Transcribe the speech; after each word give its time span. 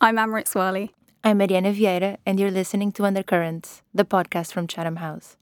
I'm 0.00 0.14
Amrit 0.14 0.44
Swali. 0.44 0.90
I'm 1.24 1.38
Mariana 1.38 1.72
Vieira, 1.72 2.18
and 2.24 2.38
you're 2.38 2.52
listening 2.52 2.92
to 2.92 3.04
Undercurrents, 3.04 3.82
the 3.92 4.04
podcast 4.04 4.52
from 4.52 4.68
Chatham 4.68 4.94
House. 4.94 5.36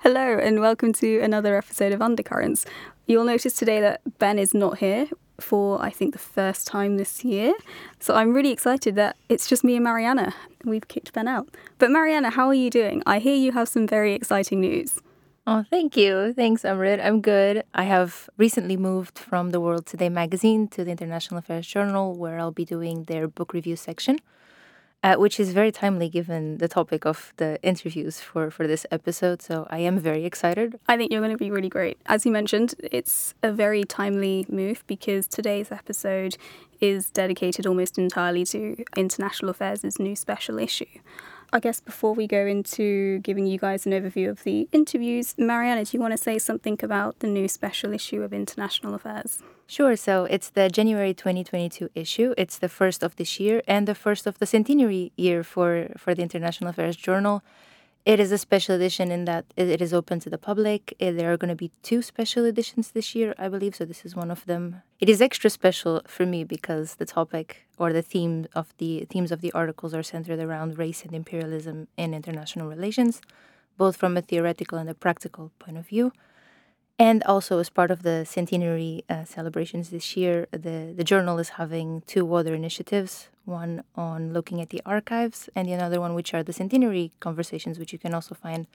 Hello, 0.00 0.36
and 0.38 0.60
welcome 0.60 0.92
to 0.92 1.20
another 1.20 1.56
episode 1.56 1.92
of 1.92 2.02
Undercurrents. 2.02 2.66
You'll 3.06 3.24
notice 3.24 3.54
today 3.54 3.80
that 3.80 4.02
Ben 4.18 4.38
is 4.38 4.52
not 4.52 4.76
here 4.76 5.08
for, 5.40 5.80
I 5.82 5.90
think, 5.90 6.12
the 6.12 6.18
first 6.18 6.66
time 6.66 6.96
this 6.96 7.24
year. 7.24 7.54
So 8.00 8.14
I'm 8.14 8.34
really 8.34 8.52
excited 8.52 8.94
that 8.96 9.16
it's 9.28 9.46
just 9.46 9.64
me 9.64 9.76
and 9.76 9.84
Mariana. 9.84 10.34
We've 10.64 10.88
kicked 10.88 11.12
Ben 11.12 11.28
out. 11.28 11.48
But 11.78 11.90
Mariana, 11.90 12.30
how 12.30 12.46
are 12.48 12.54
you 12.54 12.70
doing? 12.70 13.02
I 13.06 13.18
hear 13.18 13.36
you 13.36 13.52
have 13.52 13.68
some 13.68 13.86
very 13.86 14.14
exciting 14.14 14.60
news. 14.60 15.00
Oh, 15.48 15.64
thank 15.70 15.96
you. 15.96 16.32
Thanks, 16.32 16.62
Amrit. 16.62 17.04
I'm 17.04 17.20
good. 17.20 17.62
I 17.72 17.84
have 17.84 18.28
recently 18.36 18.76
moved 18.76 19.16
from 19.16 19.50
the 19.50 19.60
World 19.60 19.86
Today 19.86 20.08
magazine 20.08 20.66
to 20.68 20.82
the 20.82 20.90
International 20.90 21.38
Affairs 21.38 21.68
Journal, 21.68 22.16
where 22.16 22.40
I'll 22.40 22.50
be 22.50 22.64
doing 22.64 23.04
their 23.04 23.28
book 23.28 23.52
review 23.52 23.76
section 23.76 24.18
uh, 25.02 25.14
which 25.16 25.38
is 25.38 25.52
very 25.52 25.70
timely 25.70 26.08
given 26.08 26.58
the 26.58 26.68
topic 26.68 27.04
of 27.04 27.32
the 27.36 27.62
interviews 27.62 28.20
for, 28.20 28.50
for 28.50 28.66
this 28.66 28.86
episode. 28.90 29.40
So 29.42 29.66
I 29.70 29.78
am 29.78 29.98
very 29.98 30.24
excited. 30.24 30.78
I 30.88 30.96
think 30.96 31.12
you're 31.12 31.20
going 31.20 31.32
to 31.32 31.38
be 31.38 31.50
really 31.50 31.68
great. 31.68 31.98
As 32.06 32.26
you 32.26 32.32
mentioned, 32.32 32.74
it's 32.82 33.34
a 33.42 33.52
very 33.52 33.84
timely 33.84 34.46
move 34.48 34.84
because 34.86 35.26
today's 35.26 35.70
episode 35.70 36.36
is 36.80 37.10
dedicated 37.10 37.66
almost 37.66 37.98
entirely 37.98 38.44
to 38.46 38.84
International 38.96 39.50
Affairs' 39.50 39.98
new 39.98 40.16
special 40.16 40.58
issue. 40.58 40.86
I 41.52 41.60
guess 41.60 41.80
before 41.80 42.12
we 42.12 42.26
go 42.26 42.44
into 42.44 43.20
giving 43.20 43.46
you 43.46 43.58
guys 43.58 43.86
an 43.86 43.92
overview 43.92 44.28
of 44.28 44.42
the 44.42 44.68
interviews, 44.72 45.34
Mariana, 45.38 45.84
do 45.84 45.96
you 45.96 46.00
want 46.00 46.12
to 46.12 46.18
say 46.18 46.38
something 46.38 46.78
about 46.82 47.20
the 47.20 47.28
new 47.28 47.46
special 47.46 47.92
issue 47.92 48.22
of 48.22 48.32
International 48.32 48.94
Affairs? 48.94 49.42
Sure. 49.68 49.96
So 49.96 50.26
it's 50.26 50.50
the 50.50 50.68
January 50.68 51.12
2022 51.12 51.90
issue. 51.94 52.34
It's 52.36 52.58
the 52.58 52.68
first 52.68 53.02
of 53.02 53.16
this 53.16 53.40
year 53.40 53.62
and 53.66 53.88
the 53.88 53.96
first 53.96 54.26
of 54.26 54.38
the 54.38 54.46
centenary 54.46 55.12
year 55.16 55.42
for, 55.42 55.88
for 55.96 56.14
the 56.14 56.22
International 56.22 56.70
Affairs 56.70 56.94
Journal. 56.94 57.42
It 58.04 58.20
is 58.20 58.30
a 58.30 58.38
special 58.38 58.76
edition 58.76 59.10
in 59.10 59.24
that 59.24 59.46
it 59.56 59.82
is 59.82 59.92
open 59.92 60.20
to 60.20 60.30
the 60.30 60.38
public. 60.38 60.94
Eh, 61.00 61.10
there 61.10 61.32
are 61.32 61.36
going 61.36 61.48
to 61.48 61.56
be 61.56 61.72
two 61.82 62.00
special 62.00 62.44
editions 62.44 62.92
this 62.92 63.16
year, 63.16 63.34
I 63.36 63.48
believe. 63.48 63.74
So 63.74 63.84
this 63.84 64.04
is 64.04 64.14
one 64.14 64.30
of 64.30 64.46
them. 64.46 64.82
It 65.00 65.08
is 65.08 65.20
extra 65.20 65.50
special 65.50 66.00
for 66.06 66.24
me 66.24 66.44
because 66.44 66.94
the 66.94 67.04
topic 67.04 67.66
or 67.76 67.92
the 67.92 68.02
theme 68.02 68.46
of 68.54 68.72
the 68.78 69.04
themes 69.10 69.32
of 69.32 69.40
the 69.40 69.50
articles 69.50 69.92
are 69.92 70.04
centered 70.04 70.38
around 70.38 70.78
race 70.78 71.02
and 71.02 71.12
imperialism 71.12 71.88
in 71.96 72.14
international 72.14 72.68
relations, 72.68 73.20
both 73.76 73.96
from 73.96 74.16
a 74.16 74.22
theoretical 74.22 74.78
and 74.78 74.88
a 74.88 74.94
practical 74.94 75.50
point 75.58 75.76
of 75.76 75.88
view. 75.88 76.12
And 76.98 77.22
also, 77.24 77.58
as 77.58 77.68
part 77.68 77.90
of 77.90 78.02
the 78.02 78.24
centenary 78.24 79.04
uh, 79.10 79.24
celebrations 79.24 79.90
this 79.90 80.16
year, 80.16 80.46
the, 80.50 80.94
the 80.96 81.04
journal 81.04 81.38
is 81.38 81.50
having 81.50 82.02
two 82.06 82.34
other 82.34 82.54
initiatives 82.54 83.28
one 83.46 83.82
on 83.94 84.32
looking 84.32 84.60
at 84.60 84.70
the 84.70 84.82
archives, 84.84 85.48
and 85.54 85.68
the 85.68 85.72
another 85.72 86.00
one, 86.00 86.14
which 86.14 86.34
are 86.34 86.42
the 86.42 86.52
centenary 86.52 87.12
conversations, 87.20 87.78
which 87.78 87.92
you 87.92 87.98
can 87.98 88.12
also 88.12 88.34
find 88.34 88.66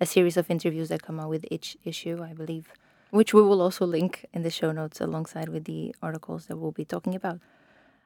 a 0.00 0.06
series 0.06 0.36
of 0.36 0.50
interviews 0.50 0.88
that 0.88 1.02
come 1.02 1.20
out 1.20 1.28
with 1.28 1.44
each 1.50 1.76
issue, 1.84 2.22
I 2.22 2.32
believe, 2.32 2.68
which 3.10 3.32
we 3.32 3.42
will 3.42 3.60
also 3.60 3.84
link 3.84 4.24
in 4.32 4.42
the 4.42 4.50
show 4.50 4.72
notes 4.72 5.00
alongside 5.00 5.50
with 5.50 5.64
the 5.64 5.94
articles 6.02 6.46
that 6.46 6.56
we'll 6.56 6.72
be 6.72 6.84
talking 6.84 7.14
about. 7.14 7.38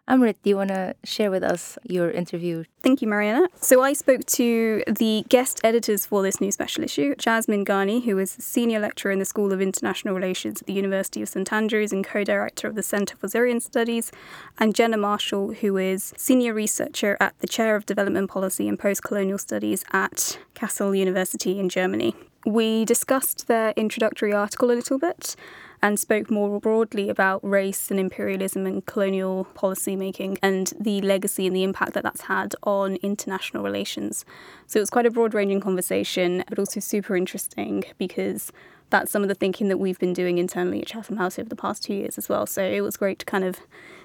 Amrit, 0.09 0.37
do 0.43 0.49
you 0.49 0.57
want 0.57 0.71
to 0.71 0.95
share 1.05 1.31
with 1.31 1.43
us 1.43 1.77
your 1.85 2.11
interview? 2.11 2.65
Thank 2.83 3.03
you, 3.03 3.09
Mariana. 3.09 3.49
So 3.61 3.83
I 3.83 3.93
spoke 3.93 4.25
to 4.25 4.83
the 4.87 5.23
guest 5.29 5.61
editors 5.63 6.07
for 6.07 6.23
this 6.23 6.41
new 6.41 6.51
special 6.51 6.83
issue, 6.83 7.15
Jasmine 7.17 7.65
Gani, 7.65 8.01
who 8.01 8.17
is 8.19 8.31
senior 8.31 8.81
lecturer 8.81 9.13
in 9.13 9.19
the 9.19 9.27
School 9.27 9.53
of 9.53 9.61
International 9.61 10.15
Relations 10.15 10.63
at 10.63 10.67
the 10.67 10.73
University 10.73 11.21
of 11.21 11.29
St 11.29 11.53
Andrews 11.53 11.93
and 11.93 12.03
co-director 12.03 12.67
of 12.67 12.75
the 12.75 12.83
Centre 12.83 13.17
for 13.17 13.29
Syrian 13.29 13.61
Studies, 13.61 14.11
and 14.59 14.75
Jenna 14.75 14.97
Marshall, 14.97 15.53
who 15.53 15.77
is 15.77 16.15
senior 16.17 16.55
researcher 16.55 17.19
at 17.21 17.39
the 17.41 17.47
Chair 17.47 17.77
of 17.77 17.85
Development 17.85 18.31
Policy 18.31 18.67
and 18.67 18.79
Post-Colonial 18.79 19.37
Studies 19.37 19.85
at 19.93 20.39
Kassel 20.55 20.97
University 20.97 21.59
in 21.59 21.69
Germany. 21.69 22.17
We 22.47 22.87
discussed 22.87 23.47
their 23.47 23.73
introductory 23.77 24.33
article 24.33 24.71
a 24.71 24.73
little 24.73 24.99
bit 24.99 25.37
and 25.83 25.99
spoke 25.99 26.31
more 26.31 26.61
broadly 26.61 27.09
about 27.09 27.43
race 27.45 27.91
and 27.91 28.01
imperialism 28.01 28.67
and 28.67 28.85
colonial 28.87 29.45
policy 29.55 29.97
making 29.97 30.39
and 30.43 30.73
the 30.81 31.01
legacy 31.01 31.47
and 31.47 31.55
the 31.55 31.63
impact 31.63 31.93
that 31.93 32.03
that's 32.03 32.23
had 32.23 32.55
on 32.63 32.97
international 32.97 33.63
relations. 33.63 34.25
So 34.67 34.79
it 34.79 34.83
was 34.83 34.91
quite 34.91 35.07
a 35.07 35.11
broad 35.11 35.35
ranging 35.35 35.61
conversation, 35.61 36.45
but 36.49 36.59
also 36.59 36.81
super 36.81 37.17
interesting 37.17 37.85
because 37.99 38.53
that's 38.91 39.11
some 39.11 39.23
of 39.23 39.29
the 39.29 39.35
thinking 39.35 39.69
that 39.69 39.79
we've 39.79 39.99
been 39.99 40.15
doing 40.15 40.39
internally 40.39 40.81
at 40.81 40.89
Chatham 40.89 41.19
House 41.19 41.39
over 41.39 41.49
the 41.49 41.57
past 41.57 41.85
two 41.85 41.95
years 41.95 42.19
as 42.19 42.29
well. 42.29 42.47
So 42.47 42.63
it 42.63 42.81
was 42.81 42.97
great 42.97 43.19
to 43.21 43.27
kind 43.27 43.45
of 43.45 43.59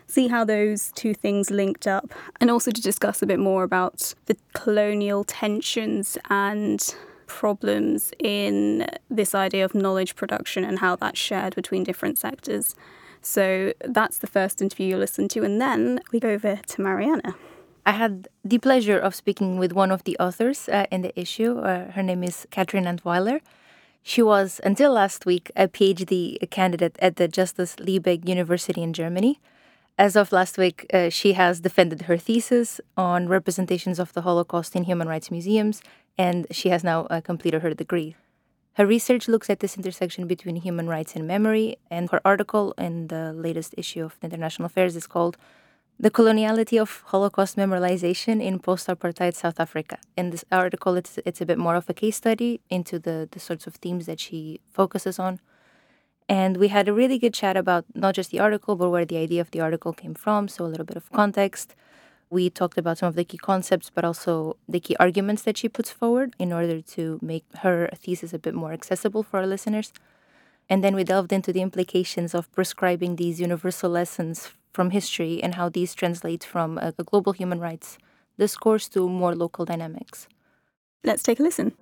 see 0.07 0.28
how 0.28 0.44
those 0.44 0.91
two 0.91 1.13
things 1.13 1.50
linked 1.50 1.88
up 1.88 2.13
and 2.40 2.51
also 2.51 2.72
to 2.72 2.81
discuss 2.81 3.22
a 3.22 3.25
bit 3.25 3.40
more 3.40 3.63
about 3.63 4.13
the 4.25 4.38
colonial 4.53 5.23
tensions 5.23 6.17
and 6.29 6.95
problems 7.41 8.11
in 8.19 8.88
this 9.19 9.31
idea 9.45 9.63
of 9.66 9.73
knowledge 9.83 10.13
production 10.21 10.61
and 10.63 10.79
how 10.79 10.94
that's 10.95 11.19
shared 11.29 11.53
between 11.55 11.83
different 11.83 12.17
sectors. 12.17 12.75
So 13.21 13.73
that's 13.97 14.17
the 14.19 14.31
first 14.38 14.61
interview 14.61 14.88
you 14.91 14.97
listen 14.97 15.27
to, 15.29 15.39
and 15.47 15.55
then 15.66 15.99
we 16.11 16.19
go 16.19 16.29
over 16.38 16.53
to 16.72 16.81
Mariana. 16.81 17.35
I 17.85 17.93
had 18.03 18.13
the 18.51 18.59
pleasure 18.59 18.99
of 19.07 19.16
speaking 19.16 19.59
with 19.61 19.73
one 19.73 19.91
of 19.91 20.01
the 20.03 20.16
authors 20.25 20.69
uh, 20.69 20.85
in 20.91 21.01
the 21.01 21.13
issue. 21.19 21.51
Uh, 21.59 21.91
her 21.95 22.03
name 22.03 22.23
is 22.23 22.47
Katrin 22.51 22.85
Antweiler. 22.85 23.39
She 24.03 24.22
was, 24.22 24.59
until 24.63 24.91
last 24.91 25.25
week, 25.25 25.51
a 25.55 25.67
PhD 25.67 26.38
candidate 26.49 26.95
at 26.99 27.16
the 27.16 27.27
Justus 27.27 27.75
Liebig 27.77 28.27
University 28.27 28.81
in 28.81 28.93
Germany. 28.93 29.39
As 29.97 30.15
of 30.15 30.31
last 30.31 30.57
week, 30.57 30.87
uh, 30.91 31.09
she 31.09 31.33
has 31.33 31.59
defended 31.59 32.03
her 32.03 32.17
thesis 32.17 32.81
on 32.97 33.27
representations 33.27 33.99
of 33.99 34.11
the 34.13 34.21
Holocaust 34.21 34.75
in 34.75 34.85
human 34.85 35.07
rights 35.07 35.29
museums 35.29 35.83
and 36.17 36.47
she 36.51 36.69
has 36.69 36.83
now 36.83 37.05
uh, 37.05 37.21
completed 37.21 37.61
her 37.61 37.73
degree. 37.73 38.15
Her 38.73 38.87
research 38.87 39.27
looks 39.27 39.51
at 39.51 39.59
this 39.59 39.77
intersection 39.77 40.25
between 40.25 40.55
human 40.55 40.87
rights 40.87 41.15
and 41.15 41.27
memory, 41.27 41.77
and 41.91 42.09
her 42.09 42.21
article 42.25 42.73
in 42.77 43.07
the 43.07 43.31
latest 43.31 43.75
issue 43.77 44.03
of 44.03 44.17
International 44.23 44.65
Affairs 44.65 44.95
is 44.95 45.05
called 45.05 45.37
The 45.99 46.09
Coloniality 46.09 46.81
of 46.81 47.03
Holocaust 47.07 47.55
Memorialization 47.55 48.41
in 48.41 48.57
Post 48.57 48.87
Apartheid 48.87 49.35
South 49.35 49.59
Africa. 49.59 49.99
In 50.17 50.31
this 50.31 50.43
article, 50.51 50.95
it's, 50.95 51.19
it's 51.23 51.39
a 51.39 51.45
bit 51.45 51.59
more 51.59 51.75
of 51.75 51.87
a 51.87 51.93
case 51.93 52.15
study 52.15 52.61
into 52.67 52.97
the, 52.97 53.29
the 53.31 53.39
sorts 53.39 53.67
of 53.67 53.75
themes 53.75 54.07
that 54.07 54.19
she 54.19 54.59
focuses 54.71 55.19
on. 55.19 55.39
And 56.39 56.53
we 56.63 56.69
had 56.77 56.88
a 56.88 56.94
really 57.01 57.19
good 57.23 57.35
chat 57.41 57.55
about 57.63 57.83
not 57.94 58.16
just 58.16 58.29
the 58.31 58.41
article, 58.47 58.73
but 58.75 58.89
where 58.94 59.07
the 59.11 59.19
idea 59.25 59.41
of 59.41 59.51
the 59.51 59.61
article 59.67 59.94
came 60.01 60.16
from, 60.23 60.41
so 60.47 60.59
a 60.66 60.71
little 60.71 60.89
bit 60.91 60.97
of 61.01 61.11
context 61.21 61.67
we 62.33 62.49
talked 62.49 62.79
about 62.79 62.97
some 62.97 63.07
of 63.07 63.16
the 63.16 63.23
key 63.23 63.38
concepts, 63.38 63.91
but 63.94 64.03
also 64.03 64.57
the 64.67 64.79
key 64.79 64.95
arguments 64.99 65.43
that 65.43 65.55
she 65.55 65.69
puts 65.69 65.91
forward 65.91 66.35
in 66.39 66.51
order 66.51 66.81
to 66.81 67.19
make 67.22 67.45
her 67.59 67.88
thesis 67.95 68.33
a 68.33 68.39
bit 68.39 68.55
more 68.55 68.73
accessible 68.73 69.22
for 69.22 69.38
our 69.39 69.47
listeners. 69.47 69.93
And 70.67 70.83
then 70.83 70.95
we 70.95 71.03
delved 71.03 71.31
into 71.31 71.53
the 71.53 71.61
implications 71.61 72.33
of 72.33 72.51
prescribing 72.51 73.16
these 73.16 73.39
universal 73.39 73.91
lessons 73.91 74.51
from 74.73 74.89
history 74.89 75.43
and 75.43 75.53
how 75.55 75.69
these 75.69 75.93
translate 75.93 76.43
from 76.43 76.79
a, 76.79 76.91
global 76.91 77.33
human 77.33 77.59
rights 77.59 77.99
discourse 78.39 78.89
to 78.89 79.07
more 79.07 79.35
local 79.35 79.66
dynamics. 79.66 80.27
Let's 81.03 81.22
take 81.22 81.39
a 81.39 81.43
listen. 81.43 81.73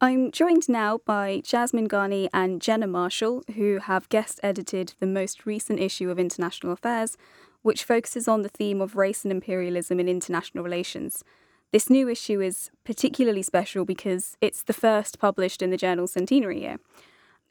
I'm 0.00 0.30
joined 0.30 0.68
now 0.68 1.00
by 1.04 1.42
Jasmine 1.44 1.86
Gani 1.86 2.28
and 2.32 2.62
Jenna 2.62 2.86
Marshall, 2.86 3.42
who 3.56 3.78
have 3.78 4.08
guest 4.08 4.38
edited 4.44 4.94
the 5.00 5.08
most 5.08 5.44
recent 5.44 5.80
issue 5.80 6.08
of 6.08 6.20
International 6.20 6.72
Affairs, 6.72 7.16
which 7.62 7.82
focuses 7.82 8.28
on 8.28 8.42
the 8.42 8.48
theme 8.48 8.80
of 8.80 8.94
race 8.94 9.24
and 9.24 9.32
imperialism 9.32 9.98
in 9.98 10.08
international 10.08 10.62
relations. 10.62 11.24
This 11.72 11.90
new 11.90 12.08
issue 12.08 12.40
is 12.40 12.70
particularly 12.84 13.42
special 13.42 13.84
because 13.84 14.36
it's 14.40 14.62
the 14.62 14.72
first 14.72 15.18
published 15.18 15.62
in 15.62 15.70
the 15.70 15.76
journal's 15.76 16.12
centenary 16.12 16.60
year. 16.60 16.78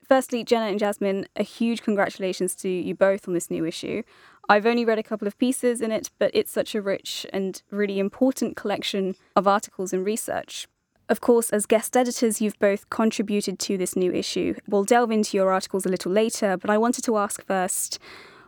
Firstly, 0.08 0.46
Jenna 0.46 0.68
and 0.68 0.80
Jasmine, 0.80 1.28
a 1.36 1.44
huge 1.44 1.82
congratulations 1.82 2.56
to 2.56 2.70
you 2.70 2.96
both 2.96 3.28
on 3.28 3.34
this 3.34 3.52
new 3.52 3.66
issue. 3.66 4.04
I've 4.48 4.66
only 4.66 4.86
read 4.86 5.00
a 5.00 5.04
couple 5.04 5.28
of 5.28 5.38
pieces 5.38 5.82
in 5.82 5.92
it, 5.92 6.12
but 6.18 6.32
it's 6.34 6.54
such 6.54 6.76
a 6.76 6.82
rich 6.82 7.26
and 7.34 7.62
really 7.72 8.00
important 8.00 8.56
collection 8.56 9.18
of 9.36 9.50
articles 9.50 9.92
and 9.92 10.06
research. 10.06 10.66
Of 11.10 11.22
course, 11.22 11.52
as 11.52 11.66
guest 11.66 11.96
editors, 11.96 12.42
you've 12.42 12.60
both 12.60 12.90
contributed 12.90 13.60
to 13.60 13.78
this 13.78 13.96
new 13.96 14.12
issue. 14.12 14.56
We'll 14.68 14.84
delve 14.84 15.12
into 15.12 15.38
your 15.38 15.54
articles 15.54 15.86
a 15.86 15.90
little 15.90 16.12
later, 16.12 16.58
but 16.58 16.70
I 16.70 16.78
wanted 16.78 17.06
to 17.06 17.18
ask 17.18 17.44
first 17.46 17.98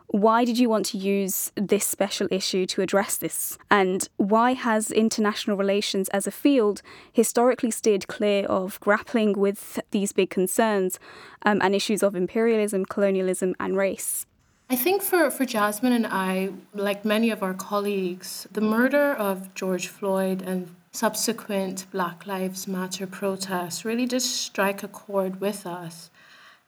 Why 0.08 0.44
did 0.44 0.58
you 0.58 0.68
want 0.68 0.84
to 0.86 0.98
use 0.98 1.52
this 1.54 1.86
special 1.86 2.28
issue 2.30 2.66
to 2.66 2.82
address 2.82 3.16
this? 3.16 3.56
And 3.70 4.06
why 4.18 4.52
has 4.52 4.90
international 4.90 5.56
relations 5.56 6.10
as 6.10 6.26
a 6.26 6.30
field 6.30 6.82
historically 7.10 7.70
steered 7.70 8.08
clear 8.08 8.44
of 8.44 8.78
grappling 8.80 9.38
with 9.38 9.80
these 9.90 10.12
big 10.12 10.28
concerns 10.28 10.98
um, 11.46 11.60
and 11.62 11.74
issues 11.74 12.02
of 12.02 12.14
imperialism, 12.14 12.84
colonialism, 12.84 13.54
and 13.58 13.74
race? 13.74 14.26
I 14.68 14.76
think 14.76 15.02
for, 15.02 15.30
for 15.30 15.46
Jasmine 15.46 15.92
and 15.92 16.06
I, 16.06 16.50
like 16.74 17.04
many 17.04 17.30
of 17.30 17.42
our 17.42 17.54
colleagues, 17.54 18.46
the 18.52 18.60
murder 18.60 19.14
of 19.14 19.52
George 19.54 19.88
Floyd 19.88 20.42
and 20.42 20.74
subsequent 20.92 21.86
Black 21.90 22.26
Lives 22.26 22.66
Matter 22.66 23.06
protests 23.06 23.84
really 23.84 24.06
did 24.06 24.22
strike 24.22 24.82
a 24.82 24.88
chord 24.88 25.40
with 25.40 25.66
us. 25.66 26.10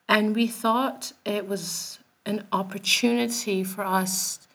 And 0.09 0.35
we 0.35 0.47
thought 0.47 1.13
it 1.25 1.49
was 1.49 1.99
an 2.25 2.47
opportunity 2.53 3.65
for 3.65 3.85
us 3.85 4.47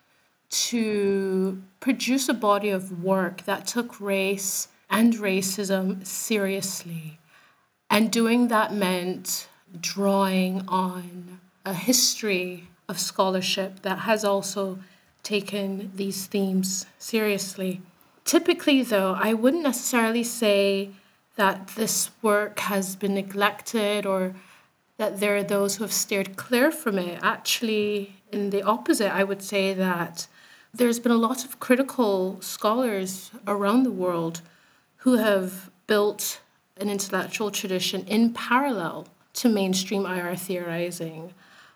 to 0.50 1.62
produce 1.80 2.30
a 2.30 2.34
body 2.34 2.70
of 2.70 3.04
work 3.04 3.44
that 3.44 3.68
took 3.68 4.00
race 4.00 4.70
and 4.90 5.14
racism 5.16 6.06
seriously. 6.06 7.20
And 7.90 8.12
doing 8.12 8.48
that 8.48 8.74
meant 8.74 9.48
drawing 9.80 10.64
on 10.68 11.40
a 11.66 11.74
history 11.74 12.70
of 12.88 13.00
scholarship 13.00 13.82
that 13.82 14.00
has 14.00 14.24
also 14.24 14.80
taken 15.24 15.92
these 15.96 16.26
themes 16.28 16.86
seriously. 16.98 17.82
Typically, 18.28 18.84
though, 18.84 19.14
I 19.18 19.34
wouldn't 19.34 19.64
necessarily 19.64 20.22
say 20.22 20.90
that 21.38 21.70
this 21.78 22.10
work 22.22 22.60
has 22.60 22.98
been 22.98 23.14
neglected 23.14 24.06
or 24.06 24.36
that 24.98 25.22
there 25.22 25.38
are 25.38 25.44
those 25.44 25.78
who 25.78 25.86
have 25.86 25.94
steered 25.94 26.36
clear 26.36 26.70
from 26.70 27.00
it. 27.00 27.20
Actually, 27.24 28.18
in 28.34 28.50
the 28.50 28.64
opposite, 28.64 29.16
I 29.16 29.24
would 29.24 29.42
say 29.42 29.74
that 29.76 30.28
there's 30.74 31.00
been 31.00 31.14
a 31.14 31.16
lot 31.16 31.46
of 31.46 31.62
critical 31.62 32.42
scholars 32.42 33.32
around 33.48 33.84
the 33.84 33.92
world 33.92 34.42
who 34.98 35.16
have 35.16 35.70
built 35.88 36.42
an 36.76 36.90
intellectual 36.90 37.50
tradition 37.50 38.04
in 38.08 38.34
parallel 38.34 39.08
to 39.36 39.48
mainstream 39.48 40.06
IR 40.06 40.36
theorizing 40.36 41.34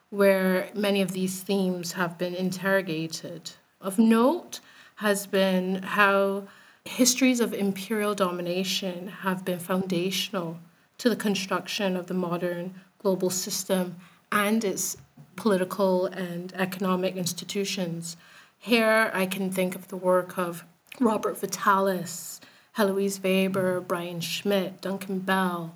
where 0.09 0.69
many 0.75 1.01
of 1.01 1.13
these 1.13 1.41
themes 1.43 1.93
have 1.93 2.17
been 2.17 2.35
interrogated. 2.35 3.51
Of 3.79 3.97
note 3.97 4.59
has 5.01 5.25
been 5.25 5.81
how 5.81 6.43
histories 6.85 7.39
of 7.39 7.55
imperial 7.55 8.13
domination 8.13 9.07
have 9.07 9.43
been 9.43 9.57
foundational 9.57 10.59
to 10.99 11.09
the 11.09 11.15
construction 11.15 11.97
of 11.97 12.05
the 12.05 12.13
modern 12.13 12.71
global 12.99 13.31
system 13.31 13.95
and 14.31 14.63
its 14.63 14.97
political 15.35 16.05
and 16.05 16.53
economic 16.53 17.15
institutions. 17.15 18.15
Here, 18.59 19.09
I 19.11 19.25
can 19.25 19.49
think 19.49 19.73
of 19.73 19.87
the 19.87 19.97
work 19.97 20.37
of 20.37 20.63
Robert 20.99 21.39
Vitalis, 21.39 22.39
Heloise 22.73 23.23
Weber, 23.23 23.81
Brian 23.81 24.21
Schmidt, 24.21 24.81
Duncan 24.81 25.17
Bell, 25.17 25.73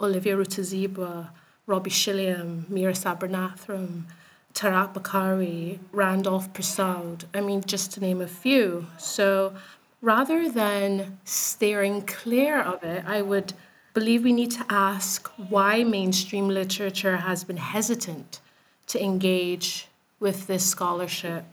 Olivia 0.00 0.36
Rutazibwa, 0.36 1.30
Robbie 1.66 1.90
Shilliam, 1.90 2.62
Meera 2.66 2.94
Sabaratnam, 2.94 4.04
Tarak 4.54 4.94
Barkawi, 4.94 5.78
Randolph 5.92 6.52
Persaud. 6.52 7.24
I 7.34 7.40
mean, 7.40 7.62
just 7.64 7.92
to 7.92 8.00
name 8.00 8.20
a 8.20 8.26
few. 8.26 8.86
So 8.98 9.54
rather 10.00 10.48
than 10.50 11.18
steering 11.24 12.02
clear 12.02 12.60
of 12.60 12.82
it, 12.82 13.04
I 13.06 13.22
would 13.22 13.52
believe 13.94 14.24
we 14.24 14.32
need 14.32 14.50
to 14.52 14.64
ask 14.68 15.28
why 15.48 15.84
mainstream 15.84 16.48
literature 16.48 17.18
has 17.18 17.44
been 17.44 17.56
hesitant 17.56 18.40
to 18.88 19.02
engage 19.02 19.88
with 20.20 20.46
this 20.46 20.64
scholarship 20.64 21.44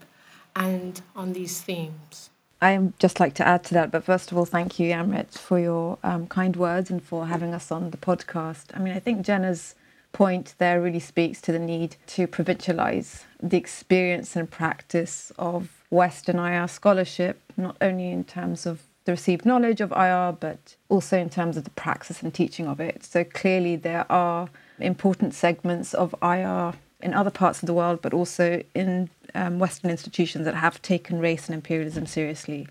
and 0.54 1.02
on 1.14 1.32
these 1.32 1.60
themes. 1.60 2.30
I'd 2.60 2.98
just 2.98 3.20
like 3.20 3.34
to 3.34 3.46
add 3.46 3.64
to 3.64 3.74
that, 3.74 3.90
but 3.90 4.04
first 4.04 4.32
of 4.32 4.38
all, 4.38 4.46
thank 4.46 4.78
you, 4.78 4.90
Amrit, 4.90 5.36
for 5.36 5.58
your 5.58 5.98
um, 6.02 6.26
kind 6.26 6.56
words 6.56 6.90
and 6.90 7.02
for 7.02 7.26
having 7.26 7.52
us 7.52 7.70
on 7.70 7.90
the 7.90 7.98
podcast. 7.98 8.64
I 8.74 8.78
mean, 8.78 8.94
I 8.94 8.98
think 8.98 9.26
Jenna's 9.26 9.74
point 10.16 10.54
there 10.56 10.80
really 10.80 10.98
speaks 10.98 11.42
to 11.42 11.52
the 11.52 11.58
need 11.58 11.94
to 12.06 12.26
provincialize 12.26 13.24
the 13.42 13.58
experience 13.58 14.34
and 14.34 14.50
practice 14.50 15.30
of 15.38 15.82
Western 15.90 16.38
IR 16.38 16.66
scholarship, 16.68 17.38
not 17.58 17.76
only 17.82 18.10
in 18.10 18.24
terms 18.24 18.64
of 18.64 18.80
the 19.04 19.12
received 19.12 19.44
knowledge 19.44 19.82
of 19.82 19.92
IR, 19.92 20.32
but 20.40 20.74
also 20.88 21.18
in 21.18 21.28
terms 21.28 21.58
of 21.58 21.64
the 21.64 21.76
praxis 21.84 22.22
and 22.22 22.32
teaching 22.32 22.66
of 22.66 22.80
it. 22.80 23.04
So 23.04 23.24
clearly, 23.24 23.76
there 23.76 24.10
are 24.10 24.48
important 24.80 25.34
segments 25.34 25.92
of 25.92 26.14
IR 26.22 26.72
in 27.02 27.12
other 27.12 27.30
parts 27.30 27.62
of 27.62 27.66
the 27.66 27.74
world, 27.74 28.00
but 28.00 28.14
also 28.14 28.62
in 28.74 29.10
um, 29.34 29.58
Western 29.58 29.90
institutions 29.90 30.46
that 30.46 30.54
have 30.54 30.80
taken 30.80 31.18
race 31.18 31.44
and 31.44 31.54
imperialism 31.54 32.06
seriously. 32.06 32.66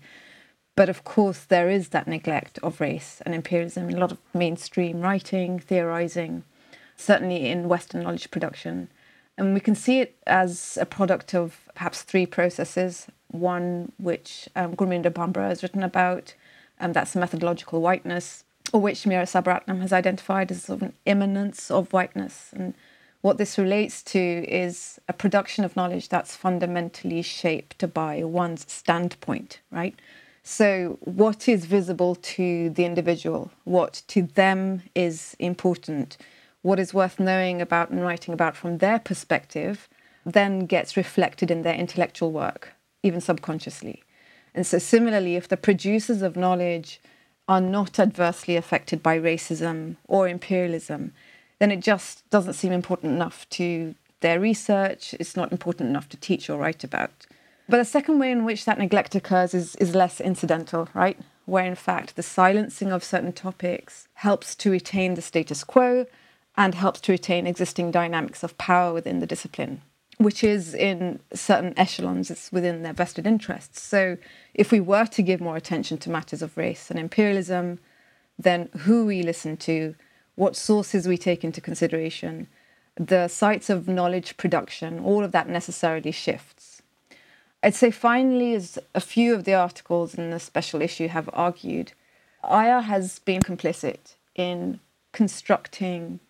But 0.74 0.88
of 0.88 1.04
course, 1.04 1.44
there 1.44 1.70
is 1.70 1.90
that 1.90 2.08
neglect 2.08 2.58
of 2.64 2.80
race 2.80 3.22
and 3.24 3.32
imperialism 3.36 3.88
in 3.88 3.96
a 3.96 4.00
lot 4.00 4.10
of 4.10 4.18
mainstream 4.34 5.00
writing, 5.00 5.60
theorizing, 5.60 6.42
certainly 6.96 7.48
in 7.48 7.68
Western 7.68 8.02
knowledge 8.02 8.30
production. 8.30 8.88
And 9.38 9.54
we 9.54 9.60
can 9.60 9.74
see 9.74 10.00
it 10.00 10.16
as 10.26 10.78
a 10.80 10.86
product 10.86 11.34
of 11.34 11.68
perhaps 11.74 12.02
three 12.02 12.26
processes. 12.26 13.06
One 13.28 13.92
which 13.98 14.48
um, 14.56 14.74
Gurminder 14.76 15.10
Bhambra 15.10 15.48
has 15.48 15.62
written 15.62 15.82
about, 15.82 16.34
um, 16.80 16.92
that's 16.92 17.14
methodological 17.14 17.82
whiteness, 17.82 18.44
or 18.72 18.80
which 18.80 19.02
Meera 19.02 19.24
Sabaratnam 19.24 19.80
has 19.80 19.92
identified 19.92 20.50
as 20.50 20.64
sort 20.64 20.78
of 20.78 20.88
an 20.88 20.94
immanence 21.04 21.70
of 21.70 21.92
whiteness. 21.92 22.50
And 22.52 22.74
what 23.20 23.38
this 23.38 23.58
relates 23.58 24.02
to 24.04 24.18
is 24.18 25.00
a 25.08 25.12
production 25.12 25.64
of 25.64 25.76
knowledge 25.76 26.08
that's 26.08 26.36
fundamentally 26.36 27.22
shaped 27.22 27.92
by 27.92 28.22
one's 28.22 28.70
standpoint, 28.70 29.60
right? 29.70 29.98
So, 30.44 30.98
what 31.00 31.48
is 31.48 31.64
visible 31.64 32.14
to 32.14 32.70
the 32.70 32.84
individual, 32.84 33.50
what 33.64 34.02
to 34.06 34.22
them 34.22 34.82
is 34.94 35.34
important, 35.40 36.16
what 36.66 36.80
is 36.80 36.92
worth 36.92 37.20
knowing 37.20 37.62
about 37.62 37.90
and 37.90 38.02
writing 38.02 38.34
about 38.34 38.56
from 38.56 38.78
their 38.78 38.98
perspective 38.98 39.88
then 40.24 40.66
gets 40.66 40.96
reflected 40.96 41.48
in 41.48 41.62
their 41.62 41.74
intellectual 41.74 42.32
work, 42.32 42.72
even 43.04 43.20
subconsciously. 43.20 44.02
And 44.52 44.66
so, 44.66 44.78
similarly, 44.78 45.36
if 45.36 45.46
the 45.46 45.56
producers 45.56 46.22
of 46.22 46.34
knowledge 46.34 47.00
are 47.46 47.60
not 47.60 48.00
adversely 48.00 48.56
affected 48.56 49.00
by 49.00 49.16
racism 49.16 49.94
or 50.08 50.26
imperialism, 50.26 51.12
then 51.60 51.70
it 51.70 51.78
just 51.78 52.28
doesn't 52.30 52.54
seem 52.54 52.72
important 52.72 53.12
enough 53.12 53.48
to 53.50 53.94
their 54.20 54.40
research. 54.40 55.14
It's 55.20 55.36
not 55.36 55.52
important 55.52 55.88
enough 55.90 56.08
to 56.08 56.16
teach 56.16 56.50
or 56.50 56.58
write 56.58 56.82
about. 56.82 57.26
But 57.68 57.76
the 57.76 57.84
second 57.84 58.18
way 58.18 58.32
in 58.32 58.44
which 58.44 58.64
that 58.64 58.78
neglect 58.78 59.14
occurs 59.14 59.54
is, 59.54 59.76
is 59.76 59.94
less 59.94 60.20
incidental, 60.20 60.88
right? 60.94 61.18
Where 61.44 61.64
in 61.64 61.76
fact 61.76 62.16
the 62.16 62.24
silencing 62.24 62.90
of 62.90 63.04
certain 63.04 63.32
topics 63.32 64.08
helps 64.14 64.56
to 64.56 64.72
retain 64.72 65.14
the 65.14 65.22
status 65.22 65.62
quo 65.62 66.06
and 66.56 66.74
helps 66.74 67.00
to 67.02 67.12
retain 67.12 67.46
existing 67.46 67.90
dynamics 67.90 68.42
of 68.42 68.56
power 68.58 68.92
within 68.92 69.20
the 69.20 69.26
discipline, 69.26 69.82
which 70.18 70.42
is 70.42 70.74
in 70.74 71.20
certain 71.34 71.74
echelons, 71.76 72.30
it's 72.30 72.50
within 72.50 72.82
their 72.82 72.92
vested 72.92 73.26
interests. 73.26 73.82
So 73.82 74.16
if 74.54 74.72
we 74.72 74.80
were 74.80 75.06
to 75.06 75.22
give 75.22 75.40
more 75.40 75.56
attention 75.56 75.98
to 75.98 76.10
matters 76.10 76.42
of 76.42 76.56
race 76.56 76.90
and 76.90 76.98
imperialism, 76.98 77.78
then 78.38 78.68
who 78.80 79.06
we 79.06 79.22
listen 79.22 79.56
to, 79.58 79.94
what 80.34 80.56
sources 80.56 81.06
we 81.06 81.18
take 81.18 81.44
into 81.44 81.60
consideration, 81.60 82.46
the 82.96 83.28
sites 83.28 83.68
of 83.68 83.88
knowledge 83.88 84.36
production, 84.36 85.00
all 85.00 85.22
of 85.22 85.32
that 85.32 85.48
necessarily 85.48 86.10
shifts. 86.10 86.82
I'd 87.62 87.74
say 87.74 87.90
finally, 87.90 88.54
as 88.54 88.78
a 88.94 89.00
few 89.00 89.34
of 89.34 89.44
the 89.44 89.54
articles 89.54 90.14
in 90.14 90.30
the 90.30 90.40
special 90.40 90.80
issue 90.80 91.08
have 91.08 91.28
argued, 91.32 91.92
IR 92.44 92.82
has 92.82 93.18
been 93.18 93.42
complicit 93.42 94.14
in 94.34 94.80
constructing 95.12 96.20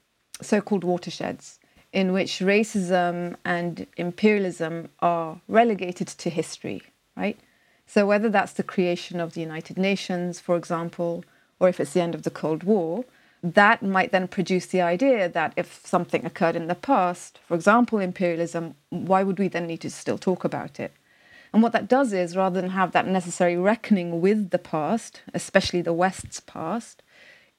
so 0.40 0.60
called 0.60 0.84
watersheds 0.84 1.58
in 1.92 2.12
which 2.12 2.40
racism 2.40 3.36
and 3.44 3.86
imperialism 3.96 4.88
are 5.00 5.40
relegated 5.48 6.08
to 6.08 6.28
history, 6.28 6.82
right? 7.16 7.38
So, 7.86 8.04
whether 8.04 8.28
that's 8.28 8.52
the 8.52 8.62
creation 8.62 9.20
of 9.20 9.32
the 9.32 9.40
United 9.40 9.78
Nations, 9.78 10.40
for 10.40 10.56
example, 10.56 11.24
or 11.60 11.68
if 11.68 11.80
it's 11.80 11.92
the 11.92 12.02
end 12.02 12.14
of 12.14 12.24
the 12.24 12.30
Cold 12.30 12.64
War, 12.64 13.04
that 13.42 13.82
might 13.82 14.12
then 14.12 14.28
produce 14.28 14.66
the 14.66 14.82
idea 14.82 15.28
that 15.28 15.52
if 15.56 15.86
something 15.86 16.24
occurred 16.24 16.56
in 16.56 16.66
the 16.66 16.74
past, 16.74 17.38
for 17.46 17.54
example, 17.54 17.98
imperialism, 17.98 18.74
why 18.90 19.22
would 19.22 19.38
we 19.38 19.48
then 19.48 19.66
need 19.66 19.80
to 19.82 19.90
still 19.90 20.18
talk 20.18 20.44
about 20.44 20.80
it? 20.80 20.92
And 21.52 21.62
what 21.62 21.72
that 21.72 21.88
does 21.88 22.12
is, 22.12 22.36
rather 22.36 22.60
than 22.60 22.70
have 22.70 22.92
that 22.92 23.06
necessary 23.06 23.56
reckoning 23.56 24.20
with 24.20 24.50
the 24.50 24.58
past, 24.58 25.22
especially 25.32 25.80
the 25.80 25.92
West's 25.92 26.40
past, 26.40 27.02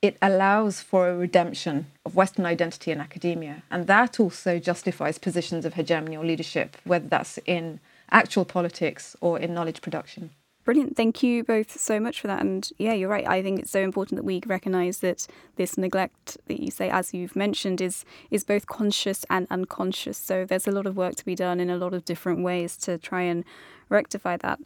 it 0.08 0.18
allows 0.22 0.82
for 0.82 1.10
a 1.10 1.18
redemption 1.18 1.76
of 2.06 2.16
Western 2.16 2.46
identity 2.46 2.92
in 2.92 3.00
academia. 3.02 3.64
And 3.70 3.88
that 3.88 4.20
also 4.20 4.58
justifies 4.58 5.18
positions 5.18 5.66
of 5.66 5.74
hegemony 5.74 6.16
or 6.18 6.26
leadership, 6.26 6.78
whether 6.86 7.08
that's 7.08 7.38
in 7.46 7.80
actual 8.10 8.46
politics 8.46 9.16
or 9.20 9.38
in 9.38 9.54
knowledge 9.54 9.82
production. 9.82 10.30
Brilliant. 10.64 10.98
Thank 10.98 11.24
you 11.24 11.46
both 11.46 11.80
so 11.80 11.98
much 11.98 12.20
for 12.20 12.28
that. 12.28 12.42
And 12.42 12.70
yeah, 12.78 12.92
you're 12.92 13.10
right. 13.10 13.26
I 13.26 13.42
think 13.42 13.60
it's 13.60 13.72
so 13.72 13.80
important 13.82 14.18
that 14.18 14.26
we 14.26 14.42
recognise 14.46 14.98
that 15.00 15.26
this 15.56 15.78
neglect 15.78 16.38
that 16.48 16.60
you 16.60 16.72
say, 16.72 16.90
as 16.90 17.14
you've 17.14 17.38
mentioned, 17.38 17.80
is 17.80 18.04
is 18.32 18.44
both 18.44 18.66
conscious 18.68 19.26
and 19.30 19.48
unconscious. 19.50 20.18
So 20.18 20.44
there's 20.44 20.68
a 20.68 20.72
lot 20.72 20.86
of 20.86 20.98
work 20.98 21.16
to 21.16 21.26
be 21.26 21.36
done 21.36 21.62
in 21.62 21.70
a 21.70 21.78
lot 21.78 21.94
of 21.94 22.04
different 22.04 22.44
ways 22.44 22.76
to 22.78 22.98
try 22.98 23.22
and 23.22 23.46
rectify 23.90 24.36
that. 24.38 24.60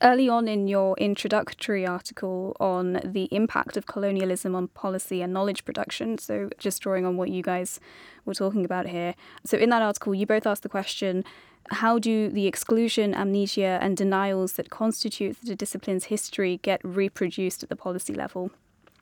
Early 0.00 0.28
on 0.28 0.46
in 0.46 0.68
your 0.68 0.96
introductory 0.96 1.84
article 1.84 2.56
on 2.60 3.00
the 3.04 3.24
impact 3.32 3.76
of 3.76 3.86
colonialism 3.86 4.54
on 4.54 4.68
policy 4.68 5.22
and 5.22 5.32
knowledge 5.32 5.64
production, 5.64 6.18
so 6.18 6.50
just 6.56 6.80
drawing 6.80 7.04
on 7.04 7.16
what 7.16 7.30
you 7.30 7.42
guys 7.42 7.80
were 8.24 8.34
talking 8.34 8.64
about 8.64 8.86
here. 8.86 9.16
So 9.44 9.56
in 9.56 9.70
that 9.70 9.82
article, 9.82 10.14
you 10.14 10.24
both 10.24 10.46
asked 10.46 10.62
the 10.62 10.68
question 10.68 11.24
how 11.70 11.98
do 11.98 12.28
the 12.28 12.46
exclusion, 12.46 13.14
amnesia, 13.14 13.78
and 13.82 13.96
denials 13.96 14.52
that 14.52 14.70
constitute 14.70 15.36
the 15.42 15.56
discipline's 15.56 16.04
history 16.04 16.60
get 16.62 16.80
reproduced 16.84 17.62
at 17.64 17.68
the 17.68 17.76
policy 17.76 18.14
level? 18.14 18.52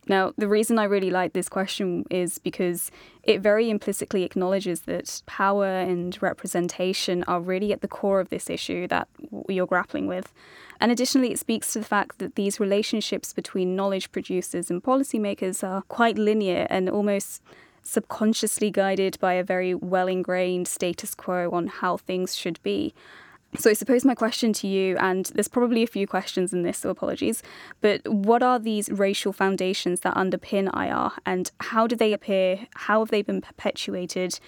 Now, 0.09 0.33
the 0.39 0.49
reason 0.49 0.79
I 0.79 0.85
really 0.85 1.11
like 1.11 1.33
this 1.33 1.49
question 1.49 2.05
is 2.11 2.39
because 2.39 2.91
it 3.25 3.41
very 3.41 3.69
implicitly 3.69 4.23
acknowledges 4.23 4.83
that 4.83 5.23
power 5.27 5.67
and 5.67 6.17
representation 6.23 7.25
are 7.25 7.41
really 7.41 7.73
at 7.73 7.81
the 7.81 7.89
core 7.89 8.21
of 8.21 8.29
this 8.29 8.49
issue 8.49 8.87
that 8.87 9.09
you're 9.49 9.67
grappling 9.67 10.07
with. 10.07 10.33
And 10.81 10.93
additionally, 10.93 11.33
it 11.33 11.39
speaks 11.41 11.73
to 11.73 11.81
the 11.81 11.85
fact 11.85 12.19
that 12.19 12.37
these 12.37 12.61
relationships 12.61 13.33
between 13.33 13.75
knowledge 13.75 14.13
producers 14.13 14.71
and 14.71 14.83
policymakers 14.83 15.67
are 15.67 15.83
quite 15.83 16.19
linear 16.19 16.67
and 16.71 16.89
almost 16.89 17.43
subconsciously 17.83 18.71
guided 18.71 19.19
by 19.21 19.35
a 19.35 19.45
very 19.45 19.75
well 19.75 20.09
ingrained 20.09 20.69
status 20.69 21.15
quo 21.15 21.51
on 21.51 21.67
how 21.67 21.97
things 21.97 22.37
should 22.37 22.61
be. 22.63 22.95
So, 23.59 23.71
I 23.71 23.73
suppose 23.73 24.05
my 24.05 24.15
question 24.15 24.53
to 24.55 24.67
you, 24.67 24.97
and 24.99 25.27
there's 25.35 25.49
probably 25.49 25.83
a 25.83 25.87
few 25.87 26.07
questions 26.07 26.53
in 26.53 26.63
this, 26.63 26.79
so 26.79 26.91
apologies, 26.91 27.43
but 27.81 28.07
what 28.07 28.43
are 28.43 28.59
these 28.59 28.91
racial 28.91 29.33
foundations 29.33 30.01
that 30.01 30.15
underpin 30.15 30.69
IR 30.75 31.13
and 31.25 31.51
how 31.61 31.87
do 31.87 31.97
they 31.97 32.13
appear? 32.13 32.67
How 32.75 33.01
have 33.01 33.11
they 33.11 33.23
been 33.23 33.41
perpetuated? 33.41 34.39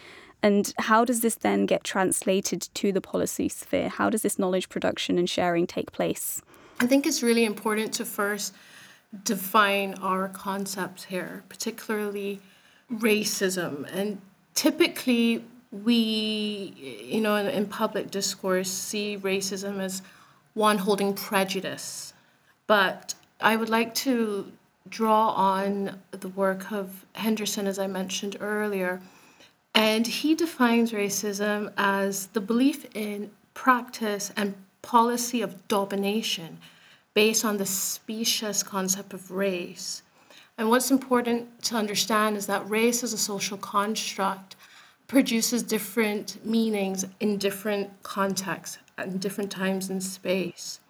And 0.43 0.73
how 0.79 1.05
does 1.05 1.21
this 1.21 1.35
then 1.35 1.67
get 1.67 1.85
translated 1.85 2.69
to 2.75 2.93
the 2.93 3.00
policy 3.00 3.49
sphere? 3.49 3.88
How 3.88 4.09
does 4.11 4.23
this 4.23 4.38
knowledge 4.38 4.69
production 4.69 5.19
and 5.19 5.29
sharing 5.29 5.67
take 5.67 5.91
place? 5.91 6.43
I 6.81 6.87
think 6.87 7.07
it's 7.07 7.23
really 7.23 7.45
important 7.45 7.93
to 7.95 8.05
first 8.05 8.55
define 9.25 9.95
our 9.95 10.29
concepts 10.29 11.05
here, 11.05 11.43
particularly 11.49 12.41
racism. 12.93 13.88
And 13.93 14.21
typically, 14.55 15.45
we, 15.71 16.75
you 17.11 17.21
know, 17.21 17.37
in, 17.37 17.47
in 17.47 17.67
public 17.67 18.11
discourse, 18.11 18.71
see 18.71 19.19
racism 19.19 19.81
as 19.81 20.03
one 20.55 20.79
holding 20.79 21.15
prejudice. 21.15 22.13
But 22.67 23.15
I 23.41 23.57
would 23.57 23.69
like 23.69 23.95
to 23.97 24.51
draw 24.89 25.31
on 25.31 26.01
the 26.11 26.29
work 26.29 26.73
of 26.73 27.05
Henderson, 27.15 27.67
as 27.67 27.79
I 27.79 27.87
mentioned 27.87 28.37
earlier. 28.41 29.01
And 29.75 30.07
he 30.07 30.35
defines 30.35 30.93
racism 30.93 31.73
as 31.77 32.29
the 32.29 32.41
belief 32.41 32.87
in 32.95 33.31
practice 33.55 34.33
and 34.37 34.55
policy 34.83 35.43
of 35.43 35.69
domination 35.69 36.59
based 37.15 37.45
on 37.45 37.59
the 37.59 37.67
specious 37.67 38.63
concept 38.63 39.13
of 39.13 39.31
race. 39.31 40.03
And 40.57 40.69
what's 40.69 40.91
important 40.91 41.63
to 41.65 41.77
understand 41.77 42.37
is 42.37 42.47
that 42.47 42.69
race 42.69 43.03
is 43.03 43.13
a 43.13 43.19
social 43.19 43.59
construct 43.59 44.57
produces 45.09 45.62
different 45.62 46.45
meanings 46.45 47.05
in 47.19 47.38
different 47.38 47.91
contexts 48.03 48.79
and 48.97 49.21
different 49.21 49.50
times 49.50 49.88
and 49.88 50.03
space. 50.03 50.81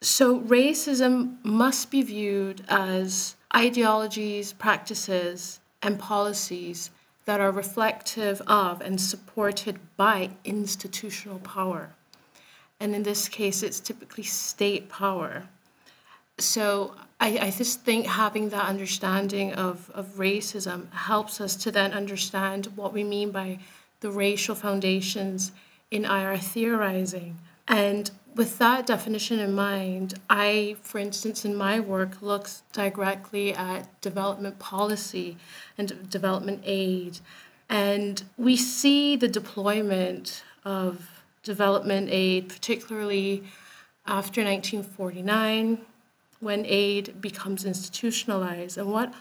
So, 0.00 0.40
racism 0.40 1.36
must 1.44 1.90
be 1.90 2.02
viewed 2.02 2.62
as 2.68 3.36
ideologies, 3.54 4.52
practices, 4.52 5.60
and 5.82 5.98
policies 5.98 6.90
that 7.26 7.40
are 7.40 7.50
reflective 7.50 8.42
of 8.46 8.80
and 8.80 9.00
supported 9.00 9.78
by 9.96 10.30
institutional 10.44 11.38
power. 11.38 11.94
And 12.80 12.94
in 12.94 13.02
this 13.02 13.28
case, 13.28 13.62
it's 13.62 13.80
typically 13.80 14.24
state 14.24 14.88
power. 14.88 15.48
So, 16.38 16.94
I, 17.20 17.38
I 17.40 17.50
just 17.50 17.82
think 17.82 18.06
having 18.06 18.48
that 18.50 18.66
understanding 18.66 19.54
of, 19.54 19.90
of 19.94 20.16
racism 20.16 20.92
helps 20.92 21.40
us 21.40 21.54
to 21.56 21.70
then 21.70 21.92
understand 21.92 22.66
what 22.76 22.92
we 22.92 23.04
mean 23.04 23.30
by 23.30 23.60
the 24.00 24.10
racial 24.10 24.54
foundations 24.54 25.52
in 25.90 26.04
IR 26.04 26.36
theorizing. 26.36 27.38
And 27.68 28.10
with 28.34 28.58
that 28.58 28.86
definition 28.86 29.38
in 29.38 29.54
mind, 29.54 30.14
I, 30.28 30.76
for 30.82 30.98
instance, 30.98 31.44
in 31.44 31.54
my 31.56 31.80
work, 31.80 32.20
looks 32.20 32.62
directly 32.72 33.54
at 33.54 34.00
development 34.00 34.58
policy 34.58 35.36
and 35.78 36.10
development 36.10 36.62
aid. 36.64 37.20
And 37.70 38.22
we 38.36 38.56
see 38.56 39.16
the 39.16 39.28
deployment 39.28 40.42
of 40.64 41.22
development 41.42 42.08
aid, 42.10 42.48
particularly 42.48 43.44
after 44.06 44.44
1949, 44.44 45.78
when 46.44 46.64
aid 46.66 47.20
becomes 47.20 47.64
institutionalized. 47.64 48.78
And 48.78 48.92
what, 48.92 49.12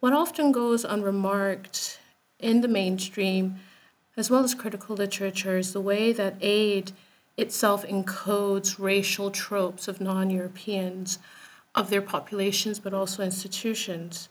what 0.00 0.12
often 0.12 0.52
goes 0.52 0.84
unremarked 0.84 1.98
in 2.38 2.60
the 2.60 2.68
mainstream, 2.68 3.56
as 4.16 4.30
well 4.30 4.44
as 4.44 4.54
critical 4.54 4.96
literature, 4.96 5.56
is 5.56 5.72
the 5.72 5.80
way 5.80 6.12
that 6.12 6.34
aid 6.40 6.92
itself 7.36 7.86
encodes 7.86 8.78
racial 8.78 9.30
tropes 9.30 9.88
of 9.88 10.00
non 10.00 10.28
Europeans, 10.28 11.18
of 11.74 11.88
their 11.88 12.02
populations, 12.02 12.78
but 12.78 12.92
also 12.92 13.22
institutions. 13.22 14.28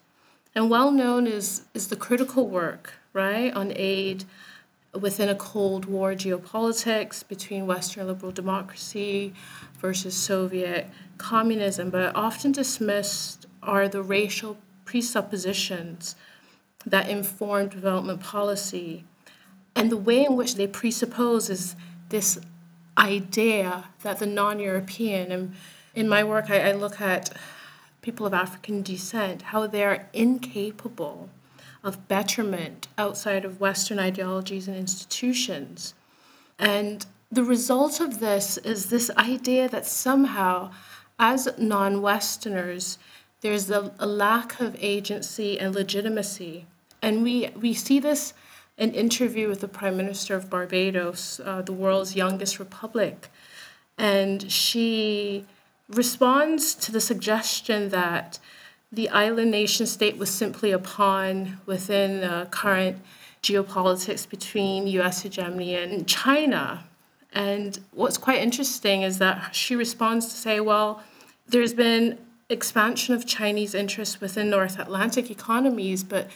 And 0.53 0.69
well 0.69 0.91
known 0.91 1.25
is, 1.25 1.63
is 1.73 1.87
the 1.87 1.95
critical 1.95 2.47
work, 2.47 2.93
right, 3.13 3.53
on 3.53 3.71
aid 3.75 4.25
within 4.99 5.29
a 5.29 5.35
Cold 5.35 5.85
War 5.85 6.13
geopolitics 6.13 7.25
between 7.27 7.65
Western 7.65 8.07
liberal 8.07 8.31
democracy 8.31 9.33
versus 9.79 10.15
Soviet 10.15 10.89
communism, 11.17 11.89
but 11.89 12.15
often 12.15 12.51
dismissed 12.51 13.45
are 13.63 13.87
the 13.87 14.01
racial 14.01 14.57
presuppositions 14.85 16.15
that 16.85 17.07
inform 17.07 17.69
development 17.69 18.21
policy. 18.21 19.05
And 19.75 19.89
the 19.91 19.97
way 19.97 20.25
in 20.25 20.35
which 20.35 20.55
they 20.55 20.67
presuppose 20.67 21.49
is 21.49 21.75
this 22.09 22.39
idea 22.97 23.85
that 24.03 24.19
the 24.19 24.25
non 24.25 24.59
European, 24.59 25.31
and 25.31 25.55
in 25.95 26.09
my 26.09 26.23
work, 26.23 26.49
I, 26.49 26.69
I 26.69 26.71
look 26.73 26.99
at 26.99 27.31
people 28.01 28.25
of 28.25 28.33
African 28.33 28.81
descent, 28.81 29.43
how 29.43 29.67
they're 29.67 30.09
incapable 30.11 31.29
of 31.83 32.07
betterment 32.07 32.87
outside 32.97 33.45
of 33.45 33.59
Western 33.59 33.99
ideologies 33.99 34.67
and 34.67 34.77
institutions. 34.77 35.93
And 36.59 37.05
the 37.31 37.43
result 37.43 37.99
of 37.99 38.19
this 38.19 38.57
is 38.57 38.87
this 38.87 39.09
idea 39.17 39.67
that 39.69 39.85
somehow, 39.85 40.71
as 41.17 41.47
non 41.57 42.01
Westerners, 42.01 42.97
there's 43.41 43.71
a, 43.71 43.91
a, 43.97 44.05
lack 44.05 44.59
of 44.59 44.75
agency 44.79 45.59
and 45.59 45.73
legitimacy. 45.73 46.67
And 47.01 47.23
we, 47.23 47.49
we 47.59 47.73
see 47.73 47.99
this 47.99 48.33
in 48.77 48.89
an 48.89 48.95
interview 48.95 49.47
with 49.47 49.61
the 49.61 49.67
Prime 49.67 49.97
Minister 49.97 50.35
of 50.35 50.49
Barbados, 50.49 51.39
uh, 51.43 51.61
the 51.63 51.73
world's 51.73 52.15
youngest 52.15 52.59
republic. 52.59 53.29
And 53.97 54.51
she 54.51 55.45
responds 55.89 56.75
to 56.75 56.91
the 56.91 57.01
suggestion 57.01 57.89
that 57.89 58.39
the 58.91 59.09
island 59.09 59.51
nation 59.51 59.85
state 59.85 60.17
was 60.17 60.29
simply 60.29 60.71
a 60.71 60.79
pawn 60.79 61.59
within 61.65 62.21
the 62.21 62.47
current 62.51 62.97
geopolitics 63.41 64.29
between 64.29 64.87
US 64.87 65.21
hegemony 65.21 65.75
and 65.75 66.07
China. 66.07 66.85
And 67.33 67.79
what's 67.91 68.17
quite 68.17 68.41
interesting 68.41 69.03
is 69.03 69.17
that 69.19 69.55
she 69.55 69.75
responds 69.75 70.27
to 70.27 70.35
say, 70.35 70.59
well, 70.59 71.01
there's 71.47 71.73
been 71.73 72.17
expansion 72.49 73.15
of 73.15 73.25
Chinese 73.25 73.73
interests 73.73 74.19
within 74.19 74.49
North 74.49 74.77
Atlantic 74.77 75.31
economies, 75.31 76.03
but 76.03 76.29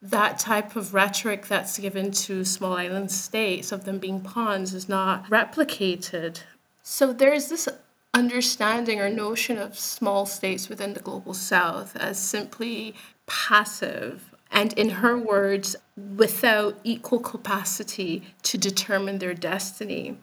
that 0.00 0.38
type 0.38 0.74
of 0.74 0.94
rhetoric 0.94 1.46
that's 1.46 1.78
given 1.78 2.10
to 2.10 2.44
small 2.44 2.72
island 2.72 3.10
states 3.10 3.70
of 3.70 3.84
them 3.84 3.98
being 3.98 4.20
pawns 4.20 4.74
is 4.74 4.88
not 4.88 5.28
replicated. 5.28 6.40
So 6.82 7.12
there's 7.12 7.48
this 7.48 7.68
understanding 8.14 9.00
or 9.00 9.08
notion 9.08 9.56
of 9.56 9.78
small 9.78 10.26
states 10.26 10.68
within 10.68 10.92
the 10.92 11.00
global 11.00 11.32
south 11.32 11.96
as 11.96 12.18
simply 12.18 12.94
passive 13.26 14.30
and 14.50 14.74
in 14.74 14.90
her 14.90 15.16
words 15.16 15.76
without 16.16 16.78
equal 16.84 17.18
capacity 17.18 18.22
to 18.42 18.58
determine 18.58 19.18
their 19.18 19.32
destiny. 19.32 20.18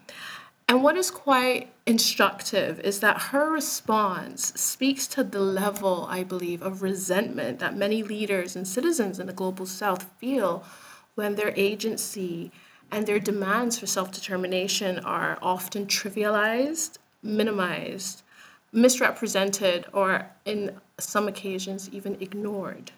And 0.67 0.83
what 0.83 0.97
is 0.97 1.09
quite 1.09 1.73
instructive 1.87 2.79
is 2.81 2.99
that 2.99 3.21
her 3.33 3.51
response 3.51 4.53
speaks 4.55 5.07
to 5.07 5.23
the 5.23 5.39
level 5.39 6.05
i 6.11 6.23
believe 6.23 6.61
of 6.61 6.83
resentment 6.83 7.57
that 7.57 7.75
many 7.75 8.03
leaders 8.03 8.55
and 8.55 8.67
citizens 8.67 9.17
in 9.17 9.25
the 9.25 9.33
global 9.33 9.65
south 9.65 10.03
feel 10.19 10.63
when 11.15 11.33
their 11.33 11.51
agency 11.55 12.51
and 12.91 13.07
their 13.07 13.17
demands 13.19 13.79
for 13.79 13.87
self 13.87 14.11
determination 14.11 14.99
are 14.99 15.39
often 15.41 15.87
trivialized 15.87 16.99
minimized 17.21 18.23
misrepresented 18.71 19.85
or, 19.93 20.27
in 20.45 20.79
some 20.99 21.27
occasions, 21.27 21.89
even 21.89 22.17
ignored. 22.19 22.91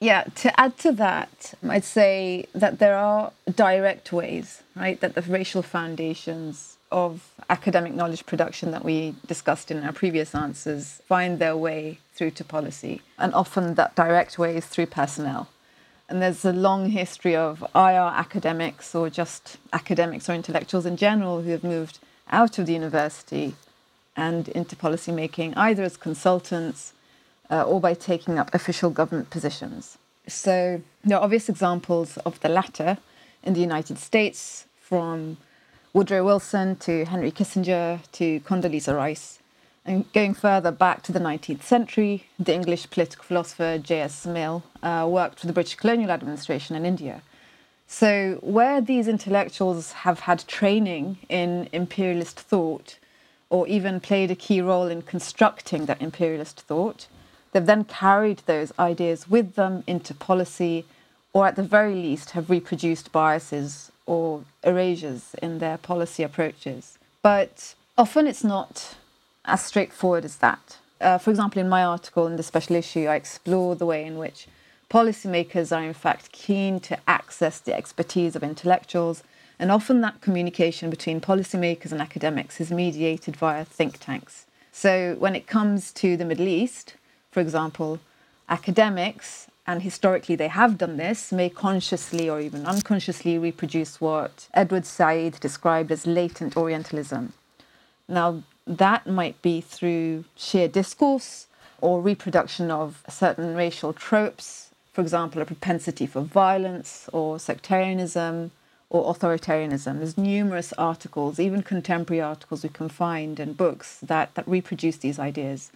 Yeah, 0.00 0.24
to 0.36 0.58
add 0.58 0.78
to 0.78 0.92
that, 0.92 1.52
I'd 1.68 1.84
say 1.84 2.46
that 2.54 2.78
there 2.78 2.96
are 2.96 3.32
direct 3.54 4.12
ways, 4.12 4.62
right, 4.74 4.98
that 5.00 5.14
the 5.14 5.20
racial 5.22 5.62
foundations 5.62 6.78
of 6.90 7.34
academic 7.50 7.94
knowledge 7.94 8.24
production 8.24 8.70
that 8.70 8.84
we 8.84 9.14
discussed 9.26 9.70
in 9.70 9.84
our 9.84 9.92
previous 9.92 10.34
answers 10.34 11.02
find 11.06 11.38
their 11.38 11.56
way 11.56 11.98
through 12.14 12.30
to 12.32 12.44
policy. 12.44 13.02
And 13.18 13.34
often 13.34 13.74
that 13.74 13.94
direct 13.94 14.38
way 14.38 14.56
is 14.56 14.66
through 14.66 14.86
personnel. 14.86 15.48
And 16.08 16.20
there's 16.20 16.44
a 16.44 16.52
long 16.52 16.90
history 16.90 17.36
of 17.36 17.62
IR 17.74 18.10
academics 18.16 18.94
or 18.94 19.10
just 19.10 19.58
academics 19.72 20.28
or 20.28 20.32
intellectuals 20.32 20.86
in 20.86 20.96
general 20.96 21.42
who 21.42 21.50
have 21.50 21.62
moved 21.62 22.00
out 22.30 22.58
of 22.58 22.66
the 22.66 22.72
university 22.72 23.54
and 24.16 24.48
into 24.48 24.76
policymaking, 24.76 25.52
either 25.56 25.82
as 25.82 25.96
consultants 25.96 26.92
uh, 27.50 27.62
or 27.62 27.80
by 27.80 27.94
taking 27.94 28.38
up 28.38 28.52
official 28.54 28.90
government 28.90 29.30
positions. 29.30 29.98
So 30.26 30.82
there 31.04 31.18
are 31.18 31.24
obvious 31.24 31.48
examples 31.48 32.16
of 32.18 32.40
the 32.40 32.48
latter 32.48 32.98
in 33.42 33.54
the 33.54 33.60
United 33.60 33.98
States, 33.98 34.66
from 34.90 35.36
Woodrow 35.92 36.24
Wilson 36.24 36.74
to 36.76 37.04
Henry 37.04 37.30
Kissinger 37.30 38.00
to 38.12 38.40
Condoleezza 38.40 38.94
Rice. 38.94 39.38
And 39.84 40.12
going 40.12 40.34
further 40.34 40.72
back 40.72 41.02
to 41.04 41.12
the 41.12 41.20
19th 41.20 41.62
century, 41.62 42.26
the 42.38 42.52
English 42.52 42.90
political 42.90 43.24
philosopher 43.24 43.78
J.S. 43.78 44.26
Mill 44.26 44.64
uh, 44.82 45.06
worked 45.08 45.38
for 45.38 45.46
the 45.46 45.52
British 45.52 45.76
colonial 45.76 46.10
administration 46.10 46.74
in 46.74 46.84
India. 46.84 47.22
So, 47.92 48.38
where 48.40 48.80
these 48.80 49.08
intellectuals 49.08 49.90
have 50.06 50.20
had 50.20 50.46
training 50.46 51.18
in 51.28 51.68
imperialist 51.72 52.38
thought, 52.38 52.98
or 53.50 53.66
even 53.66 53.98
played 53.98 54.30
a 54.30 54.36
key 54.36 54.60
role 54.60 54.86
in 54.86 55.02
constructing 55.02 55.86
that 55.86 56.00
imperialist 56.00 56.60
thought, 56.60 57.08
they've 57.50 57.66
then 57.66 57.82
carried 57.82 58.42
those 58.46 58.72
ideas 58.78 59.28
with 59.28 59.56
them 59.56 59.82
into 59.88 60.14
policy, 60.14 60.86
or 61.32 61.48
at 61.48 61.56
the 61.56 61.64
very 61.64 61.96
least 61.96 62.30
have 62.30 62.48
reproduced 62.48 63.10
biases 63.10 63.90
or 64.06 64.44
erasures 64.62 65.34
in 65.42 65.58
their 65.58 65.76
policy 65.76 66.22
approaches. 66.22 66.96
But 67.22 67.74
often 67.98 68.28
it's 68.28 68.44
not 68.44 68.94
as 69.44 69.64
straightforward 69.64 70.24
as 70.24 70.36
that. 70.36 70.78
Uh, 71.00 71.18
for 71.18 71.30
example, 71.30 71.60
in 71.60 71.68
my 71.68 71.82
article 71.82 72.28
in 72.28 72.36
the 72.36 72.44
special 72.44 72.76
issue, 72.76 73.06
I 73.06 73.16
explore 73.16 73.74
the 73.74 73.84
way 73.84 74.04
in 74.04 74.16
which 74.16 74.46
policymakers 74.90 75.74
are 75.74 75.84
in 75.84 75.94
fact 75.94 76.32
keen 76.32 76.80
to 76.80 76.98
access 77.06 77.60
the 77.60 77.74
expertise 77.74 78.34
of 78.34 78.42
intellectuals, 78.42 79.22
and 79.58 79.70
often 79.70 80.00
that 80.00 80.20
communication 80.20 80.90
between 80.90 81.20
policymakers 81.20 81.92
and 81.92 82.02
academics 82.02 82.60
is 82.60 82.72
mediated 82.72 83.36
via 83.36 83.64
think 83.64 84.00
tanks. 84.00 84.46
So 84.72 85.16
when 85.18 85.36
it 85.36 85.46
comes 85.46 85.92
to 85.92 86.16
the 86.16 86.24
Middle 86.24 86.48
East, 86.48 86.94
for 87.30 87.40
example, 87.40 88.00
academics, 88.48 89.46
and 89.66 89.82
historically 89.82 90.34
they 90.34 90.48
have 90.48 90.78
done 90.78 90.96
this, 90.96 91.30
may 91.30 91.48
consciously 91.48 92.28
or 92.28 92.40
even 92.40 92.66
unconsciously 92.66 93.38
reproduce 93.38 94.00
what 94.00 94.48
Edward 94.54 94.86
Said 94.86 95.38
described 95.38 95.92
as 95.92 96.06
latent 96.06 96.56
Orientalism. 96.56 97.32
Now, 98.08 98.42
that 98.66 99.06
might 99.06 99.40
be 99.42 99.60
through 99.60 100.24
sheer 100.34 100.66
discourse 100.66 101.46
or 101.80 102.00
reproduction 102.00 102.70
of 102.70 103.04
certain 103.08 103.54
racial 103.54 103.92
tropes, 103.92 104.69
for 105.00 105.04
example, 105.04 105.40
a 105.40 105.46
propensity 105.46 106.04
for 106.04 106.20
violence 106.20 107.08
or 107.10 107.38
sectarianism 107.38 108.50
or 108.90 109.14
authoritarianism. 109.14 109.96
There's 109.96 110.18
numerous 110.18 110.74
articles, 110.74 111.40
even 111.40 111.62
contemporary 111.62 112.20
articles 112.20 112.62
we 112.62 112.68
can 112.68 112.90
find 112.90 113.40
in 113.40 113.54
books 113.54 113.96
that, 114.02 114.34
that 114.34 114.46
reproduce 114.46 114.98
these 114.98 115.18
ideas. 115.18 115.72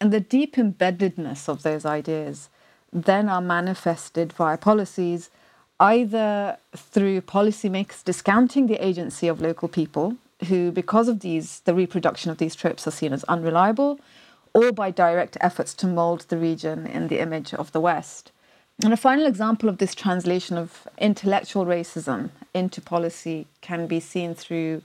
And 0.00 0.12
the 0.12 0.18
deep 0.18 0.56
embeddedness 0.56 1.48
of 1.48 1.62
those 1.62 1.84
ideas 1.84 2.48
then 2.92 3.28
are 3.28 3.40
manifested 3.40 4.32
via 4.32 4.56
policies, 4.56 5.30
either 5.78 6.56
through 6.74 7.20
policymakers 7.20 8.02
discounting 8.02 8.66
the 8.66 8.84
agency 8.84 9.28
of 9.28 9.40
local 9.40 9.68
people 9.68 10.16
who, 10.48 10.72
because 10.72 11.06
of 11.06 11.20
these, 11.20 11.60
the 11.66 11.74
reproduction 11.74 12.32
of 12.32 12.38
these 12.38 12.56
tropes 12.56 12.84
are 12.88 12.90
seen 12.90 13.12
as 13.12 13.22
unreliable, 13.28 14.00
or 14.52 14.72
by 14.72 14.90
direct 14.90 15.36
efforts 15.40 15.72
to 15.74 15.86
mold 15.86 16.26
the 16.28 16.36
region 16.36 16.84
in 16.84 17.06
the 17.06 17.20
image 17.20 17.54
of 17.54 17.70
the 17.70 17.80
West. 17.80 18.32
And 18.82 18.94
a 18.94 18.96
final 18.96 19.26
example 19.26 19.68
of 19.68 19.76
this 19.76 19.94
translation 19.94 20.56
of 20.56 20.88
intellectual 20.96 21.66
racism 21.66 22.30
into 22.54 22.80
policy 22.80 23.46
can 23.60 23.86
be 23.86 24.00
seen 24.00 24.34
through 24.34 24.80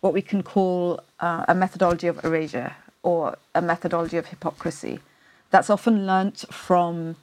what 0.00 0.14
we 0.14 0.22
can 0.22 0.42
call 0.42 1.00
uh, 1.20 1.44
a 1.46 1.54
methodology 1.54 2.06
of 2.06 2.24
erasure 2.24 2.74
or 3.02 3.36
a 3.54 3.60
methodology 3.60 4.16
of 4.16 4.26
hypocrisy. 4.26 5.00
That's 5.50 5.68
often 5.68 6.06
learnt 6.06 6.46
from 6.50 7.16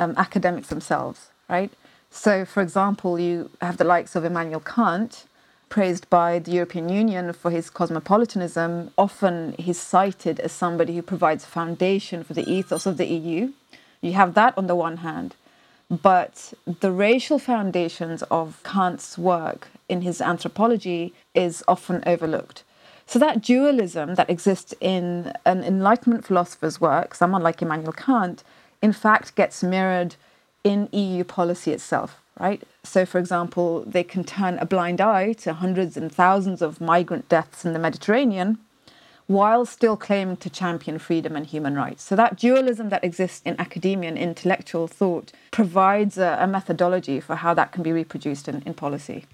um, 0.00 0.14
academics 0.16 0.66
themselves, 0.66 1.28
right? 1.48 1.72
So, 2.10 2.44
for 2.44 2.60
example, 2.60 3.20
you 3.20 3.50
have 3.60 3.76
the 3.76 3.84
likes 3.84 4.16
of 4.16 4.24
Immanuel 4.24 4.60
Kant, 4.60 5.26
praised 5.68 6.10
by 6.10 6.40
the 6.40 6.50
European 6.50 6.88
Union 6.88 7.32
for 7.32 7.52
his 7.52 7.70
cosmopolitanism. 7.70 8.90
Often 8.98 9.54
he's 9.58 9.78
cited 9.78 10.40
as 10.40 10.50
somebody 10.50 10.96
who 10.96 11.02
provides 11.02 11.44
a 11.44 11.48
foundation 11.48 12.24
for 12.24 12.34
the 12.34 12.50
ethos 12.50 12.84
of 12.86 12.96
the 12.96 13.06
EU. 13.06 13.52
You 14.00 14.12
have 14.14 14.34
that 14.34 14.56
on 14.56 14.66
the 14.66 14.74
one 14.74 14.98
hand, 14.98 15.36
but 15.90 16.52
the 16.80 16.92
racial 16.92 17.38
foundations 17.38 18.22
of 18.24 18.60
Kant's 18.62 19.16
work 19.16 19.68
in 19.88 20.02
his 20.02 20.20
anthropology 20.20 21.14
is 21.34 21.64
often 21.66 22.02
overlooked. 22.06 22.62
So 23.06 23.18
that 23.18 23.40
dualism 23.40 24.16
that 24.16 24.28
exists 24.28 24.74
in 24.80 25.32
an 25.46 25.64
Enlightenment 25.64 26.26
philosopher's 26.26 26.80
work, 26.80 27.14
someone 27.14 27.42
like 27.42 27.62
Immanuel 27.62 27.92
Kant, 27.92 28.44
in 28.82 28.92
fact 28.92 29.34
gets 29.34 29.62
mirrored 29.62 30.16
in 30.62 30.88
EU 30.92 31.24
policy 31.24 31.72
itself 31.72 32.20
right? 32.38 32.62
So, 32.84 33.04
for 33.04 33.18
example, 33.18 33.84
they 33.86 34.04
can 34.04 34.24
turn 34.24 34.58
a 34.58 34.66
blind 34.66 35.00
eye 35.00 35.32
to 35.34 35.54
hundreds 35.54 35.96
and 35.96 36.10
thousands 36.10 36.62
of 36.62 36.80
migrant 36.80 37.28
deaths 37.28 37.64
in 37.64 37.72
the 37.72 37.78
Mediterranean 37.78 38.58
while 39.28 39.66
still 39.66 39.96
claiming 39.96 40.38
to 40.38 40.50
champion 40.50 40.98
freedom 40.98 41.36
and 41.36 41.46
human 41.46 41.74
rights. 41.74 42.02
So, 42.02 42.16
that 42.16 42.36
dualism 42.36 42.88
that 42.88 43.04
exists 43.04 43.42
in 43.44 43.54
academia 43.60 44.08
and 44.08 44.18
intellectual 44.18 44.88
thought 44.88 45.30
provides 45.52 46.18
a, 46.18 46.38
a 46.40 46.46
methodology 46.46 47.20
for 47.20 47.36
how 47.36 47.54
that 47.54 47.70
can 47.70 47.82
be 47.82 47.92
reproduced 47.92 48.48
in, 48.48 48.62
in 48.66 48.74
policy. 48.74 49.26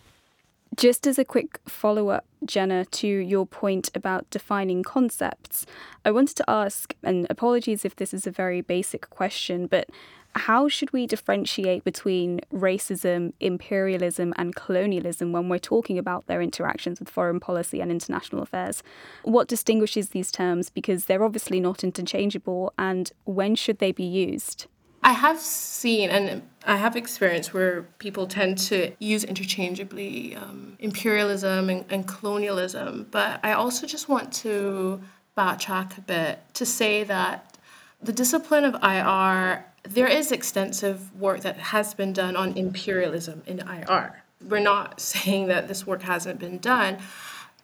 Just 0.76 1.06
as 1.06 1.18
a 1.18 1.24
quick 1.24 1.60
follow 1.68 2.08
up, 2.08 2.24
Jenna, 2.44 2.84
to 2.86 3.06
your 3.06 3.46
point 3.46 3.90
about 3.94 4.28
defining 4.30 4.82
concepts, 4.82 5.64
I 6.04 6.10
wanted 6.10 6.36
to 6.38 6.50
ask, 6.50 6.96
and 7.04 7.28
apologies 7.30 7.84
if 7.84 7.94
this 7.94 8.12
is 8.12 8.26
a 8.26 8.32
very 8.32 8.60
basic 8.60 9.08
question, 9.10 9.68
but 9.68 9.88
how 10.36 10.68
should 10.68 10.92
we 10.92 11.06
differentiate 11.06 11.84
between 11.84 12.40
racism, 12.52 13.32
imperialism, 13.40 14.34
and 14.36 14.54
colonialism 14.54 15.32
when 15.32 15.48
we're 15.48 15.58
talking 15.58 15.98
about 15.98 16.26
their 16.26 16.42
interactions 16.42 16.98
with 16.98 17.08
foreign 17.08 17.40
policy 17.40 17.80
and 17.80 17.90
international 17.90 18.42
affairs? 18.42 18.82
What 19.22 19.48
distinguishes 19.48 20.10
these 20.10 20.30
terms? 20.30 20.70
Because 20.70 21.06
they're 21.06 21.24
obviously 21.24 21.60
not 21.60 21.84
interchangeable, 21.84 22.72
and 22.78 23.10
when 23.24 23.54
should 23.54 23.78
they 23.78 23.92
be 23.92 24.04
used? 24.04 24.66
I 25.02 25.12
have 25.12 25.38
seen 25.38 26.08
and 26.08 26.42
I 26.66 26.76
have 26.76 26.96
experienced 26.96 27.52
where 27.52 27.82
people 27.98 28.26
tend 28.26 28.56
to 28.70 28.92
use 28.98 29.22
interchangeably 29.22 30.34
um, 30.34 30.76
imperialism 30.78 31.68
and, 31.68 31.84
and 31.90 32.08
colonialism, 32.08 33.08
but 33.10 33.38
I 33.42 33.52
also 33.52 33.86
just 33.86 34.08
want 34.08 34.32
to 34.34 35.02
backtrack 35.36 35.98
a 35.98 36.00
bit 36.00 36.38
to 36.54 36.64
say 36.64 37.04
that 37.04 37.58
the 38.02 38.12
discipline 38.12 38.64
of 38.64 38.74
IR 38.82 39.66
there 39.84 40.06
is 40.06 40.32
extensive 40.32 41.14
work 41.20 41.40
that 41.40 41.56
has 41.56 41.94
been 41.94 42.12
done 42.12 42.36
on 42.36 42.56
imperialism 42.56 43.42
in 43.46 43.60
IR. 43.60 44.22
We're 44.46 44.60
not 44.60 45.00
saying 45.12 45.48
that 45.48 45.68
this 45.68 45.86
work 45.86 46.02
hasn't 46.02 46.38
been 46.40 46.58
done, 46.58 46.98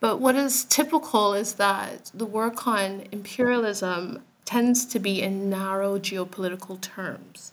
but 0.00 0.20
what 0.20 0.36
is 0.36 0.64
typical 0.64 1.34
is 1.34 1.54
that 1.54 2.10
the 2.14 2.26
work 2.26 2.66
on 2.66 3.04
imperialism 3.12 4.22
tends 4.44 4.84
to 4.86 4.98
be 4.98 5.22
in 5.22 5.50
narrow 5.50 5.98
geopolitical 5.98 6.80
terms. 6.80 7.52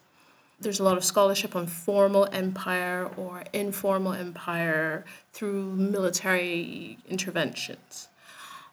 There's 0.59 0.79
a 0.79 0.83
lot 0.83 0.97
of 0.97 1.03
scholarship 1.03 1.55
on 1.55 1.67
formal 1.67 2.27
empire 2.31 3.09
or 3.15 3.43
informal 3.53 4.13
empire 4.13 5.05
through 5.31 5.75
military 5.75 6.97
interventions. 7.07 8.07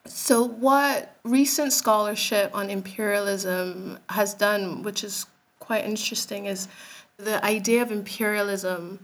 So, 0.07 0.43
what 0.43 1.17
recent 1.25 1.73
scholarship 1.73 2.51
on 2.55 2.71
imperialism 2.71 3.99
has 4.11 4.35
done, 4.35 4.83
which 4.83 5.03
is 5.05 5.27
quite 5.59 5.85
interesting 5.85 6.47
is 6.47 6.69
the 7.17 7.45
idea 7.45 7.83
of 7.83 7.91
imperialism 7.91 9.01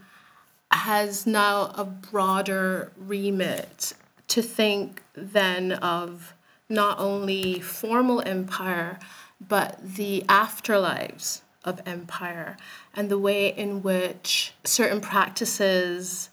has 0.71 1.27
now 1.27 1.71
a 1.75 1.83
broader 1.83 2.91
remit 2.97 3.93
to 4.27 4.41
think 4.41 5.03
then 5.13 5.73
of 5.73 6.33
not 6.69 6.97
only 6.99 7.59
formal 7.59 8.21
empire, 8.25 8.97
but 9.45 9.77
the 9.83 10.23
afterlives 10.29 11.41
of 11.63 11.81
empire 11.85 12.57
and 12.95 13.09
the 13.09 13.17
way 13.17 13.47
in 13.47 13.83
which 13.83 14.53
certain 14.63 15.01
practices 15.01 16.29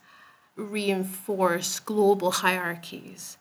reinforce 0.57 1.81
global 1.81 2.31
hierarchies. 2.31 3.37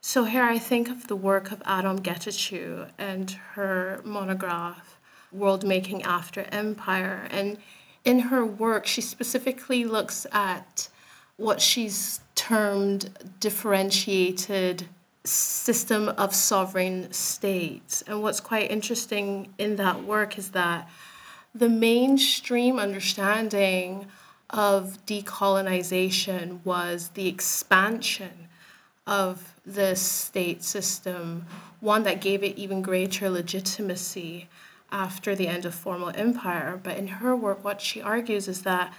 So 0.00 0.24
here 0.24 0.42
I 0.42 0.58
think 0.58 0.88
of 0.88 1.06
the 1.06 1.16
work 1.16 1.52
of 1.52 1.60
Adom 1.60 2.00
Getachew 2.00 2.90
and 2.98 3.30
her 3.54 4.00
monograph, 4.04 4.91
World 5.32 5.64
Making 5.64 6.02
After 6.02 6.46
Empire. 6.52 7.26
And 7.30 7.58
in 8.04 8.20
her 8.20 8.44
work, 8.44 8.86
she 8.86 9.00
specifically 9.00 9.84
looks 9.84 10.26
at 10.32 10.88
what 11.36 11.60
she's 11.60 12.20
termed 12.34 13.10
differentiated 13.40 14.88
system 15.24 16.08
of 16.10 16.34
sovereign 16.34 17.12
states. 17.12 18.02
And 18.06 18.22
what's 18.22 18.40
quite 18.40 18.70
interesting 18.70 19.54
in 19.58 19.76
that 19.76 20.02
work 20.04 20.36
is 20.38 20.50
that 20.50 20.88
the 21.54 21.68
mainstream 21.68 22.78
understanding 22.78 24.06
of 24.50 24.98
decolonization 25.06 26.64
was 26.64 27.10
the 27.10 27.28
expansion 27.28 28.48
of 29.06 29.54
the 29.64 29.96
state 29.96 30.62
system, 30.62 31.46
one 31.80 32.02
that 32.02 32.20
gave 32.20 32.42
it 32.42 32.56
even 32.58 32.82
greater 32.82 33.30
legitimacy 33.30 34.48
after 34.92 35.34
the 35.34 35.48
end 35.48 35.64
of 35.64 35.74
formal 35.74 36.12
empire. 36.14 36.78
But 36.80 36.98
in 36.98 37.08
her 37.08 37.34
work, 37.34 37.64
what 37.64 37.80
she 37.80 38.00
argues 38.00 38.46
is 38.46 38.62
that 38.62 38.94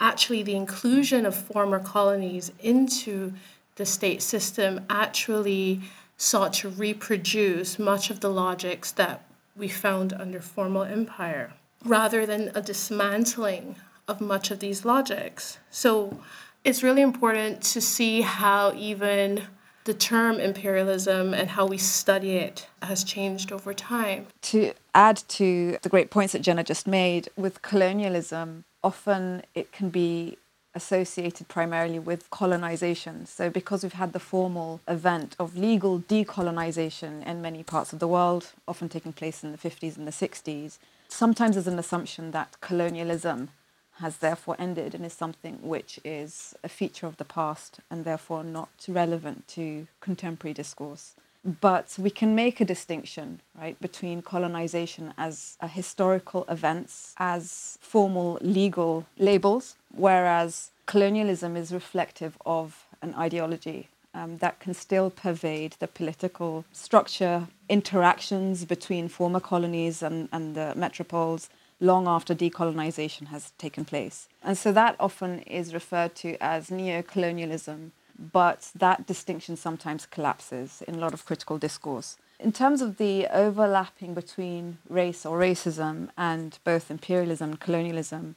actually 0.00 0.42
the 0.42 0.56
inclusion 0.56 1.24
of 1.24 1.36
former 1.36 1.78
colonies 1.78 2.50
into 2.60 3.34
the 3.76 3.86
state 3.86 4.22
system 4.22 4.80
actually 4.88 5.82
sought 6.16 6.54
to 6.54 6.68
reproduce 6.68 7.78
much 7.78 8.10
of 8.10 8.20
the 8.20 8.30
logics 8.30 8.90
that 8.92 9.24
we 9.56 9.68
found 9.68 10.12
under 10.12 10.40
formal 10.40 10.82
empire, 10.82 11.52
rather 11.84 12.24
than 12.24 12.50
a 12.54 12.62
dismantling 12.62 13.76
of 14.08 14.20
much 14.20 14.50
of 14.50 14.58
these 14.60 14.84
logics. 14.84 15.58
So 15.70 16.20
it's 16.64 16.82
really 16.82 17.02
important 17.02 17.62
to 17.62 17.80
see 17.80 18.22
how 18.22 18.72
even 18.74 19.42
the 19.84 19.94
term 19.94 20.40
imperialism 20.40 21.34
and 21.34 21.50
how 21.50 21.66
we 21.66 21.78
study 21.78 22.32
it 22.32 22.66
has 22.82 23.04
changed 23.04 23.52
over 23.52 23.74
time. 23.74 24.26
To 24.42 24.72
add 24.94 25.22
to 25.28 25.78
the 25.82 25.88
great 25.88 26.10
points 26.10 26.32
that 26.32 26.42
Jenna 26.42 26.64
just 26.64 26.86
made, 26.86 27.28
with 27.36 27.62
colonialism, 27.62 28.64
often 28.82 29.42
it 29.54 29.72
can 29.72 29.90
be 29.90 30.38
associated 30.74 31.48
primarily 31.48 31.98
with 31.98 32.28
colonization. 32.30 33.26
So, 33.26 33.48
because 33.48 33.82
we've 33.82 33.92
had 33.92 34.12
the 34.12 34.18
formal 34.18 34.80
event 34.88 35.36
of 35.38 35.56
legal 35.56 36.00
decolonization 36.00 37.24
in 37.24 37.40
many 37.40 37.62
parts 37.62 37.92
of 37.92 37.98
the 38.00 38.08
world, 38.08 38.52
often 38.66 38.88
taking 38.88 39.12
place 39.12 39.44
in 39.44 39.52
the 39.52 39.58
50s 39.58 39.96
and 39.96 40.06
the 40.06 40.10
60s, 40.10 40.78
sometimes 41.08 41.54
there's 41.54 41.68
an 41.68 41.78
assumption 41.78 42.32
that 42.32 42.60
colonialism 42.60 43.50
has 44.00 44.18
therefore 44.18 44.56
ended 44.58 44.94
and 44.94 45.04
is 45.04 45.12
something 45.12 45.58
which 45.62 46.00
is 46.04 46.54
a 46.64 46.68
feature 46.68 47.06
of 47.06 47.16
the 47.16 47.24
past 47.24 47.80
and 47.90 48.04
therefore 48.04 48.42
not 48.42 48.70
relevant 48.88 49.46
to 49.48 49.86
contemporary 50.00 50.54
discourse. 50.54 51.14
But 51.60 51.96
we 51.98 52.08
can 52.08 52.34
make 52.34 52.60
a 52.60 52.64
distinction, 52.64 53.40
right, 53.58 53.78
between 53.80 54.22
colonization 54.22 55.12
as 55.18 55.58
a 55.60 55.68
historical 55.68 56.44
events, 56.48 57.14
as 57.18 57.78
formal 57.82 58.38
legal 58.40 59.04
labels, 59.18 59.76
whereas 59.94 60.70
colonialism 60.86 61.54
is 61.56 61.70
reflective 61.70 62.38
of 62.46 62.86
an 63.02 63.14
ideology 63.14 63.88
um, 64.14 64.38
that 64.38 64.58
can 64.60 64.72
still 64.72 65.10
pervade 65.10 65.76
the 65.80 65.88
political 65.88 66.64
structure, 66.72 67.48
interactions 67.68 68.64
between 68.64 69.08
former 69.08 69.40
colonies 69.40 70.02
and, 70.02 70.28
and 70.32 70.54
the 70.54 70.72
metropoles, 70.76 71.48
long 71.84 72.08
after 72.08 72.34
decolonization 72.34 73.26
has 73.28 73.52
taken 73.58 73.84
place. 73.84 74.28
And 74.42 74.56
so 74.56 74.72
that 74.72 74.96
often 74.98 75.40
is 75.40 75.74
referred 75.74 76.14
to 76.16 76.36
as 76.40 76.70
neo-colonialism, 76.70 77.92
but 78.32 78.70
that 78.74 79.06
distinction 79.06 79.56
sometimes 79.56 80.06
collapses 80.06 80.82
in 80.88 80.94
a 80.94 80.98
lot 80.98 81.14
of 81.14 81.26
critical 81.26 81.58
discourse. 81.58 82.16
In 82.40 82.52
terms 82.52 82.82
of 82.82 82.96
the 82.96 83.26
overlapping 83.28 84.14
between 84.14 84.78
race 84.88 85.24
or 85.24 85.38
racism 85.38 86.08
and 86.16 86.58
both 86.64 86.90
imperialism 86.90 87.50
and 87.50 87.60
colonialism, 87.60 88.36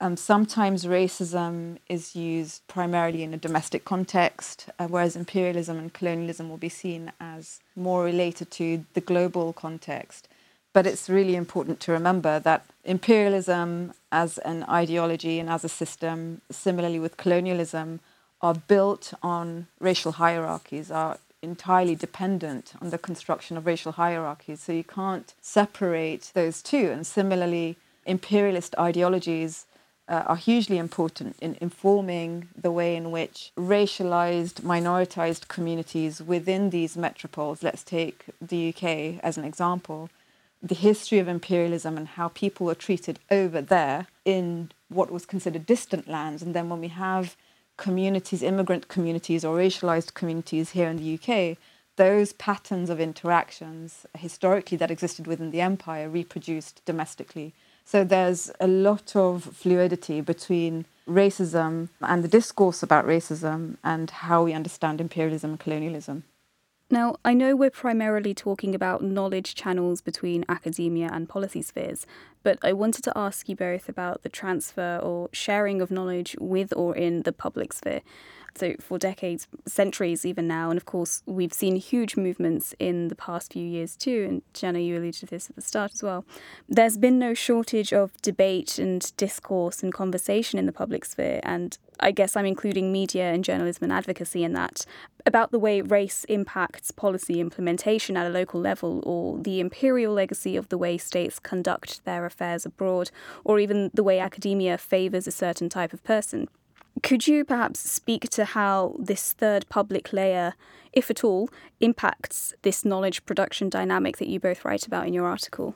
um, 0.00 0.16
sometimes 0.16 0.84
racism 0.84 1.78
is 1.88 2.14
used 2.14 2.66
primarily 2.68 3.22
in 3.22 3.32
a 3.32 3.38
domestic 3.38 3.84
context, 3.84 4.68
uh, 4.78 4.86
whereas 4.86 5.16
imperialism 5.16 5.78
and 5.78 5.92
colonialism 5.92 6.50
will 6.50 6.58
be 6.58 6.68
seen 6.68 7.12
as 7.20 7.60
more 7.76 8.04
related 8.04 8.50
to 8.52 8.84
the 8.94 9.00
global 9.00 9.52
context. 9.52 10.28
But 10.74 10.86
it's 10.88 11.08
really 11.08 11.36
important 11.36 11.78
to 11.80 11.92
remember 11.92 12.40
that 12.40 12.66
imperialism 12.84 13.94
as 14.10 14.38
an 14.38 14.64
ideology 14.64 15.38
and 15.38 15.48
as 15.48 15.64
a 15.64 15.68
system, 15.68 16.42
similarly 16.50 16.98
with 16.98 17.16
colonialism, 17.16 18.00
are 18.42 18.54
built 18.54 19.14
on 19.22 19.68
racial 19.78 20.12
hierarchies, 20.12 20.90
are 20.90 21.18
entirely 21.40 21.94
dependent 21.94 22.72
on 22.82 22.90
the 22.90 22.98
construction 22.98 23.56
of 23.56 23.66
racial 23.66 23.92
hierarchies. 23.92 24.60
So 24.62 24.72
you 24.72 24.82
can't 24.82 25.32
separate 25.40 26.32
those 26.34 26.60
two. 26.60 26.90
And 26.90 27.06
similarly, 27.06 27.76
imperialist 28.04 28.74
ideologies 28.76 29.66
uh, 30.08 30.24
are 30.26 30.36
hugely 30.36 30.78
important 30.78 31.36
in 31.40 31.56
informing 31.60 32.48
the 32.60 32.72
way 32.72 32.96
in 32.96 33.12
which 33.12 33.52
racialized, 33.56 34.62
minoritized 34.62 35.46
communities 35.46 36.20
within 36.20 36.70
these 36.70 36.96
metropoles, 36.96 37.62
let's 37.62 37.84
take 37.84 38.24
the 38.42 38.70
UK 38.70 39.20
as 39.22 39.38
an 39.38 39.44
example, 39.44 40.10
the 40.64 40.74
history 40.74 41.18
of 41.18 41.28
imperialism 41.28 41.98
and 41.98 42.08
how 42.08 42.28
people 42.28 42.64
were 42.64 42.74
treated 42.74 43.18
over 43.30 43.60
there 43.60 44.06
in 44.24 44.72
what 44.88 45.10
was 45.10 45.26
considered 45.26 45.66
distant 45.66 46.08
lands. 46.08 46.42
And 46.42 46.54
then 46.54 46.70
when 46.70 46.80
we 46.80 46.88
have 46.88 47.36
communities, 47.76 48.42
immigrant 48.42 48.88
communities 48.88 49.44
or 49.44 49.58
racialized 49.58 50.14
communities 50.14 50.70
here 50.70 50.88
in 50.88 50.96
the 50.96 51.18
UK, 51.18 51.58
those 51.96 52.32
patterns 52.32 52.88
of 52.88 52.98
interactions 52.98 54.06
historically 54.16 54.78
that 54.78 54.90
existed 54.90 55.26
within 55.26 55.50
the 55.50 55.60
empire 55.60 56.08
reproduced 56.08 56.80
domestically. 56.86 57.52
So 57.84 58.02
there's 58.02 58.50
a 58.58 58.66
lot 58.66 59.14
of 59.14 59.44
fluidity 59.44 60.22
between 60.22 60.86
racism 61.06 61.90
and 62.00 62.24
the 62.24 62.28
discourse 62.28 62.82
about 62.82 63.06
racism 63.06 63.76
and 63.84 64.10
how 64.10 64.44
we 64.44 64.54
understand 64.54 65.00
imperialism 65.00 65.50
and 65.50 65.60
colonialism. 65.60 66.24
Now, 66.90 67.16
I 67.24 67.32
know 67.32 67.56
we're 67.56 67.70
primarily 67.70 68.34
talking 68.34 68.74
about 68.74 69.02
knowledge 69.02 69.54
channels 69.54 70.02
between 70.02 70.44
academia 70.50 71.08
and 71.10 71.28
policy 71.28 71.62
spheres, 71.62 72.06
but 72.42 72.58
I 72.62 72.74
wanted 72.74 73.02
to 73.04 73.12
ask 73.16 73.48
you 73.48 73.56
both 73.56 73.88
about 73.88 74.22
the 74.22 74.28
transfer 74.28 74.98
or 75.02 75.30
sharing 75.32 75.80
of 75.80 75.90
knowledge 75.90 76.36
with 76.38 76.74
or 76.76 76.94
in 76.94 77.22
the 77.22 77.32
public 77.32 77.72
sphere. 77.72 78.02
So, 78.56 78.74
for 78.78 78.98
decades, 78.98 79.48
centuries 79.66 80.24
even 80.24 80.46
now, 80.46 80.70
and 80.70 80.76
of 80.76 80.84
course, 80.84 81.22
we've 81.26 81.52
seen 81.52 81.74
huge 81.74 82.16
movements 82.16 82.72
in 82.78 83.08
the 83.08 83.16
past 83.16 83.54
few 83.54 83.66
years 83.66 83.96
too. 83.96 84.26
And 84.28 84.42
Jenna, 84.52 84.78
you 84.78 84.96
alluded 84.96 85.14
to 85.14 85.26
this 85.26 85.50
at 85.50 85.56
the 85.56 85.62
start 85.62 85.92
as 85.94 86.02
well. 86.04 86.24
There's 86.68 86.96
been 86.96 87.18
no 87.18 87.34
shortage 87.34 87.92
of 87.92 88.12
debate 88.22 88.78
and 88.78 89.10
discourse 89.16 89.82
and 89.82 89.92
conversation 89.92 90.60
in 90.60 90.66
the 90.66 90.72
public 90.72 91.04
sphere, 91.04 91.40
and 91.42 91.76
I 91.98 92.12
guess 92.12 92.36
I'm 92.36 92.46
including 92.46 92.92
media 92.92 93.32
and 93.32 93.42
journalism 93.42 93.84
and 93.84 93.92
advocacy 93.92 94.44
in 94.44 94.52
that, 94.52 94.86
about 95.26 95.50
the 95.50 95.58
way 95.58 95.80
race 95.80 96.24
impacts 96.24 96.90
policy 96.90 97.40
implementation 97.40 98.16
at 98.16 98.26
a 98.26 98.30
local 98.30 98.60
level, 98.60 99.02
or 99.04 99.38
the 99.38 99.60
imperial 99.60 100.12
legacy 100.12 100.56
of 100.56 100.68
the 100.68 100.78
way 100.78 100.98
states 100.98 101.38
conduct 101.38 102.04
their 102.04 102.26
affairs 102.26 102.66
abroad, 102.66 103.10
or 103.44 103.58
even 103.58 103.90
the 103.94 104.02
way 104.02 104.18
academia 104.18 104.76
favours 104.76 105.26
a 105.26 105.32
certain 105.32 105.68
type 105.68 105.92
of 105.92 106.04
person. 106.04 106.48
Could 107.02 107.26
you 107.26 107.44
perhaps 107.44 107.80
speak 107.80 108.28
to 108.30 108.44
how 108.44 108.94
this 108.98 109.32
third 109.32 109.68
public 109.68 110.12
layer, 110.12 110.54
if 110.92 111.10
at 111.10 111.24
all, 111.24 111.48
impacts 111.80 112.54
this 112.62 112.84
knowledge 112.84 113.24
production 113.26 113.68
dynamic 113.68 114.18
that 114.18 114.28
you 114.28 114.38
both 114.38 114.64
write 114.64 114.86
about 114.86 115.06
in 115.06 115.12
your 115.12 115.26
article? 115.26 115.74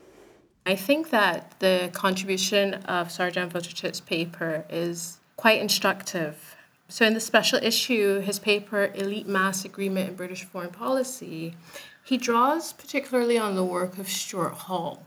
I 0.65 0.77
think 0.77 1.11
that 1.11 1.59
the 1.61 1.91
contribution 1.93 2.75
of 2.75 3.09
Srdjan 3.09 3.51
Vucetic's 3.51 4.01
paper 4.01 4.65
is 4.69 5.19
quite 5.37 5.61
instructive. 5.61 6.57
So, 6.91 7.05
in 7.05 7.13
the 7.13 7.21
special 7.21 7.59
issue, 7.63 8.21
his 8.21 8.39
paper, 8.39 8.91
Elite 8.95 9.29
Mass 9.29 9.65
Agreement 9.65 10.09
in 10.09 10.15
British 10.17 10.45
Foreign 10.45 10.71
Policy, 10.71 11.55
he 12.03 12.17
draws 12.17 12.73
particularly 12.73 13.37
on 13.37 13.57
the 13.57 13.65
work 13.65 13.99
of 13.99 14.09
Stuart 14.09 14.55
Hall 14.55 15.03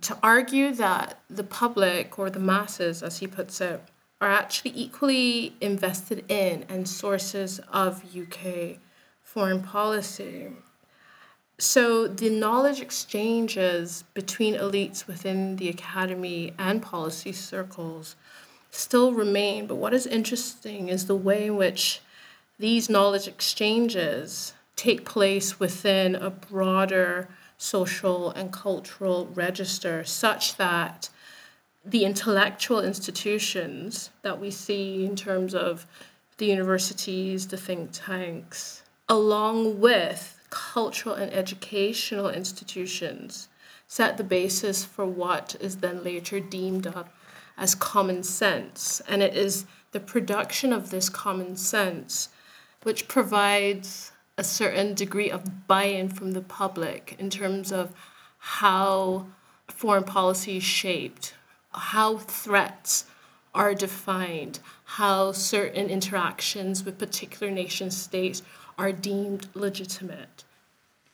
to 0.00 0.16
argue 0.22 0.72
that 0.74 1.18
the 1.28 1.44
public, 1.44 2.18
or 2.18 2.30
the 2.30 2.38
masses, 2.38 3.02
as 3.02 3.18
he 3.18 3.26
puts 3.26 3.60
it, 3.60 3.82
are 4.20 4.30
actually 4.30 4.72
equally 4.74 5.54
invested 5.60 6.24
in 6.30 6.64
and 6.68 6.88
sources 6.88 7.60
of 7.72 8.04
UK 8.16 8.78
foreign 9.22 9.62
policy. 9.62 10.48
So 11.58 12.06
the 12.06 12.30
knowledge 12.30 12.80
exchanges 12.80 14.04
between 14.14 14.54
elites 14.54 15.06
within 15.06 15.56
the 15.56 15.68
academy 15.68 16.54
and 16.58 16.82
policy 16.82 17.32
circles 17.32 18.16
still 18.76 19.12
remain, 19.12 19.66
but 19.66 19.76
what 19.76 19.94
is 19.94 20.06
interesting 20.06 20.88
is 20.88 21.06
the 21.06 21.16
way 21.16 21.46
in 21.46 21.56
which 21.56 22.00
these 22.58 22.88
knowledge 22.88 23.26
exchanges 23.26 24.54
take 24.76 25.04
place 25.04 25.58
within 25.58 26.14
a 26.14 26.30
broader 26.30 27.28
social 27.58 28.30
and 28.30 28.52
cultural 28.52 29.26
register 29.34 30.04
such 30.04 30.56
that 30.56 31.08
the 31.84 32.04
intellectual 32.04 32.80
institutions 32.80 34.10
that 34.22 34.40
we 34.40 34.50
see 34.50 35.04
in 35.04 35.16
terms 35.16 35.54
of 35.54 35.86
the 36.38 36.46
universities, 36.46 37.46
the 37.46 37.56
think 37.56 37.90
tanks, 37.92 38.82
along 39.08 39.80
with 39.80 40.38
cultural 40.50 41.14
and 41.14 41.32
educational 41.32 42.28
institutions, 42.28 43.48
set 43.86 44.16
the 44.16 44.24
basis 44.24 44.84
for 44.84 45.06
what 45.06 45.56
is 45.60 45.76
then 45.76 46.02
later 46.02 46.40
deemed 46.40 46.86
of 46.86 47.08
as 47.56 47.74
common 47.74 48.22
sense. 48.22 49.00
And 49.08 49.22
it 49.22 49.36
is 49.36 49.64
the 49.92 50.00
production 50.00 50.72
of 50.72 50.90
this 50.90 51.08
common 51.08 51.56
sense 51.56 52.28
which 52.82 53.08
provides 53.08 54.12
a 54.38 54.44
certain 54.44 54.94
degree 54.94 55.30
of 55.30 55.66
buy 55.66 55.84
in 55.84 56.08
from 56.08 56.32
the 56.32 56.42
public 56.42 57.16
in 57.18 57.30
terms 57.30 57.72
of 57.72 57.92
how 58.38 59.26
foreign 59.66 60.04
policy 60.04 60.58
is 60.58 60.62
shaped, 60.62 61.34
how 61.72 62.18
threats 62.18 63.06
are 63.54 63.74
defined, 63.74 64.60
how 64.84 65.32
certain 65.32 65.88
interactions 65.88 66.84
with 66.84 66.98
particular 66.98 67.50
nation 67.50 67.90
states 67.90 68.42
are 68.78 68.92
deemed 68.92 69.48
legitimate. 69.54 70.44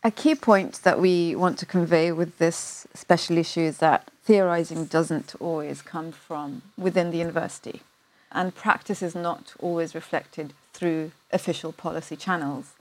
A 0.02 0.11
key 0.11 0.35
point 0.35 0.81
that 0.83 1.00
we 1.00 1.37
want 1.37 1.59
to 1.59 1.66
convey 1.66 2.11
with 2.11 2.38
this 2.38 2.87
special 2.92 3.38
issue 3.38 3.61
is 3.61 3.78
that 3.78 4.11
theorizing 4.25 4.87
doesn't 4.87 5.35
always 5.41 5.83
come 5.83 6.13
from 6.13 6.63
within 6.77 7.11
the 7.11 7.19
university, 7.19 7.83
and 8.31 8.55
practice 8.55 9.03
is 9.03 9.15
not 9.15 9.55
always 9.59 9.95
reflected 9.95 10.53
through 10.73 11.13
official 11.33 11.73
policy 11.73 12.17
channels. 12.17 12.73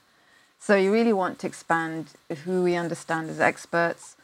So, 0.59 0.75
you 0.75 0.93
really 0.93 1.13
want 1.13 1.39
to 1.39 1.47
expand 1.47 2.13
who 2.45 2.63
we 2.63 2.75
understand 2.75 3.29
as 3.29 3.39
experts 3.39 4.15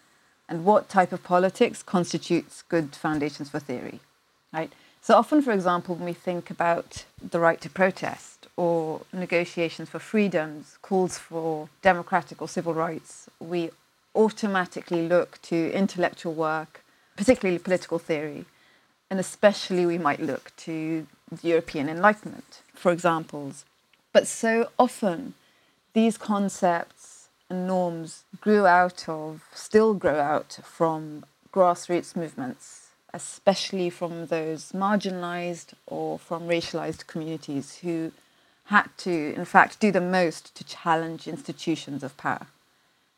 and 0.48 0.64
what 0.64 0.88
type 0.88 1.12
of 1.12 1.24
politics 1.24 1.82
constitutes 1.84 2.64
good 2.70 2.96
foundations 2.96 3.50
for 3.50 3.60
theory, 3.60 4.00
right? 4.54 4.72
So, 5.02 5.16
often, 5.16 5.42
for 5.42 5.52
example, 5.52 5.96
when 5.96 6.06
we 6.06 6.14
think 6.14 6.52
about 6.52 7.06
the 7.22 7.40
right 7.40 7.60
to 7.62 7.70
protest, 7.70 8.38
or 8.58 9.02
negotiations 9.14 9.88
for 9.88 10.00
freedoms, 10.00 10.78
calls 10.82 11.18
for 11.18 11.70
democratic 11.82 12.42
or 12.42 12.48
civil 12.48 12.74
rights, 12.74 13.30
we 13.40 13.70
automatically 14.16 15.08
look 15.08 15.40
to 15.44 15.72
intellectual 15.72 16.34
work, 16.34 16.84
particularly 17.18 17.60
political 17.60 18.00
theory, 18.00 18.46
and 19.10 19.20
especially 19.20 19.86
we 19.86 19.98
might 19.98 20.22
look 20.22 20.56
to 20.58 21.08
the 21.30 21.48
European 21.50 21.90
Enlightenment 21.90 22.62
for 22.74 22.92
examples. 22.92 23.66
But 24.14 24.28
so 24.28 24.70
often, 24.80 25.34
these 25.94 26.18
concepts 26.18 27.28
and 27.50 27.68
norms 27.68 28.24
grew 28.40 28.66
out 28.66 29.10
of, 29.10 29.44
still 29.54 29.94
grow 29.94 30.20
out 30.20 30.60
from 30.64 31.26
grassroots 31.52 32.16
movements, 32.16 32.90
especially 33.14 33.90
from 33.90 34.28
those 34.28 34.72
marginalized 34.72 35.74
or 35.86 36.20
from 36.20 36.48
racialized 36.48 37.08
communities 37.08 37.78
who 37.78 38.12
had 38.66 38.90
to, 38.98 39.34
in 39.34 39.46
fact, 39.46 39.80
do 39.80 39.92
the 39.92 40.02
most 40.02 40.54
to 40.56 40.64
challenge 40.64 41.28
institutions 41.28 42.04
of 42.04 42.18
power. 42.18 42.48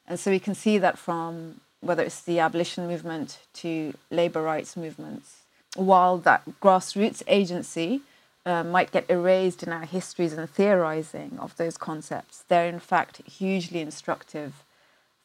And 0.08 0.20
so 0.20 0.32
we 0.32 0.40
can 0.40 0.56
see 0.56 0.78
that 0.78 0.98
from 0.98 1.62
whether 1.82 2.04
it's 2.04 2.22
the 2.22 2.40
abolition 2.40 2.88
movement 2.88 3.40
to 3.54 3.94
labor 4.12 4.42
rights 4.42 4.76
movements, 4.76 5.44
while 5.76 6.18
that 6.18 6.44
grassroots 6.62 7.24
agency 7.28 8.02
uh, 8.46 8.64
might 8.64 8.92
get 8.92 9.10
erased 9.10 9.64
in 9.64 9.72
our 9.72 9.86
histories 9.86 10.34
and 10.34 10.50
theorizing 10.50 11.38
of 11.40 11.56
those 11.58 11.78
concepts, 11.78 12.44
they're 12.48 12.68
in 12.68 12.80
fact 12.80 13.22
hugely 13.28 13.80
instructive 13.80 14.64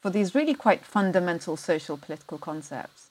for 0.00 0.10
these 0.10 0.34
really 0.34 0.54
quite 0.54 0.84
fundamental 0.84 1.56
social 1.56 1.96
political 1.96 2.38
concepts. 2.38 3.08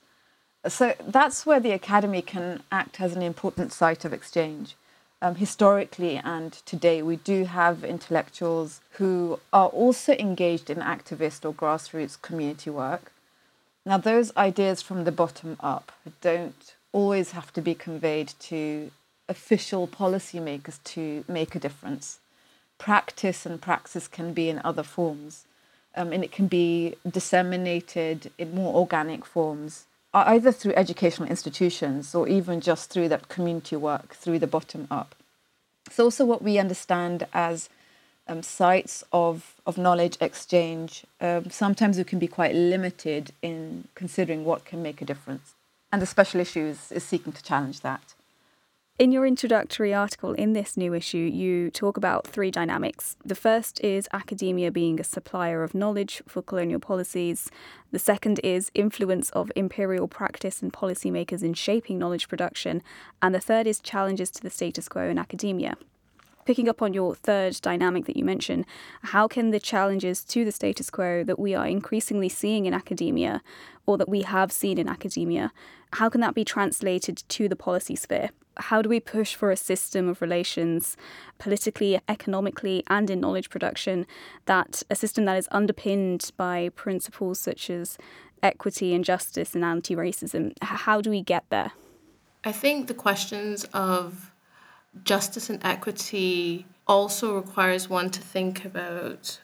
So 0.66 0.94
that's 1.06 1.44
where 1.44 1.60
the 1.60 1.72
academy 1.72 2.22
can 2.22 2.62
act 2.70 3.00
as 3.00 3.14
an 3.14 3.22
important 3.22 3.72
site 3.72 4.04
of 4.04 4.12
exchange 4.12 4.76
um, 5.24 5.36
historically 5.36 6.20
and 6.22 6.52
today, 6.66 7.00
we 7.00 7.16
do 7.16 7.44
have 7.46 7.82
intellectuals 7.82 8.82
who 8.98 9.40
are 9.54 9.68
also 9.68 10.12
engaged 10.12 10.68
in 10.68 10.78
activist 10.78 11.46
or 11.46 11.54
grassroots 11.54 12.20
community 12.20 12.68
work. 12.68 13.10
Now, 13.86 13.98
those 13.98 14.34
ideas 14.36 14.80
from 14.82 15.04
the 15.04 15.12
bottom 15.12 15.56
up 15.60 15.92
don't 16.20 16.74
always 16.92 17.32
have 17.32 17.52
to 17.52 17.60
be 17.60 17.74
conveyed 17.74 18.32
to 18.40 18.90
official 19.28 19.86
policymakers 19.86 20.82
to 20.84 21.24
make 21.28 21.54
a 21.54 21.60
difference. 21.60 22.18
Practice 22.78 23.46
and 23.46 23.60
praxis 23.60 24.08
can 24.08 24.32
be 24.32 24.48
in 24.48 24.60
other 24.64 24.82
forms, 24.82 25.44
um, 25.94 26.12
and 26.12 26.24
it 26.24 26.32
can 26.32 26.46
be 26.46 26.94
disseminated 27.08 28.30
in 28.38 28.54
more 28.54 28.74
organic 28.74 29.24
forms 29.24 29.84
either 30.14 30.52
through 30.52 30.72
educational 30.76 31.28
institutions 31.28 32.14
or 32.14 32.28
even 32.28 32.60
just 32.60 32.90
through 32.90 33.08
that 33.08 33.28
community 33.28 33.76
work, 33.76 34.14
through 34.14 34.38
the 34.38 34.46
bottom 34.46 34.86
up. 34.90 35.14
It's 35.86 35.98
also 35.98 36.24
what 36.24 36.42
we 36.42 36.58
understand 36.58 37.26
as 37.32 37.68
um, 38.28 38.42
sites 38.42 39.04
of, 39.12 39.54
of 39.66 39.78
knowledge 39.78 40.16
exchange. 40.20 41.04
Um, 41.20 41.50
sometimes 41.50 41.98
we 41.98 42.04
can 42.04 42.18
be 42.18 42.28
quite 42.28 42.54
limited 42.54 43.32
in 43.42 43.88
considering 43.94 44.44
what 44.44 44.64
can 44.64 44.82
make 44.82 45.02
a 45.02 45.04
difference. 45.04 45.54
And 45.92 46.02
the 46.02 46.06
special 46.06 46.40
issues 46.40 46.90
is 46.90 47.04
seeking 47.04 47.32
to 47.32 47.42
challenge 47.42 47.80
that. 47.80 48.14
In 48.96 49.10
your 49.10 49.26
introductory 49.26 49.92
article 49.92 50.34
in 50.34 50.52
this 50.52 50.76
new 50.76 50.94
issue, 50.94 51.18
you 51.18 51.68
talk 51.68 51.96
about 51.96 52.28
three 52.28 52.52
dynamics. 52.52 53.16
The 53.24 53.34
first 53.34 53.80
is 53.82 54.08
academia 54.12 54.70
being 54.70 55.00
a 55.00 55.04
supplier 55.04 55.64
of 55.64 55.74
knowledge 55.74 56.22
for 56.28 56.42
colonial 56.42 56.78
policies. 56.78 57.50
The 57.90 57.98
second 57.98 58.38
is 58.44 58.70
influence 58.72 59.30
of 59.30 59.50
imperial 59.56 60.06
practice 60.06 60.62
and 60.62 60.72
policymakers 60.72 61.42
in 61.42 61.54
shaping 61.54 61.98
knowledge 61.98 62.28
production. 62.28 62.84
And 63.20 63.34
the 63.34 63.40
third 63.40 63.66
is 63.66 63.80
challenges 63.80 64.30
to 64.30 64.42
the 64.42 64.50
status 64.50 64.88
quo 64.88 65.08
in 65.08 65.18
academia. 65.18 65.74
Picking 66.44 66.68
up 66.68 66.82
on 66.82 66.92
your 66.92 67.14
third 67.14 67.58
dynamic 67.62 68.04
that 68.04 68.16
you 68.16 68.24
mentioned, 68.24 68.66
how 69.02 69.26
can 69.26 69.50
the 69.50 69.60
challenges 69.60 70.22
to 70.24 70.44
the 70.44 70.52
status 70.52 70.90
quo 70.90 71.24
that 71.24 71.38
we 71.38 71.54
are 71.54 71.66
increasingly 71.66 72.28
seeing 72.28 72.66
in 72.66 72.74
academia, 72.74 73.42
or 73.86 73.96
that 73.96 74.08
we 74.08 74.22
have 74.22 74.52
seen 74.52 74.78
in 74.78 74.88
academia, 74.88 75.52
how 75.94 76.08
can 76.08 76.20
that 76.20 76.34
be 76.34 76.44
translated 76.44 77.22
to 77.28 77.48
the 77.48 77.56
policy 77.56 77.96
sphere? 77.96 78.30
how 78.56 78.82
do 78.82 78.88
we 78.88 79.00
push 79.00 79.34
for 79.34 79.50
a 79.50 79.56
system 79.56 80.08
of 80.08 80.22
relations 80.22 80.96
politically, 81.38 82.00
economically, 82.08 82.84
and 82.88 83.10
in 83.10 83.20
knowledge 83.20 83.50
production 83.50 84.06
that 84.46 84.82
a 84.90 84.94
system 84.94 85.24
that 85.24 85.36
is 85.36 85.48
underpinned 85.50 86.30
by 86.36 86.70
principles 86.70 87.40
such 87.40 87.70
as 87.70 87.98
equity 88.42 88.94
and 88.94 89.04
justice 89.04 89.54
and 89.54 89.64
anti 89.64 89.96
racism? 89.96 90.52
How 90.62 91.00
do 91.00 91.10
we 91.10 91.22
get 91.22 91.44
there? 91.50 91.72
I 92.44 92.52
think 92.52 92.88
the 92.88 92.94
questions 92.94 93.64
of 93.72 94.30
justice 95.02 95.50
and 95.50 95.64
equity 95.64 96.66
also 96.86 97.34
requires 97.34 97.88
one 97.88 98.10
to 98.10 98.20
think 98.20 98.64
about 98.64 99.40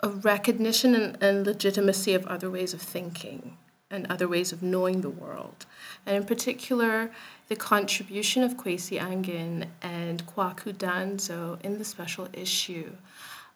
a 0.00 0.08
recognition 0.08 0.94
and, 0.94 1.22
and 1.22 1.46
legitimacy 1.46 2.14
of 2.14 2.26
other 2.26 2.50
ways 2.50 2.72
of 2.72 2.80
thinking 2.80 3.56
and 3.90 4.06
other 4.08 4.28
ways 4.28 4.52
of 4.52 4.62
knowing 4.62 5.00
the 5.00 5.10
world. 5.10 5.66
And 6.06 6.16
in 6.16 6.24
particular, 6.24 7.10
the 7.48 7.56
contribution 7.56 8.42
of 8.42 8.56
Kwesi 8.56 9.00
Aning 9.00 9.66
and 9.82 10.26
Kwaku 10.26 10.74
Danso 10.74 11.58
in 11.64 11.78
the 11.78 11.84
special 11.84 12.28
issue. 12.32 12.92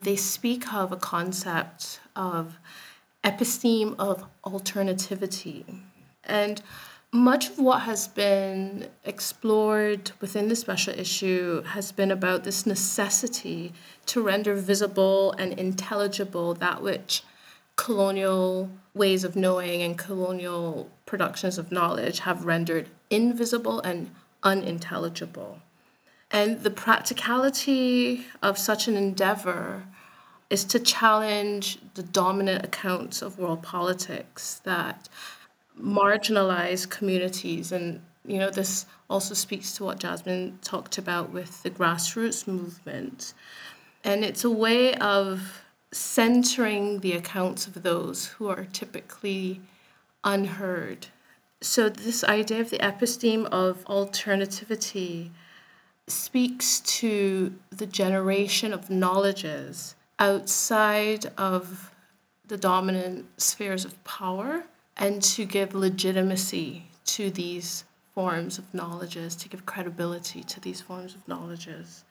They 0.00 0.16
speak 0.16 0.72
of 0.72 0.90
a 0.90 0.96
concept 0.96 2.00
of 2.16 2.58
episteme 3.22 3.94
of 3.98 4.24
alternativity. 4.42 5.64
And 6.24 6.62
much 7.12 7.50
of 7.50 7.58
what 7.58 7.82
has 7.82 8.08
been 8.08 8.88
explored 9.04 10.10
within 10.20 10.48
the 10.48 10.56
special 10.56 10.98
issue 10.98 11.62
has 11.62 11.92
been 11.92 12.10
about 12.10 12.42
this 12.42 12.64
necessity 12.64 13.72
to 14.06 14.22
render 14.22 14.54
visible 14.54 15.32
and 15.32 15.52
intelligible 15.52 16.54
that 16.54 16.82
which 16.82 17.22
colonial 17.76 18.70
ways 18.94 19.24
of 19.24 19.36
knowing 19.36 19.82
and 19.82 19.98
colonial 19.98 20.90
productions 21.04 21.58
of 21.58 21.70
knowledge 21.70 22.20
have 22.20 22.46
rendered 22.46 22.88
invisible 23.10 23.80
and 23.80 24.10
unintelligible. 24.42 25.60
And 26.30 26.62
the 26.62 26.70
practicality 26.70 28.26
of 28.42 28.56
such 28.56 28.88
an 28.88 28.96
endeavor 28.96 29.84
is 30.48 30.64
to 30.64 30.78
challenge 30.78 31.78
the 31.94 32.02
dominant 32.02 32.64
accounts 32.64 33.20
of 33.20 33.38
world 33.38 33.62
politics 33.62 34.60
that 34.64 35.08
marginalize 35.82 36.88
communities. 36.88 37.72
And, 37.72 38.00
you 38.24 38.38
know, 38.38 38.50
this 38.50 38.86
also 39.10 39.34
speaks 39.34 39.74
to 39.76 39.84
what 39.84 39.98
Jasmine 39.98 40.58
talked 40.62 40.98
about 40.98 41.30
with 41.30 41.62
the 41.62 41.70
grassroots 41.70 42.46
movement. 42.46 43.34
And 44.04 44.24
it's 44.24 44.44
a 44.44 44.50
way 44.50 44.94
of 44.94 45.62
centering 45.92 47.00
the 47.00 47.12
accounts 47.12 47.66
of 47.66 47.82
those 47.82 48.26
who 48.26 48.48
are 48.48 48.66
typically 48.72 49.60
unheard. 50.24 51.08
So, 51.60 51.88
this 51.88 52.24
idea 52.24 52.60
of 52.60 52.70
the 52.70 52.78
episteme 52.78 53.46
of 53.46 53.84
alternativity 53.86 55.30
speaks 56.08 56.80
to 56.80 57.54
the 57.70 57.86
generation 57.86 58.72
of 58.72 58.90
knowledges 58.90 59.94
outside 60.18 61.26
of 61.38 61.92
the 62.48 62.56
dominant 62.56 63.26
spheres 63.40 63.84
of 63.84 64.02
power 64.04 64.64
and 64.96 65.22
to 65.22 65.44
give 65.44 65.74
legitimacy 65.74 66.84
to 67.04 67.30
these 67.30 67.84
forms 68.14 68.58
of 68.58 68.72
knowledges, 68.74 69.34
to 69.36 69.48
give 69.48 69.64
credibility 69.66 70.42
to 70.42 70.60
these 70.60 70.80
forms 70.80 71.14
of 71.14 71.26
knowledges. 71.26 72.04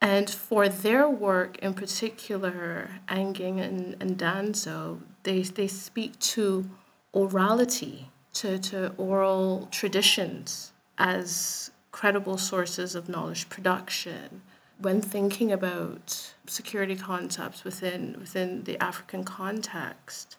And 0.00 0.28
for 0.28 0.68
their 0.68 1.08
work 1.08 1.58
in 1.58 1.74
particular, 1.74 2.90
Aning 3.08 3.60
and, 3.60 3.96
and 4.00 4.18
Danso, 4.18 4.98
they, 5.22 5.42
they 5.42 5.68
speak 5.68 6.18
to 6.18 6.68
orality, 7.14 8.06
to, 8.34 8.58
to 8.58 8.92
oral 8.96 9.68
traditions 9.70 10.72
as 10.98 11.70
credible 11.92 12.36
sources 12.36 12.94
of 12.94 13.08
knowledge 13.08 13.48
production. 13.48 14.42
When 14.78 15.00
thinking 15.00 15.52
about 15.52 16.34
security 16.46 16.96
concepts 16.96 17.62
within, 17.62 18.16
within 18.18 18.64
the 18.64 18.82
African 18.82 19.22
context, 19.22 20.36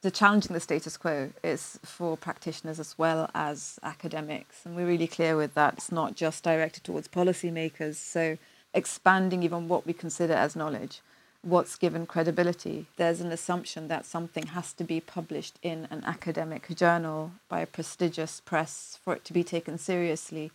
the 0.00 0.10
challenging 0.10 0.52
the 0.52 0.60
status 0.60 0.96
quo 0.96 1.30
is 1.42 1.78
for 1.84 2.16
practitioners 2.16 2.78
as 2.78 2.96
well 2.96 3.28
as 3.34 3.80
academics. 3.82 4.64
And 4.64 4.76
we're 4.76 4.86
really 4.86 5.08
clear 5.08 5.36
with 5.36 5.54
that. 5.54 5.74
It's 5.74 5.90
not 5.90 6.14
just 6.14 6.44
directed 6.44 6.84
towards 6.84 7.08
policymakers. 7.08 7.96
So 7.96 8.38
expanding 8.72 9.42
even 9.42 9.66
what 9.66 9.86
we 9.86 9.92
consider 9.92 10.34
as 10.34 10.54
knowledge, 10.54 11.00
what's 11.42 11.76
given 11.76 12.06
credibility. 12.06 12.86
There's 12.96 13.20
an 13.20 13.32
assumption 13.32 13.88
that 13.88 14.06
something 14.06 14.48
has 14.48 14.72
to 14.74 14.84
be 14.84 15.00
published 15.00 15.58
in 15.62 15.88
an 15.90 16.04
academic 16.04 16.68
journal 16.76 17.32
by 17.48 17.60
a 17.60 17.66
prestigious 17.66 18.40
press 18.40 18.98
for 19.02 19.14
it 19.14 19.24
to 19.24 19.32
be 19.32 19.42
taken 19.42 19.78
seriously. 19.78 20.52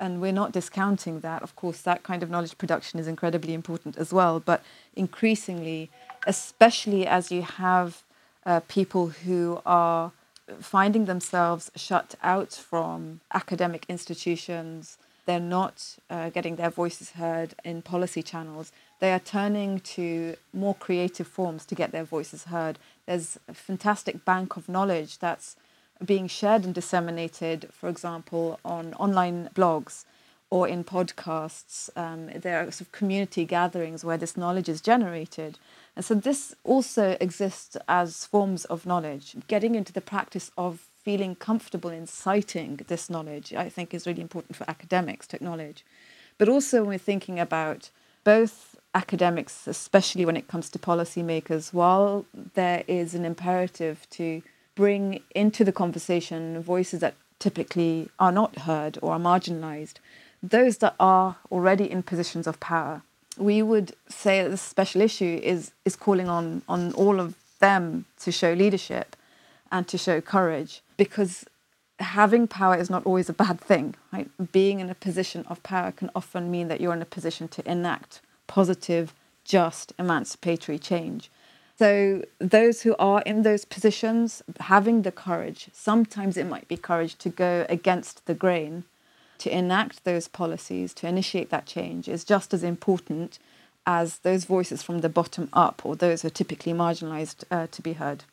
And 0.00 0.20
we're 0.20 0.32
not 0.32 0.50
discounting 0.50 1.20
that. 1.20 1.42
Of 1.42 1.54
course, 1.54 1.82
that 1.82 2.02
kind 2.02 2.24
of 2.24 2.30
knowledge 2.30 2.58
production 2.58 2.98
is 2.98 3.06
incredibly 3.06 3.54
important 3.54 3.96
as 3.98 4.12
well. 4.12 4.40
But 4.40 4.64
increasingly, 4.96 5.90
especially 6.26 7.06
as 7.06 7.30
you 7.30 7.42
have 7.42 8.02
uh, 8.46 8.60
people 8.68 9.08
who 9.08 9.60
are 9.64 10.12
finding 10.60 11.04
themselves 11.04 11.70
shut 11.76 12.14
out 12.22 12.52
from 12.52 13.20
academic 13.32 13.86
institutions. 13.88 14.98
They're 15.26 15.40
not 15.40 15.96
uh, 16.08 16.30
getting 16.30 16.56
their 16.56 16.70
voices 16.70 17.12
heard 17.12 17.54
in 17.64 17.82
policy 17.82 18.22
channels. 18.22 18.72
They 18.98 19.12
are 19.12 19.20
turning 19.20 19.80
to 19.80 20.36
more 20.52 20.74
creative 20.74 21.26
forms 21.26 21.64
to 21.66 21.74
get 21.74 21.92
their 21.92 22.04
voices 22.04 22.44
heard. 22.44 22.78
There's 23.06 23.38
a 23.48 23.54
fantastic 23.54 24.24
bank 24.24 24.56
of 24.56 24.68
knowledge 24.68 25.18
that's 25.18 25.56
being 26.04 26.26
shared 26.26 26.64
and 26.64 26.74
disseminated, 26.74 27.68
for 27.72 27.88
example, 27.88 28.58
on 28.64 28.94
online 28.94 29.50
blogs 29.54 30.04
or 30.48 30.66
in 30.66 30.82
podcasts. 30.82 31.90
Um, 31.96 32.26
there 32.34 32.58
are 32.58 32.64
sort 32.64 32.82
of 32.82 32.92
community 32.92 33.44
gatherings 33.44 34.04
where 34.04 34.16
this 34.16 34.36
knowledge 34.36 34.68
is 34.68 34.80
generated. 34.80 35.58
And 35.96 36.04
so 36.04 36.14
this 36.14 36.54
also 36.64 37.16
exists 37.20 37.76
as 37.88 38.24
forms 38.24 38.64
of 38.66 38.86
knowledge. 38.86 39.36
Getting 39.48 39.74
into 39.74 39.92
the 39.92 40.00
practice 40.00 40.50
of 40.56 40.86
feeling 41.02 41.34
comfortable 41.34 41.90
in 41.90 42.06
citing 42.06 42.80
this 42.86 43.10
knowledge, 43.10 43.52
I 43.54 43.68
think, 43.68 43.92
is 43.92 44.06
really 44.06 44.22
important 44.22 44.56
for 44.56 44.68
academics 44.68 45.26
to 45.28 45.36
acknowledge. 45.36 45.84
But 46.38 46.48
also, 46.48 46.80
when 46.80 46.90
we're 46.90 46.98
thinking 46.98 47.38
about 47.38 47.90
both 48.24 48.76
academics, 48.94 49.66
especially 49.66 50.24
when 50.24 50.36
it 50.36 50.48
comes 50.48 50.68
to 50.70 50.78
policymakers, 50.78 51.72
while 51.72 52.26
there 52.54 52.84
is 52.86 53.14
an 53.14 53.24
imperative 53.24 54.06
to 54.10 54.42
bring 54.74 55.22
into 55.34 55.64
the 55.64 55.72
conversation 55.72 56.62
voices 56.62 57.00
that 57.00 57.14
typically 57.38 58.08
are 58.18 58.32
not 58.32 58.60
heard 58.60 58.98
or 59.02 59.12
are 59.12 59.18
marginalized, 59.18 59.94
those 60.42 60.78
that 60.78 60.94
are 60.98 61.36
already 61.50 61.90
in 61.90 62.02
positions 62.02 62.46
of 62.46 62.60
power, 62.60 63.02
we 63.40 63.62
would 63.62 63.92
say 64.08 64.42
that 64.42 64.50
this 64.50 64.60
special 64.60 65.00
issue 65.00 65.40
is 65.42 65.72
is 65.84 65.96
calling 65.96 66.28
on 66.28 66.62
on 66.68 66.92
all 66.92 67.18
of 67.18 67.34
them 67.60 68.04
to 68.18 68.30
show 68.30 68.52
leadership 68.52 69.16
and 69.72 69.88
to 69.88 69.98
show 69.98 70.20
courage 70.20 70.82
because 70.96 71.44
having 71.98 72.46
power 72.46 72.76
is 72.76 72.88
not 72.88 73.04
always 73.04 73.28
a 73.28 73.32
bad 73.32 73.60
thing 73.60 73.94
right? 74.12 74.28
Being 74.52 74.80
in 74.80 74.90
a 74.90 74.94
position 74.94 75.44
of 75.48 75.62
power 75.62 75.92
can 75.92 76.10
often 76.14 76.50
mean 76.50 76.68
that 76.68 76.80
you're 76.80 76.94
in 76.94 77.02
a 77.02 77.16
position 77.18 77.48
to 77.48 77.70
enact 77.70 78.20
positive 78.46 79.14
just 79.44 79.92
emancipatory 79.98 80.78
change. 80.78 81.30
So 81.78 82.24
those 82.38 82.82
who 82.82 82.94
are 82.98 83.22
in 83.22 83.42
those 83.42 83.64
positions 83.64 84.42
having 84.60 85.02
the 85.02 85.12
courage 85.12 85.68
sometimes 85.72 86.36
it 86.36 86.46
might 86.46 86.68
be 86.68 86.76
courage 86.76 87.16
to 87.16 87.28
go 87.28 87.66
against 87.68 88.26
the 88.26 88.34
grain 88.34 88.84
to 89.40 89.56
enact 89.56 90.04
those 90.04 90.28
policies, 90.28 90.94
to 90.94 91.08
initiate 91.08 91.50
that 91.50 91.66
change, 91.66 92.08
is 92.08 92.24
just 92.24 92.54
as 92.54 92.62
important 92.62 93.38
as 93.86 94.18
those 94.18 94.44
voices 94.44 94.82
from 94.82 95.00
the 95.00 95.08
bottom 95.08 95.48
up 95.52 95.84
or 95.84 95.96
those 95.96 96.22
who 96.22 96.28
are 96.28 96.30
typically 96.30 96.72
marginalised 96.72 97.44
uh, 97.50 97.66
to 97.70 97.82
be 97.82 97.94
heard. 97.94 98.24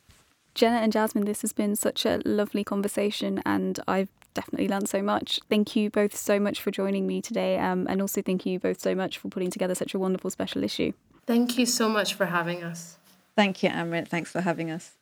Jenna 0.54 0.78
and 0.78 0.92
Jasmine, 0.92 1.24
this 1.24 1.40
has 1.42 1.52
been 1.52 1.76
such 1.76 2.04
a 2.04 2.20
lovely 2.24 2.64
conversation, 2.64 3.40
and 3.46 3.80
I've 3.88 4.08
definitely 4.34 4.68
learned 4.68 4.88
so 4.88 5.02
much. 5.02 5.40
Thank 5.48 5.74
you 5.74 5.88
both 5.88 6.16
so 6.16 6.38
much 6.38 6.60
for 6.60 6.70
joining 6.70 7.06
me 7.06 7.22
today, 7.22 7.58
um, 7.58 7.86
and 7.88 8.00
also 8.00 8.20
thank 8.22 8.44
you 8.44 8.58
both 8.58 8.80
so 8.80 8.94
much 8.94 9.18
for 9.18 9.28
putting 9.28 9.50
together 9.50 9.74
such 9.74 9.94
a 9.94 9.98
wonderful 9.98 10.30
special 10.30 10.62
issue. 10.62 10.92
Thank 11.26 11.58
you 11.58 11.64
so 11.66 11.88
much 11.88 12.14
for 12.14 12.26
having 12.26 12.62
us. 12.62 12.98
Thank 13.36 13.62
you, 13.62 13.70
Amrit. 13.70 14.08
Thanks 14.08 14.30
for 14.30 14.40
having 14.40 14.70
us. 14.70 14.92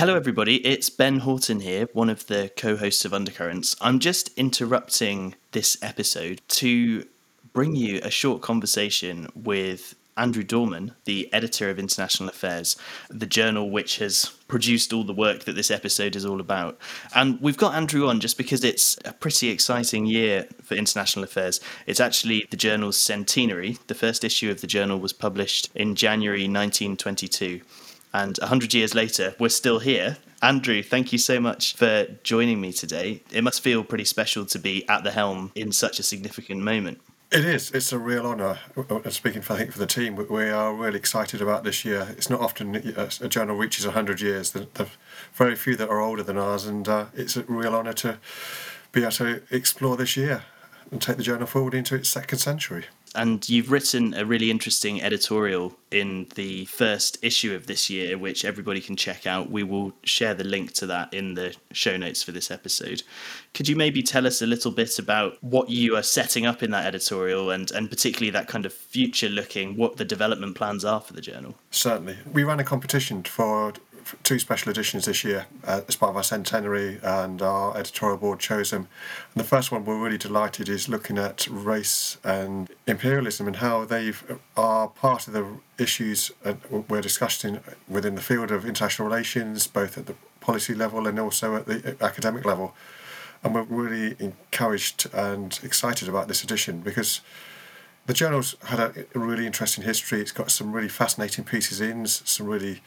Hello, 0.00 0.16
everybody. 0.16 0.66
It's 0.66 0.88
Ben 0.88 1.18
Horton 1.18 1.60
here, 1.60 1.86
one 1.92 2.08
of 2.08 2.26
the 2.26 2.50
co 2.56 2.74
hosts 2.74 3.04
of 3.04 3.12
Undercurrents. 3.12 3.76
I'm 3.82 3.98
just 3.98 4.30
interrupting 4.38 5.34
this 5.52 5.76
episode 5.82 6.40
to 6.48 7.06
bring 7.52 7.76
you 7.76 8.00
a 8.02 8.10
short 8.10 8.40
conversation 8.40 9.28
with 9.34 9.94
Andrew 10.16 10.42
Dorman, 10.42 10.92
the 11.04 11.30
editor 11.34 11.68
of 11.68 11.78
International 11.78 12.30
Affairs, 12.30 12.78
the 13.10 13.26
journal 13.26 13.68
which 13.68 13.98
has 13.98 14.30
produced 14.48 14.94
all 14.94 15.04
the 15.04 15.12
work 15.12 15.44
that 15.44 15.54
this 15.54 15.70
episode 15.70 16.16
is 16.16 16.24
all 16.24 16.40
about. 16.40 16.78
And 17.14 17.38
we've 17.42 17.58
got 17.58 17.74
Andrew 17.74 18.08
on 18.08 18.20
just 18.20 18.38
because 18.38 18.64
it's 18.64 18.96
a 19.04 19.12
pretty 19.12 19.50
exciting 19.50 20.06
year 20.06 20.46
for 20.62 20.76
International 20.76 21.26
Affairs. 21.26 21.60
It's 21.86 22.00
actually 22.00 22.46
the 22.48 22.56
journal's 22.56 22.96
centenary. 22.96 23.76
The 23.86 23.94
first 23.94 24.24
issue 24.24 24.50
of 24.50 24.62
the 24.62 24.66
journal 24.66 24.98
was 24.98 25.12
published 25.12 25.68
in 25.74 25.94
January 25.94 26.44
1922. 26.44 27.60
And 28.12 28.38
100 28.38 28.74
years 28.74 28.94
later, 28.94 29.34
we're 29.38 29.48
still 29.48 29.78
here. 29.78 30.16
Andrew, 30.42 30.82
thank 30.82 31.12
you 31.12 31.18
so 31.18 31.38
much 31.38 31.74
for 31.76 32.06
joining 32.22 32.60
me 32.60 32.72
today. 32.72 33.22
It 33.30 33.44
must 33.44 33.60
feel 33.60 33.84
pretty 33.84 34.06
special 34.06 34.46
to 34.46 34.58
be 34.58 34.88
at 34.88 35.04
the 35.04 35.10
helm 35.10 35.52
in 35.54 35.70
such 35.72 35.98
a 35.98 36.02
significant 36.02 36.62
moment. 36.62 37.00
It 37.30 37.44
is. 37.44 37.70
It's 37.70 37.92
a 37.92 37.98
real 37.98 38.26
honour. 38.26 38.58
Uh, 38.76 39.08
speaking, 39.10 39.40
for, 39.40 39.52
I 39.52 39.58
think, 39.58 39.72
for 39.72 39.78
the 39.78 39.86
team, 39.86 40.16
we 40.16 40.50
are 40.50 40.74
really 40.74 40.98
excited 40.98 41.40
about 41.40 41.62
this 41.62 41.84
year. 41.84 42.08
It's 42.10 42.28
not 42.28 42.40
often 42.40 42.74
a 42.74 43.28
journal 43.28 43.56
reaches 43.56 43.84
100 43.84 44.20
years. 44.20 44.50
There 44.50 44.66
are 44.80 44.86
very 45.34 45.54
few 45.54 45.76
that 45.76 45.88
are 45.88 46.00
older 46.00 46.24
than 46.24 46.36
ours, 46.36 46.66
and 46.66 46.88
uh, 46.88 47.06
it's 47.14 47.36
a 47.36 47.44
real 47.44 47.74
honour 47.74 47.92
to 47.92 48.18
be 48.90 49.02
able 49.02 49.12
to 49.12 49.42
explore 49.52 49.96
this 49.96 50.16
year 50.16 50.42
and 50.90 51.00
take 51.00 51.18
the 51.18 51.22
journal 51.22 51.46
forward 51.46 51.72
into 51.72 51.94
its 51.94 52.08
second 52.08 52.38
century. 52.38 52.86
And 53.14 53.46
you've 53.48 53.70
written 53.70 54.14
a 54.14 54.24
really 54.24 54.50
interesting 54.50 55.02
editorial 55.02 55.74
in 55.90 56.28
the 56.36 56.64
first 56.66 57.18
issue 57.22 57.54
of 57.54 57.66
this 57.66 57.90
year, 57.90 58.16
which 58.16 58.44
everybody 58.44 58.80
can 58.80 58.94
check 58.94 59.26
out. 59.26 59.50
We 59.50 59.64
will 59.64 59.92
share 60.04 60.34
the 60.34 60.44
link 60.44 60.72
to 60.74 60.86
that 60.86 61.12
in 61.12 61.34
the 61.34 61.56
show 61.72 61.96
notes 61.96 62.22
for 62.22 62.30
this 62.30 62.50
episode. 62.50 63.02
Could 63.52 63.68
you 63.68 63.74
maybe 63.74 64.02
tell 64.02 64.26
us 64.26 64.40
a 64.40 64.46
little 64.46 64.70
bit 64.70 64.98
about 64.98 65.42
what 65.42 65.70
you 65.70 65.96
are 65.96 66.02
setting 66.02 66.46
up 66.46 66.62
in 66.62 66.70
that 66.70 66.86
editorial 66.86 67.50
and, 67.50 67.70
and 67.72 67.90
particularly 67.90 68.30
that 68.30 68.46
kind 68.46 68.64
of 68.64 68.72
future 68.72 69.28
looking, 69.28 69.76
what 69.76 69.96
the 69.96 70.04
development 70.04 70.54
plans 70.54 70.84
are 70.84 71.00
for 71.00 71.12
the 71.12 71.20
journal? 71.20 71.56
Certainly. 71.72 72.18
We 72.32 72.44
ran 72.44 72.60
a 72.60 72.64
competition 72.64 73.24
for 73.24 73.72
two 74.22 74.38
special 74.38 74.70
editions 74.70 75.04
this 75.04 75.24
year 75.24 75.46
uh, 75.64 75.82
as 75.88 75.96
part 75.96 76.10
of 76.10 76.16
our 76.16 76.22
centenary, 76.22 76.98
and 77.02 77.42
our 77.42 77.76
editorial 77.76 78.18
board 78.18 78.40
chose 78.40 78.70
them. 78.70 78.88
And 79.34 79.44
the 79.44 79.48
first 79.48 79.70
one 79.70 79.84
we're 79.84 80.02
really 80.02 80.18
delighted 80.18 80.68
is 80.68 80.88
looking 80.88 81.18
at 81.18 81.46
race 81.50 82.18
and 82.24 82.68
imperialism 82.86 83.46
and 83.46 83.56
how 83.56 83.84
they 83.84 84.12
are 84.56 84.88
part 84.88 85.26
of 85.26 85.32
the 85.32 85.46
issues 85.78 86.30
we're 86.88 87.00
discussing 87.00 87.60
within 87.88 88.14
the 88.14 88.22
field 88.22 88.50
of 88.50 88.64
international 88.64 89.08
relations, 89.08 89.66
both 89.66 89.96
at 89.96 90.06
the 90.06 90.14
policy 90.40 90.74
level 90.74 91.06
and 91.06 91.18
also 91.18 91.56
at 91.56 91.66
the 91.66 91.96
academic 92.00 92.44
level. 92.44 92.74
And 93.42 93.54
we're 93.54 93.62
really 93.62 94.16
encouraged 94.18 95.08
and 95.14 95.58
excited 95.62 96.08
about 96.08 96.28
this 96.28 96.44
edition 96.44 96.80
because 96.80 97.20
the 98.06 98.14
journal's 98.14 98.56
had 98.64 98.80
a 98.80 98.92
really 99.14 99.46
interesting 99.46 99.84
history. 99.84 100.20
It's 100.20 100.32
got 100.32 100.50
some 100.50 100.72
really 100.72 100.88
fascinating 100.88 101.44
pieces 101.44 101.80
in, 101.80 102.06
some 102.06 102.46
really 102.46 102.82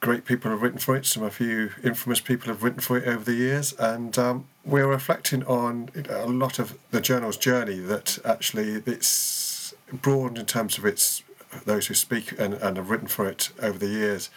great 0.00 0.24
people 0.24 0.50
have 0.50 0.62
written 0.62 0.78
for 0.78 0.96
it. 0.96 1.06
Some 1.06 1.22
a 1.22 1.30
few 1.30 1.70
infamous 1.84 2.20
people 2.20 2.48
have 2.48 2.62
written 2.62 2.80
for 2.80 2.98
it 2.98 3.06
over 3.06 3.22
the 3.22 3.34
years, 3.34 3.72
and 3.74 4.18
um, 4.18 4.46
we're 4.64 4.86
reflecting 4.86 5.44
on 5.44 5.90
a 6.08 6.26
lot 6.26 6.58
of 6.58 6.76
the 6.90 7.00
journal's 7.00 7.36
journey. 7.36 7.78
That 7.78 8.18
actually 8.24 8.82
it's 8.86 9.74
broad 9.92 10.38
in 10.38 10.46
terms 10.46 10.78
of 10.78 10.84
its 10.84 11.22
those 11.64 11.88
who 11.88 11.94
speak 11.94 12.38
and, 12.38 12.54
and 12.54 12.76
have 12.76 12.90
written 12.90 13.08
for 13.08 13.28
it 13.28 13.50
over 13.60 13.78
the 13.78 13.88
years, 13.88 14.30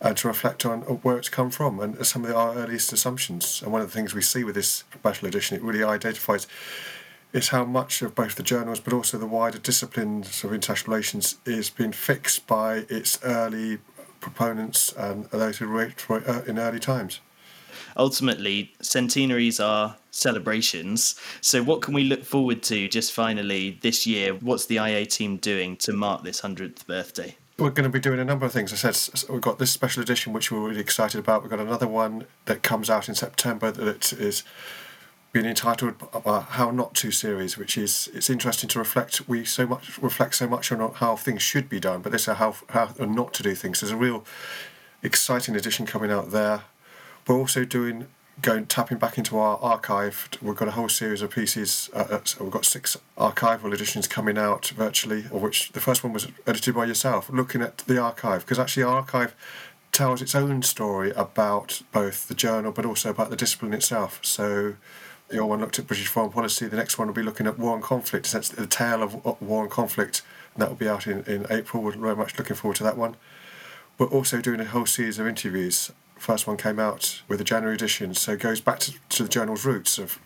and 0.00 0.16
to 0.16 0.28
reflect 0.28 0.66
on 0.66 0.80
where 0.80 1.16
it's 1.16 1.28
come 1.28 1.50
from 1.50 1.78
and 1.78 2.04
some 2.04 2.24
of 2.24 2.34
our 2.34 2.54
earliest 2.56 2.92
assumptions. 2.92 3.62
And 3.62 3.72
one 3.72 3.82
of 3.82 3.86
the 3.86 3.94
things 3.94 4.14
we 4.14 4.22
see 4.22 4.42
with 4.42 4.56
this 4.56 4.84
special 4.94 5.28
edition, 5.28 5.56
it 5.56 5.62
really 5.62 5.84
identifies 5.84 6.46
is 7.32 7.48
how 7.48 7.64
much 7.64 8.00
of 8.00 8.14
both 8.14 8.36
the 8.36 8.42
journals 8.44 8.78
but 8.78 8.92
also 8.92 9.18
the 9.18 9.26
wider 9.26 9.58
disciplines 9.58 10.44
of 10.44 10.52
international 10.52 10.92
relations 10.92 11.36
is 11.44 11.68
being 11.68 11.90
fixed 11.90 12.46
by 12.46 12.84
its 12.88 13.18
early 13.24 13.78
proponents 14.24 14.92
and 14.92 15.26
those 15.26 15.58
who 15.58 15.66
wrote 15.66 16.10
uh, 16.10 16.42
in 16.46 16.58
early 16.58 16.80
times. 16.80 17.20
Ultimately, 17.96 18.72
centenaries 18.80 19.60
are 19.60 19.96
celebrations. 20.10 21.14
So, 21.40 21.62
what 21.62 21.82
can 21.82 21.94
we 21.94 22.04
look 22.04 22.24
forward 22.24 22.62
to 22.64 22.88
just 22.88 23.12
finally 23.12 23.78
this 23.82 24.06
year? 24.06 24.34
What's 24.34 24.66
the 24.66 24.76
IA 24.76 25.06
team 25.06 25.36
doing 25.36 25.76
to 25.78 25.92
mark 25.92 26.24
this 26.24 26.40
100th 26.40 26.86
birthday? 26.86 27.36
We're 27.58 27.70
going 27.70 27.84
to 27.84 27.90
be 27.90 28.00
doing 28.00 28.18
a 28.18 28.24
number 28.24 28.46
of 28.46 28.52
things. 28.52 28.72
I 28.72 28.90
said 28.90 29.30
we've 29.30 29.40
got 29.40 29.58
this 29.58 29.70
special 29.70 30.02
edition, 30.02 30.32
which 30.32 30.50
we're 30.50 30.68
really 30.68 30.80
excited 30.80 31.20
about. 31.20 31.42
We've 31.42 31.50
got 31.50 31.60
another 31.60 31.86
one 31.86 32.26
that 32.46 32.62
comes 32.62 32.90
out 32.90 33.08
in 33.08 33.14
September 33.14 33.70
that 33.70 34.12
is 34.12 34.42
being 35.34 35.46
entitled 35.46 35.94
uh, 36.24 36.40
"How 36.40 36.70
Not 36.70 36.94
to" 36.94 37.10
series, 37.10 37.58
which 37.58 37.76
is 37.76 38.08
it's 38.14 38.30
interesting 38.30 38.68
to 38.70 38.78
reflect. 38.78 39.28
We 39.28 39.44
so 39.44 39.66
much 39.66 39.98
reflect 40.00 40.36
so 40.36 40.46
much 40.46 40.70
on 40.70 40.92
how 40.94 41.16
things 41.16 41.42
should 41.42 41.68
be 41.68 41.80
done, 41.80 42.02
but 42.02 42.12
this 42.12 42.28
is 42.28 42.36
how 42.36 42.54
how 42.70 42.94
not 43.00 43.34
to 43.34 43.42
do 43.42 43.54
things. 43.56 43.80
There's 43.80 43.90
a 43.90 43.96
real 43.96 44.24
exciting 45.02 45.56
edition 45.56 45.86
coming 45.86 46.12
out 46.12 46.30
there. 46.30 46.62
We're 47.26 47.36
also 47.36 47.64
doing 47.64 48.06
going 48.42 48.66
tapping 48.66 48.98
back 48.98 49.18
into 49.18 49.36
our 49.36 49.58
archive. 49.58 50.28
We've 50.40 50.54
got 50.54 50.68
a 50.68 50.72
whole 50.72 50.88
series 50.88 51.20
of 51.20 51.30
pieces. 51.30 51.90
Uh, 51.92 52.06
uh 52.10 52.20
we've 52.40 52.52
got 52.52 52.64
six 52.64 52.96
archival 53.18 53.74
editions 53.74 54.06
coming 54.06 54.38
out 54.38 54.68
virtually, 54.68 55.24
of 55.32 55.42
which 55.42 55.72
the 55.72 55.80
first 55.80 56.04
one 56.04 56.12
was 56.12 56.28
edited 56.46 56.76
by 56.76 56.84
yourself. 56.84 57.28
Looking 57.28 57.60
at 57.60 57.78
the 57.78 57.98
archive 57.98 58.42
because 58.42 58.60
actually 58.60 58.84
our 58.84 58.98
archive 58.98 59.34
tells 59.90 60.22
its 60.22 60.36
own 60.36 60.62
story 60.62 61.10
about 61.16 61.82
both 61.90 62.28
the 62.28 62.34
journal 62.34 62.70
but 62.70 62.86
also 62.86 63.10
about 63.10 63.30
the 63.30 63.36
discipline 63.36 63.74
itself. 63.74 64.20
So 64.22 64.74
your 65.32 65.46
one 65.46 65.60
looked 65.60 65.78
at 65.78 65.86
British 65.86 66.06
foreign 66.06 66.30
policy. 66.30 66.66
The 66.66 66.76
next 66.76 66.98
one 66.98 67.08
will 67.08 67.14
be 67.14 67.22
looking 67.22 67.46
at 67.46 67.58
war 67.58 67.74
and 67.74 67.82
conflict, 67.82 68.30
the 68.32 68.66
tale 68.66 69.02
of 69.02 69.40
war 69.40 69.62
and 69.62 69.70
conflict, 69.70 70.22
and 70.54 70.62
that 70.62 70.68
will 70.68 70.76
be 70.76 70.88
out 70.88 71.06
in, 71.06 71.24
in 71.24 71.46
April. 71.50 71.82
We're 71.82 71.92
very 71.92 72.16
much 72.16 72.38
looking 72.38 72.56
forward 72.56 72.76
to 72.76 72.84
that 72.84 72.96
one. 72.96 73.16
We're 73.98 74.06
also 74.06 74.40
doing 74.40 74.60
a 74.60 74.64
whole 74.64 74.86
series 74.86 75.18
of 75.18 75.26
interviews. 75.26 75.92
First 76.16 76.46
one 76.46 76.56
came 76.56 76.78
out 76.78 77.22
with 77.28 77.38
the 77.38 77.44
January 77.44 77.74
edition, 77.74 78.14
so 78.14 78.32
it 78.32 78.40
goes 78.40 78.60
back 78.60 78.78
to, 78.80 78.94
to 79.10 79.22
the 79.22 79.28
journal's 79.28 79.64
roots 79.64 79.98
of 79.98 80.18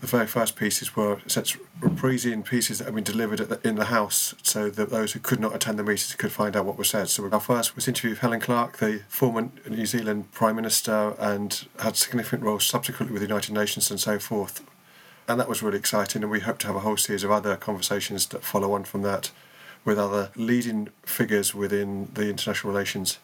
the 0.00 0.06
very 0.06 0.26
first 0.26 0.56
pieces 0.56 0.96
were 0.96 1.20
such 1.26 1.58
reprising 1.80 2.44
pieces 2.44 2.78
that 2.78 2.86
had 2.86 2.94
been 2.94 3.04
delivered 3.04 3.38
the, 3.38 3.60
in 3.66 3.76
the 3.76 3.86
House 3.86 4.34
so 4.42 4.68
that 4.68 4.90
those 4.90 5.12
who 5.12 5.20
could 5.20 5.40
not 5.40 5.54
attend 5.54 5.78
the 5.78 5.84
meetings 5.84 6.14
could 6.16 6.32
find 6.32 6.56
out 6.56 6.64
what 6.64 6.76
was 6.76 6.90
said. 6.90 7.08
So 7.08 7.28
our 7.30 7.40
first 7.40 7.76
was 7.76 7.86
interview 7.86 8.10
with 8.10 8.18
Helen 8.18 8.40
Clark, 8.40 8.78
the 8.78 9.02
former 9.08 9.50
New 9.68 9.86
Zealand 9.86 10.32
Prime 10.32 10.56
Minister, 10.56 11.14
and 11.18 11.66
had 11.78 11.96
significant 11.96 12.42
roles 12.42 12.66
subsequently 12.66 13.12
with 13.12 13.22
the 13.22 13.28
United 13.28 13.52
Nations 13.52 13.90
and 13.90 14.00
so 14.00 14.18
forth. 14.18 14.64
And 15.28 15.38
that 15.38 15.48
was 15.48 15.62
really 15.62 15.78
exciting, 15.78 16.22
and 16.22 16.30
we 16.30 16.40
hope 16.40 16.58
to 16.58 16.66
have 16.66 16.76
a 16.76 16.80
whole 16.80 16.96
series 16.96 17.22
of 17.22 17.30
other 17.30 17.56
conversations 17.56 18.26
that 18.26 18.42
follow 18.42 18.72
on 18.72 18.84
from 18.84 19.02
that 19.02 19.30
with 19.84 19.98
other 19.98 20.30
leading 20.34 20.88
figures 21.04 21.54
within 21.54 22.10
the 22.14 22.28
international 22.28 22.72
relations. 22.72 23.18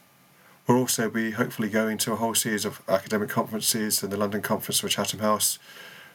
We'll 0.66 0.78
also 0.78 1.08
be 1.08 1.32
hopefully 1.32 1.70
going 1.70 1.98
to 1.98 2.12
a 2.12 2.16
whole 2.16 2.34
series 2.34 2.64
of 2.64 2.82
academic 2.88 3.30
conferences 3.30 4.02
and 4.02 4.12
the 4.12 4.16
London 4.16 4.42
conference 4.42 4.80
for 4.80 4.88
Chatham 4.88 5.20
House 5.20 5.58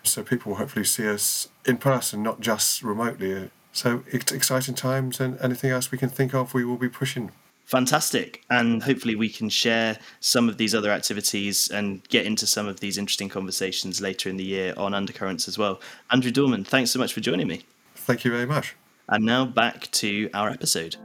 so 0.03 0.23
people 0.23 0.51
will 0.51 0.57
hopefully 0.57 0.85
see 0.85 1.07
us 1.07 1.49
in 1.65 1.77
person, 1.77 2.23
not 2.23 2.39
just 2.39 2.83
remotely. 2.83 3.49
So 3.71 4.03
it's 4.07 4.31
exciting 4.31 4.75
times, 4.75 5.19
and 5.19 5.39
anything 5.41 5.71
else 5.71 5.91
we 5.91 5.97
can 5.97 6.09
think 6.09 6.33
of, 6.33 6.53
we 6.53 6.63
will 6.63 6.77
be 6.77 6.89
pushing. 6.89 7.31
Fantastic. 7.65 8.43
And 8.49 8.83
hopefully, 8.83 9.15
we 9.15 9.29
can 9.29 9.49
share 9.49 9.97
some 10.19 10.49
of 10.49 10.57
these 10.57 10.75
other 10.75 10.91
activities 10.91 11.69
and 11.69 12.07
get 12.09 12.25
into 12.25 12.45
some 12.45 12.67
of 12.67 12.81
these 12.81 12.97
interesting 12.97 13.29
conversations 13.29 14.01
later 14.01 14.29
in 14.29 14.37
the 14.37 14.43
year 14.43 14.73
on 14.77 14.93
Undercurrents 14.93 15.47
as 15.47 15.57
well. 15.57 15.81
Andrew 16.11 16.31
Dorman, 16.31 16.65
thanks 16.65 16.91
so 16.91 16.99
much 16.99 17.13
for 17.13 17.21
joining 17.21 17.47
me. 17.47 17.61
Thank 17.95 18.25
you 18.25 18.31
very 18.31 18.45
much. 18.45 18.75
And 19.07 19.25
now 19.25 19.45
back 19.45 19.89
to 19.91 20.29
our 20.33 20.49
episode. 20.49 20.97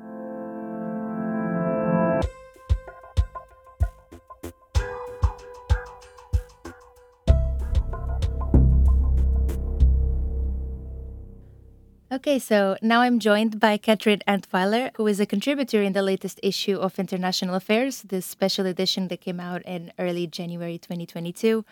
Okay, 12.11 12.39
so 12.39 12.79
now 12.81 13.03
I'm 13.03 13.19
joined 13.19 13.61
by 13.61 13.77
Katrin 13.77 14.23
Antweiler, 14.27 14.93
who 14.97 15.07
is 15.07 15.21
a 15.21 15.27
contributor 15.27 15.83
in 15.83 15.93
the 15.93 16.01
latest 16.01 16.41
issue 16.43 16.79
of 16.79 16.99
International 16.99 17.55
Affairs, 17.55 18.01
this 18.01 18.25
special 18.25 18.65
edition 18.65 19.09
that 19.09 19.21
came 19.21 19.39
out 19.39 19.61
in 19.67 19.93
early 19.99 20.27
January 20.27 20.79
2022 20.79 21.67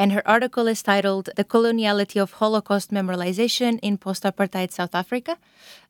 and 0.00 0.12
her 0.12 0.26
article 0.26 0.66
is 0.66 0.82
titled 0.82 1.28
The 1.36 1.44
Coloniality 1.44 2.22
of 2.22 2.32
Holocaust 2.40 2.90
Memorialization 2.90 3.78
in 3.82 3.98
Post 3.98 4.22
Apartheid 4.22 4.72
South 4.72 4.94
Africa. 4.94 5.36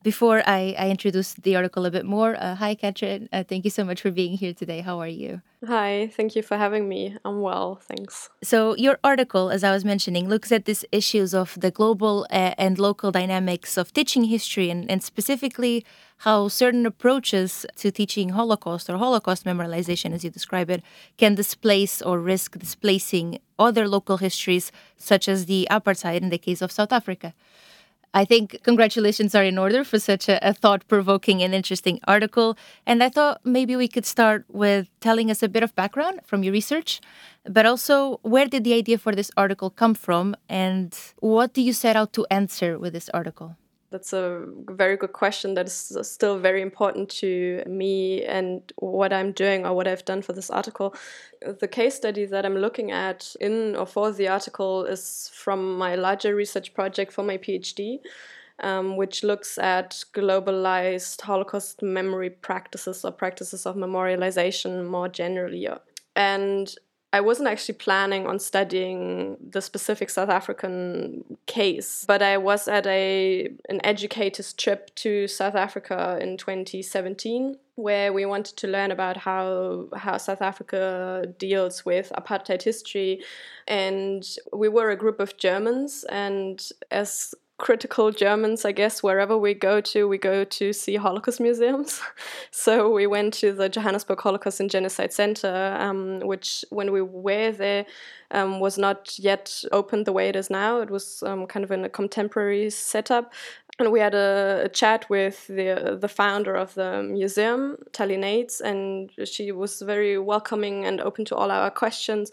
Before 0.03 0.43
I, 0.47 0.75
I, 0.79 0.89
introduce 0.89 1.35
the 1.35 1.57
article 1.57 1.85
a 1.85 1.91
bit 1.91 2.07
more, 2.07 2.35
uh, 2.35 2.55
hi, 2.55 2.75
Katrin. 2.75 3.29
Uh, 3.35 3.45
thank 3.45 3.67
you 3.67 3.71
so 3.71 3.85
much 3.85 4.01
for 4.01 4.11
being 4.11 4.33
here 4.33 4.55
today. 4.55 4.81
How 4.81 4.99
are 4.99 5.07
you? 5.07 5.43
Hi, 5.67 6.11
thank 6.17 6.35
you 6.35 6.41
for 6.43 6.57
having 6.57 6.89
me. 6.89 7.19
I'm 7.23 7.43
well, 7.43 7.79
thanks. 7.83 8.31
So, 8.43 8.75
your 8.77 8.99
article, 9.05 9.51
as 9.51 9.63
I 9.63 9.73
was 9.73 9.85
mentioning, 9.85 10.27
looks 10.27 10.51
at 10.53 10.65
these 10.65 10.87
issues 10.91 11.35
of 11.35 11.55
the 11.61 11.71
global 11.71 12.27
uh, 12.31 12.55
and 12.57 12.79
local 12.79 13.11
dynamics 13.11 13.77
of 13.77 13.93
teaching 13.93 14.25
history 14.25 14.71
and, 14.71 14.91
and 14.91 15.03
specifically 15.03 15.85
how 16.21 16.49
certain 16.49 16.87
approaches 16.87 17.67
to 17.77 17.91
teaching 17.91 18.31
Holocaust 18.31 18.89
or 18.89 18.97
Holocaust 18.97 19.45
memorialization, 19.45 20.15
as 20.15 20.25
you 20.25 20.31
describe 20.31 20.71
it, 20.71 20.83
can 21.19 21.35
displace 21.35 22.01
or 22.01 22.19
risk 22.19 22.59
displacing 22.59 23.39
other 23.59 23.87
local 23.87 24.17
histories, 24.17 24.73
such 24.97 25.29
as 25.29 25.45
the 25.45 25.69
apartheid 25.71 26.23
in 26.23 26.31
the 26.31 26.39
case 26.39 26.63
of 26.63 26.73
South 26.73 26.91
Africa. 26.91 27.35
I 28.13 28.25
think 28.25 28.63
congratulations 28.65 29.35
are 29.35 29.45
in 29.45 29.57
order 29.57 29.85
for 29.85 29.99
such 30.01 30.29
a, 30.29 30.39
a 30.47 30.53
thought 30.53 30.87
provoking 30.89 31.43
and 31.43 31.55
interesting 31.55 32.01
article. 32.09 32.59
And 32.85 33.03
I 33.05 33.09
thought 33.09 33.41
maybe 33.45 33.77
we 33.77 33.87
could 33.87 34.05
start 34.05 34.45
with 34.49 34.89
telling 35.01 35.31
us 35.31 35.43
a 35.43 35.49
bit 35.49 35.63
of 35.63 35.75
background 35.77 36.21
from 36.25 36.43
your 36.43 36.53
research, 36.53 37.01
but 37.45 37.67
also 37.67 38.19
where 38.23 38.47
did 38.47 38.65
the 38.65 38.75
idea 38.75 38.99
for 38.99 39.15
this 39.15 39.31
article 39.37 39.71
come 39.71 39.95
from 39.95 40.35
and 40.49 40.97
what 41.21 41.55
do 41.55 41.63
you 41.63 41.73
set 41.73 41.95
out 41.95 42.13
to 42.15 42.27
answer 42.31 42.79
with 42.79 42.93
this 42.95 43.09
article? 43.11 43.57
That's 43.91 44.13
a 44.13 44.45
very 44.69 44.97
good 44.97 45.13
question 45.13 45.55
that 45.55 45.67
is 45.67 45.97
still 46.03 46.39
very 46.39 46.63
important 46.63 47.09
to 47.21 47.65
me 47.67 48.25
and 48.25 48.63
what 48.77 49.13
I'm 49.13 49.33
doing 49.33 49.67
or 49.67 49.75
what 49.75 49.89
I've 49.89 50.05
done 50.05 50.23
for 50.23 50.33
this 50.33 50.49
article. 50.49 50.95
The 51.43 51.67
case 51.67 51.97
study 51.97 52.25
that 52.27 52.47
I'm 52.47 52.57
looking 52.57 52.93
at 52.93 53.35
in 53.41 53.75
or 53.75 53.87
for 53.87 54.13
the 54.13 54.29
article 54.29 54.85
is 54.85 55.31
from 55.35 55.77
my 55.77 55.97
larger 55.97 56.37
research 56.37 56.73
project 56.73 57.13
for 57.13 57.25
my 57.25 57.37
PhD. 57.37 57.99
Um, 58.63 58.99
which 58.99 59.25
looks 59.25 59.57
at 59.57 60.05
globalized 60.13 61.23
Holocaust 61.23 61.81
memory 61.81 62.29
practices 62.29 63.07
or 63.07 63.11
practices 63.11 63.65
of 63.65 63.75
memorialization 63.75 64.87
more 64.87 65.09
generally. 65.09 65.67
And 66.15 66.75
I 67.13 67.21
wasn't 67.21 67.49
actually 67.49 67.75
planning 67.75 68.27
on 68.27 68.39
studying 68.39 69.37
the 69.41 69.61
specific 69.61 70.11
South 70.11 70.29
African 70.29 71.25
case, 71.47 72.05
but 72.07 72.23
I 72.23 72.39
was 72.39 72.69
at 72.69 72.87
a 72.87 73.51
an 73.69 73.81
educator's 73.85 74.53
trip 74.53 74.95
to 74.97 75.27
South 75.27 75.57
Africa 75.57 76.19
in 76.21 76.37
2017 76.37 77.57
where 77.75 78.13
we 78.13 78.27
wanted 78.27 78.57
to 78.59 78.69
learn 78.69 78.93
about 78.93 79.17
how 79.17 79.89
how 79.97 80.19
South 80.19 80.41
Africa 80.41 81.25
deals 81.37 81.85
with 81.85 82.13
apartheid 82.17 82.63
history. 82.63 83.23
And 83.67 84.25
we 84.53 84.69
were 84.69 84.91
a 84.91 84.97
group 84.97 85.19
of 85.19 85.37
Germans 85.37 86.05
and 86.11 86.65
as 86.93 87.35
critical 87.61 88.11
Germans, 88.11 88.65
I 88.65 88.73
guess, 88.73 89.03
wherever 89.03 89.37
we 89.37 89.55
go 89.55 89.81
to, 89.83 90.09
we 90.09 90.19
go 90.19 90.45
to 90.45 90.73
see 90.73 90.97
Holocaust 90.97 91.41
museums. 91.41 92.01
so 92.51 92.91
we 92.91 93.07
went 93.07 93.35
to 93.35 93.53
the 93.53 93.69
Johannesburg 93.69 94.21
Holocaust 94.21 94.61
and 94.61 94.71
Genocide 94.71 95.13
Center, 95.13 95.77
um, 95.79 96.21
which 96.21 96.65
when 96.71 96.91
we 96.91 97.03
were 97.03 97.53
there 97.53 97.87
um, 98.33 98.61
was 98.61 98.79
not 98.79 99.19
yet 99.19 99.63
open 99.73 100.05
the 100.05 100.13
way 100.13 100.29
it 100.29 100.37
is 100.37 100.51
now. 100.51 100.81
It 100.81 100.91
was 100.91 101.23
um, 101.23 101.47
kind 101.47 101.65
of 101.65 101.71
in 101.71 101.85
a 101.85 101.89
contemporary 101.89 102.71
setup. 102.71 103.33
And 103.79 103.93
we 103.93 104.01
had 104.01 104.15
a, 104.15 104.63
a, 104.65 104.69
chat 104.69 105.09
with 105.09 105.47
the 105.47 105.97
the 105.99 106.09
founder 106.09 106.55
of 106.55 106.75
the 106.75 107.03
museum, 107.03 107.77
Tali 107.93 108.17
Nates, 108.17 108.61
and 108.61 109.11
she 109.25 109.53
was 109.53 109.81
very 109.81 110.19
welcoming 110.19 110.85
and 110.85 111.01
open 111.01 111.25
to 111.27 111.37
all 111.37 111.51
our 111.51 111.71
questions. 111.71 112.31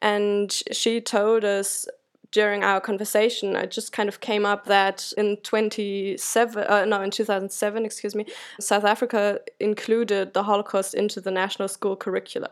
And 0.00 0.50
she 0.72 1.00
told 1.00 1.44
us 1.44 1.86
during 2.32 2.62
our 2.62 2.80
conversation, 2.80 3.56
it 3.56 3.70
just 3.70 3.92
kind 3.92 4.08
of 4.08 4.20
came 4.20 4.44
up 4.44 4.66
that 4.66 5.12
in 5.16 5.36
27, 5.38 6.64
uh, 6.64 6.84
no, 6.84 7.00
in 7.02 7.10
2007, 7.10 7.84
excuse 7.84 8.14
me, 8.14 8.26
South 8.60 8.84
Africa 8.84 9.40
included 9.60 10.34
the 10.34 10.42
Holocaust 10.42 10.94
into 10.94 11.20
the 11.20 11.30
national 11.30 11.68
school 11.68 11.96
curricula. 11.96 12.50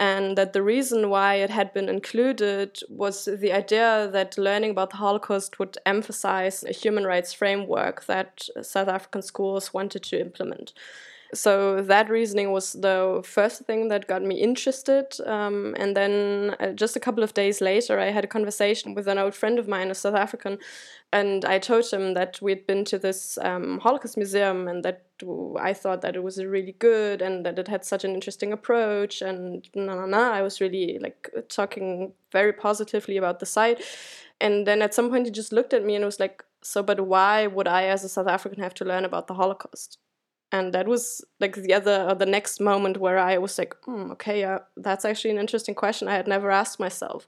And 0.00 0.36
that 0.36 0.54
the 0.54 0.62
reason 0.62 1.08
why 1.08 1.36
it 1.36 1.50
had 1.50 1.72
been 1.72 1.88
included 1.88 2.80
was 2.88 3.26
the 3.26 3.52
idea 3.52 4.08
that 4.12 4.36
learning 4.36 4.70
about 4.70 4.90
the 4.90 4.96
Holocaust 4.96 5.60
would 5.60 5.78
emphasize 5.86 6.64
a 6.64 6.72
human 6.72 7.04
rights 7.04 7.32
framework 7.32 8.06
that 8.06 8.48
South 8.62 8.88
African 8.88 9.22
schools 9.22 9.72
wanted 9.72 10.02
to 10.04 10.20
implement 10.20 10.72
so 11.34 11.82
that 11.82 12.08
reasoning 12.08 12.52
was 12.52 12.72
the 12.72 13.22
first 13.24 13.62
thing 13.66 13.88
that 13.88 14.06
got 14.06 14.22
me 14.22 14.40
interested. 14.40 15.06
Um, 15.26 15.74
and 15.78 15.96
then 15.96 16.56
uh, 16.60 16.72
just 16.72 16.96
a 16.96 17.00
couple 17.00 17.22
of 17.22 17.34
days 17.34 17.60
later, 17.60 17.98
I 17.98 18.10
had 18.10 18.24
a 18.24 18.28
conversation 18.28 18.94
with 18.94 19.06
an 19.08 19.18
old 19.18 19.34
friend 19.34 19.58
of 19.58 19.68
mine, 19.68 19.90
a 19.90 19.94
South 19.94 20.14
African, 20.14 20.58
and 21.12 21.44
I 21.44 21.58
told 21.58 21.90
him 21.90 22.14
that 22.14 22.40
we'd 22.40 22.66
been 22.66 22.84
to 22.86 22.98
this 22.98 23.38
um, 23.42 23.78
Holocaust 23.80 24.16
museum 24.16 24.68
and 24.68 24.84
that 24.84 25.02
I 25.60 25.72
thought 25.72 26.00
that 26.02 26.16
it 26.16 26.22
was 26.22 26.44
really 26.44 26.72
good 26.72 27.22
and 27.22 27.44
that 27.46 27.58
it 27.58 27.68
had 27.68 27.84
such 27.84 28.04
an 28.04 28.14
interesting 28.14 28.52
approach 28.52 29.22
and 29.22 29.68
na 29.74 29.94
na 29.94 30.06
na. 30.06 30.32
I 30.32 30.42
was 30.42 30.60
really 30.60 30.98
like 31.00 31.30
talking 31.48 32.12
very 32.32 32.52
positively 32.52 33.16
about 33.16 33.40
the 33.40 33.46
site. 33.46 33.82
And 34.40 34.66
then 34.66 34.82
at 34.82 34.94
some 34.94 35.10
point, 35.10 35.26
he 35.26 35.30
just 35.30 35.52
looked 35.52 35.72
at 35.72 35.84
me 35.84 35.94
and 35.94 36.04
was 36.04 36.18
like, 36.18 36.44
"So, 36.62 36.82
but 36.82 37.00
why 37.06 37.46
would 37.46 37.68
I, 37.68 37.84
as 37.84 38.02
a 38.04 38.08
South 38.08 38.26
African, 38.26 38.62
have 38.62 38.74
to 38.74 38.84
learn 38.84 39.04
about 39.04 39.28
the 39.28 39.34
Holocaust?" 39.34 39.98
And 40.54 40.72
that 40.72 40.86
was 40.86 41.24
like 41.40 41.56
the 41.56 41.74
other 41.74 42.06
or 42.08 42.14
the 42.14 42.32
next 42.36 42.60
moment 42.60 42.96
where 42.98 43.18
i 43.18 43.36
was 43.36 43.58
like 43.58 43.74
mm, 43.86 44.10
okay 44.12 44.40
yeah 44.40 44.58
that's 44.76 45.04
actually 45.04 45.32
an 45.32 45.44
interesting 45.44 45.74
question 45.74 46.08
i 46.08 46.14
had 46.14 46.28
never 46.28 46.50
asked 46.50 46.78
myself. 46.80 47.26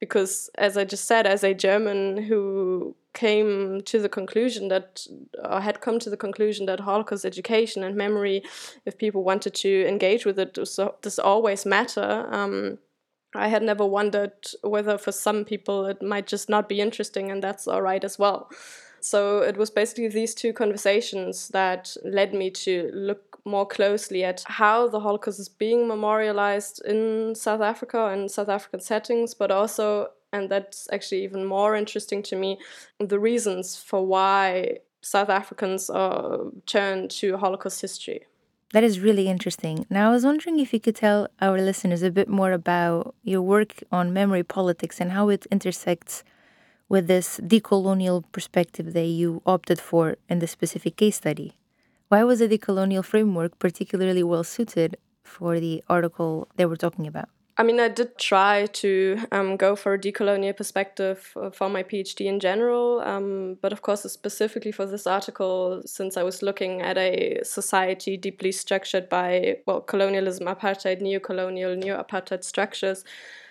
Because 0.00 0.48
as 0.56 0.76
i 0.78 0.84
just 0.84 1.04
said 1.04 1.26
as 1.26 1.44
a 1.44 1.54
german 1.66 2.00
who 2.28 2.96
came 3.12 3.82
to 3.82 3.98
the 4.00 4.08
conclusion 4.08 4.68
that 4.68 5.06
or 5.44 5.60
had 5.60 5.82
come 5.82 5.98
to 6.00 6.10
the 6.10 6.22
conclusion 6.26 6.66
that 6.66 6.80
holocaust 6.80 7.24
education 7.24 7.84
and 7.84 7.94
memory 7.96 8.42
if 8.86 8.96
people 8.96 9.22
wanted 9.22 9.54
to 9.54 9.72
engage 9.86 10.24
with 10.24 10.38
it 10.38 10.54
does 10.54 11.18
always 11.18 11.66
matter 11.66 12.26
um, 12.30 12.78
i 13.34 13.48
had 13.48 13.62
never 13.62 13.84
wondered 13.84 14.38
whether 14.62 14.96
for 14.96 15.12
some 15.12 15.44
people 15.44 15.84
it 15.92 16.00
might 16.00 16.26
just 16.26 16.48
not 16.48 16.68
be 16.68 16.80
interesting 16.80 17.30
and 17.30 17.42
that's 17.42 17.68
all 17.68 17.82
right 17.82 18.04
as 18.04 18.18
well 18.18 18.48
so 19.00 19.40
it 19.42 19.56
was 19.56 19.70
basically 19.70 20.08
these 20.08 20.34
two 20.34 20.52
conversations 20.52 21.48
that 21.48 21.96
led 22.04 22.34
me 22.34 22.50
to 22.50 22.90
look 22.92 23.30
more 23.44 23.66
closely 23.66 24.24
at 24.24 24.42
how 24.46 24.88
the 24.88 25.00
Holocaust 25.00 25.40
is 25.40 25.48
being 25.48 25.88
memorialized 25.88 26.82
in 26.84 27.34
South 27.34 27.60
Africa 27.60 28.06
and 28.06 28.30
South 28.30 28.48
African 28.48 28.80
settings, 28.80 29.34
but 29.34 29.50
also, 29.50 30.08
and 30.32 30.50
that's 30.50 30.88
actually 30.92 31.24
even 31.24 31.44
more 31.44 31.74
interesting 31.74 32.22
to 32.24 32.36
me, 32.36 32.58
the 32.98 33.18
reasons 33.18 33.76
for 33.76 34.06
why 34.06 34.78
South 35.02 35.30
Africans 35.30 35.88
uh, 35.90 36.38
turn 36.66 37.08
to 37.08 37.36
Holocaust 37.36 37.80
history. 37.80 38.26
That 38.72 38.84
is 38.84 39.00
really 39.00 39.26
interesting. 39.28 39.84
Now, 39.90 40.10
I 40.10 40.12
was 40.12 40.24
wondering 40.24 40.60
if 40.60 40.72
you 40.72 40.78
could 40.78 40.94
tell 40.94 41.28
our 41.40 41.60
listeners 41.60 42.02
a 42.02 42.10
bit 42.10 42.28
more 42.28 42.52
about 42.52 43.16
your 43.24 43.42
work 43.42 43.82
on 43.90 44.12
memory 44.12 44.44
politics 44.44 45.00
and 45.00 45.10
how 45.10 45.28
it 45.28 45.46
intersects 45.50 46.22
with 46.90 47.06
this 47.06 47.40
decolonial 47.42 48.24
perspective 48.32 48.92
that 48.92 49.06
you 49.06 49.40
opted 49.46 49.80
for 49.80 50.16
in 50.28 50.40
the 50.40 50.46
specific 50.46 50.96
case 50.96 51.16
study. 51.16 51.56
Why 52.08 52.24
was 52.24 52.40
the 52.40 52.48
decolonial 52.48 53.04
framework 53.04 53.58
particularly 53.58 54.24
well 54.24 54.44
suited 54.44 54.98
for 55.22 55.60
the 55.60 55.82
article 55.88 56.48
they 56.56 56.66
were 56.66 56.76
talking 56.76 57.06
about? 57.06 57.28
I 57.56 57.62
mean, 57.62 57.78
I 57.78 57.88
did 57.88 58.18
try 58.18 58.66
to 58.66 59.18
um, 59.32 59.56
go 59.56 59.76
for 59.76 59.94
a 59.94 59.98
decolonial 59.98 60.56
perspective 60.56 61.34
for 61.52 61.68
my 61.68 61.82
PhD 61.82 62.24
in 62.26 62.40
general, 62.40 63.00
um, 63.00 63.58
but 63.60 63.70
of 63.70 63.82
course, 63.82 64.02
specifically 64.02 64.72
for 64.72 64.86
this 64.86 65.06
article, 65.06 65.82
since 65.84 66.16
I 66.16 66.22
was 66.22 66.42
looking 66.42 66.80
at 66.80 66.96
a 66.96 67.40
society 67.44 68.16
deeply 68.16 68.50
structured 68.50 69.08
by, 69.08 69.58
well, 69.66 69.82
colonialism, 69.82 70.46
apartheid, 70.46 71.02
neo 71.02 71.20
colonial, 71.20 71.76
neo 71.76 72.02
apartheid 72.02 72.44
structures, 72.44 73.04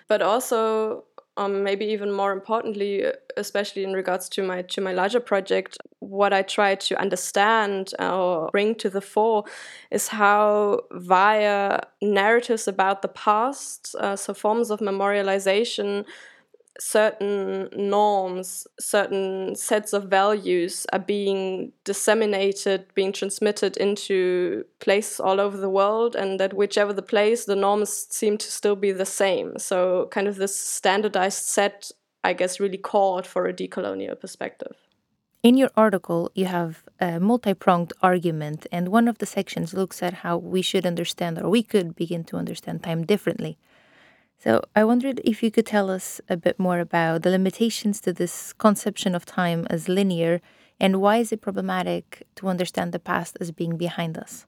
but 0.09 0.23
also 0.23 1.05
um, 1.39 1.63
maybe 1.63 1.85
even 1.85 2.11
more 2.11 2.33
importantly, 2.33 3.05
especially 3.37 3.85
in 3.85 3.93
regards 3.93 4.27
to 4.29 4.43
my 4.43 4.61
to 4.63 4.81
my 4.81 4.91
larger 4.91 5.21
project, 5.21 5.77
what 5.99 6.33
I 6.33 6.41
try 6.41 6.75
to 6.75 6.99
understand 6.99 7.93
or 7.97 8.49
bring 8.51 8.75
to 8.75 8.89
the 8.89 9.01
fore 9.01 9.45
is 9.89 10.09
how 10.09 10.81
via 10.91 11.79
narratives 12.01 12.67
about 12.67 13.01
the 13.01 13.07
past, 13.07 13.95
uh, 13.99 14.17
so 14.17 14.33
forms 14.33 14.69
of 14.69 14.79
memorialization, 14.81 16.05
certain 16.80 17.69
norms, 17.75 18.67
certain 18.80 19.55
sets 19.55 19.93
of 19.93 20.05
values 20.05 20.86
are 20.93 20.99
being 20.99 21.71
disseminated, 21.84 22.86
being 22.93 23.11
transmitted 23.11 23.77
into 23.77 24.65
places 24.80 25.19
all 25.19 25.39
over 25.39 25.57
the 25.57 25.69
world, 25.69 26.15
and 26.15 26.39
that 26.39 26.53
whichever 26.53 26.93
the 26.93 27.01
place, 27.01 27.45
the 27.45 27.55
norms 27.55 28.07
seem 28.09 28.38
to 28.38 28.51
still 28.51 28.75
be 28.75 28.91
the 28.91 29.05
same. 29.05 29.57
So, 29.57 30.07
kind 30.11 30.27
of 30.27 30.38
this 30.38 30.57
standardized 30.59 31.45
set, 31.45 31.91
I 32.23 32.34
guess, 32.34 32.59
really 32.59 32.77
called 32.77 33.27
for 33.27 33.47
a 33.47 33.53
decolonial 33.53 34.19
perspective. 34.19 34.75
In 35.41 35.55
your 35.55 35.71
article, 35.77 36.32
you 36.36 36.45
have 36.45 36.84
a 36.99 37.17
multi 37.17 37.53
pronged 37.53 37.93
argument, 38.01 38.67
and 38.73 38.89
one 38.89 39.07
of 39.07 39.19
the 39.19 39.25
sections 39.25 39.73
looks 39.73 40.03
at 40.03 40.15
how 40.15 40.38
we 40.38 40.61
should 40.61 40.86
understand, 40.86 41.39
or 41.39 41.49
we 41.49 41.63
could 41.63 41.95
begin 41.95 42.25
to 42.25 42.36
understand 42.36 42.84
time 42.84 43.05
differently. 43.05 43.57
So 44.41 44.61
I 44.73 44.85
wondered 44.85 45.19
if 45.25 45.43
you 45.43 45.51
could 45.51 45.65
tell 45.65 45.89
us 45.91 46.21
a 46.29 46.37
bit 46.37 46.57
more 46.57 46.79
about 46.79 47.23
the 47.23 47.29
limitations 47.29 47.99
to 48.01 48.13
this 48.13 48.53
conception 48.53 49.13
of 49.13 49.25
time 49.25 49.67
as 49.69 49.89
linear 49.89 50.39
and 50.79 51.01
why 51.01 51.17
is 51.17 51.33
it 51.33 51.41
problematic 51.41 52.23
to 52.35 52.47
understand 52.47 52.93
the 52.93 52.99
past 52.99 53.37
as 53.41 53.51
being 53.51 53.75
behind 53.75 54.17
us? 54.17 54.45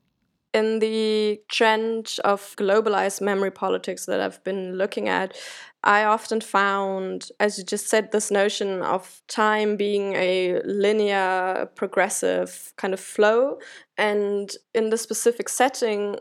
In 0.54 0.80
the 0.80 1.42
trend 1.50 2.18
of 2.24 2.56
globalized 2.58 3.22
memory 3.22 3.52
politics 3.52 4.06
that 4.06 4.20
I've 4.20 4.44
been 4.44 4.78
looking 4.78 5.08
at, 5.08 5.38
I 5.84 6.04
often 6.04 6.42
found, 6.42 7.30
as 7.40 7.58
you 7.58 7.64
just 7.64 7.88
said, 7.88 8.12
this 8.12 8.32
notion 8.32 8.82
of 8.82 9.22
time 9.28 9.78
being 9.78 10.14
a 10.14 10.62
linear, 10.64 11.70
progressive 11.76 12.74
kind 12.76 12.94
of 12.94 13.00
flow. 13.00 13.60
And 13.98 14.52
in 14.74 14.90
the 14.90 14.98
specific 14.98 15.48
setting, 15.48 16.18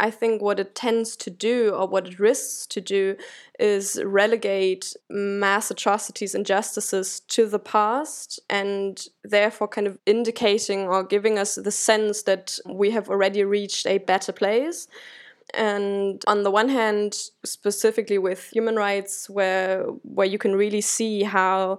I 0.00 0.10
think 0.10 0.42
what 0.42 0.58
it 0.58 0.74
tends 0.74 1.14
to 1.16 1.30
do, 1.30 1.70
or 1.70 1.86
what 1.86 2.08
it 2.08 2.18
risks 2.18 2.66
to 2.68 2.80
do, 2.80 3.16
is 3.58 4.00
relegate 4.02 4.96
mass 5.10 5.70
atrocities 5.70 6.34
and 6.34 6.40
injustices 6.40 7.20
to 7.28 7.46
the 7.46 7.58
past, 7.58 8.40
and 8.48 9.06
therefore 9.22 9.68
kind 9.68 9.86
of 9.86 9.98
indicating 10.06 10.88
or 10.88 11.04
giving 11.04 11.38
us 11.38 11.54
the 11.54 11.70
sense 11.70 12.22
that 12.22 12.58
we 12.66 12.90
have 12.90 13.10
already 13.10 13.44
reached 13.44 13.86
a 13.86 13.98
better 13.98 14.32
place. 14.32 14.88
And 15.52 16.24
on 16.26 16.44
the 16.44 16.50
one 16.50 16.68
hand, 16.70 17.14
specifically 17.44 18.18
with 18.18 18.50
human 18.50 18.76
rights, 18.76 19.28
where 19.28 19.82
where 20.02 20.26
you 20.26 20.38
can 20.38 20.56
really 20.56 20.80
see 20.80 21.24
how 21.24 21.78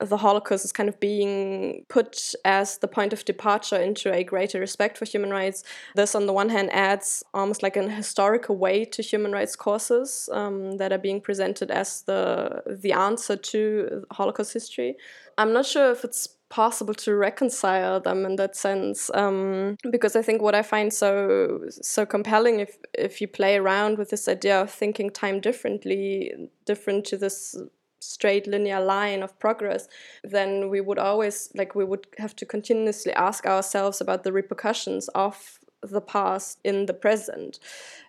the 0.00 0.16
Holocaust 0.16 0.64
is 0.64 0.72
kind 0.72 0.88
of 0.88 0.98
being 1.00 1.84
put 1.88 2.34
as 2.44 2.78
the 2.78 2.88
point 2.88 3.12
of 3.12 3.24
departure 3.24 3.76
into 3.76 4.12
a 4.12 4.24
greater 4.24 4.58
respect 4.58 4.98
for 4.98 5.04
human 5.04 5.30
rights. 5.30 5.62
This, 5.94 6.14
on 6.14 6.26
the 6.26 6.32
one 6.32 6.48
hand, 6.48 6.70
adds 6.72 7.22
almost 7.34 7.62
like 7.62 7.76
an 7.76 7.90
historical 7.90 8.56
weight 8.56 8.92
to 8.92 9.02
human 9.02 9.32
rights 9.32 9.56
causes 9.56 10.28
um, 10.32 10.76
that 10.78 10.92
are 10.92 10.98
being 10.98 11.20
presented 11.20 11.70
as 11.70 12.02
the 12.02 12.62
the 12.66 12.92
answer 12.92 13.36
to 13.36 14.04
Holocaust 14.10 14.52
history. 14.52 14.96
I'm 15.38 15.52
not 15.52 15.66
sure 15.66 15.90
if 15.92 16.04
it's 16.04 16.28
possible 16.50 16.94
to 16.94 17.14
reconcile 17.14 18.00
them 18.00 18.26
in 18.26 18.34
that 18.36 18.56
sense 18.56 19.08
um, 19.14 19.76
because 19.90 20.16
I 20.16 20.22
think 20.22 20.42
what 20.42 20.54
I 20.54 20.62
find 20.62 20.92
so 20.92 21.60
so 21.70 22.04
compelling 22.04 22.58
if 22.60 22.76
if 22.92 23.20
you 23.20 23.28
play 23.28 23.56
around 23.56 23.98
with 23.98 24.10
this 24.10 24.28
idea 24.28 24.60
of 24.60 24.70
thinking 24.70 25.10
time 25.10 25.40
differently, 25.40 26.32
different 26.66 27.04
to 27.06 27.16
this 27.16 27.56
straight 28.00 28.46
linear 28.46 28.80
line 28.80 29.22
of 29.22 29.38
progress 29.38 29.88
then 30.24 30.68
we 30.68 30.80
would 30.80 30.98
always 30.98 31.50
like 31.54 31.74
we 31.74 31.84
would 31.84 32.06
have 32.18 32.34
to 32.34 32.46
continuously 32.46 33.12
ask 33.12 33.46
ourselves 33.46 34.00
about 34.00 34.24
the 34.24 34.32
repercussions 34.32 35.08
of 35.08 35.60
the 35.82 36.00
past 36.00 36.58
in 36.64 36.86
the 36.86 36.94
present 36.94 37.58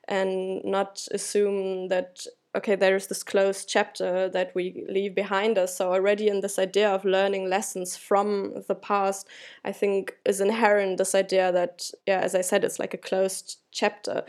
and 0.08 0.64
not 0.64 1.08
assume 1.12 1.88
that 1.88 2.26
okay 2.56 2.76
there 2.76 2.96
is 2.96 3.08
this 3.08 3.24
closed 3.24 3.70
chapter 3.70 4.28
that 4.28 4.54
we 4.54 4.84
leave 4.90 5.16
behind 5.16 5.58
us. 5.58 5.78
So 5.78 5.94
already 5.94 6.28
in 6.28 6.42
this 6.42 6.60
idea 6.60 6.90
of 6.90 7.06
learning 7.06 7.50
lessons 7.50 7.96
from 7.96 8.64
the 8.68 8.76
past 8.76 9.28
i 9.64 9.72
think 9.72 10.18
is 10.26 10.42
inherent 10.42 10.98
this 10.98 11.16
idea 11.16 11.52
that 11.52 11.90
yeah 12.06 12.20
as 12.20 12.36
i 12.36 12.42
said 12.42 12.64
it's 12.64 12.80
like 12.80 12.94
a 12.94 12.98
closed 12.98 13.58
chapter 13.72 14.24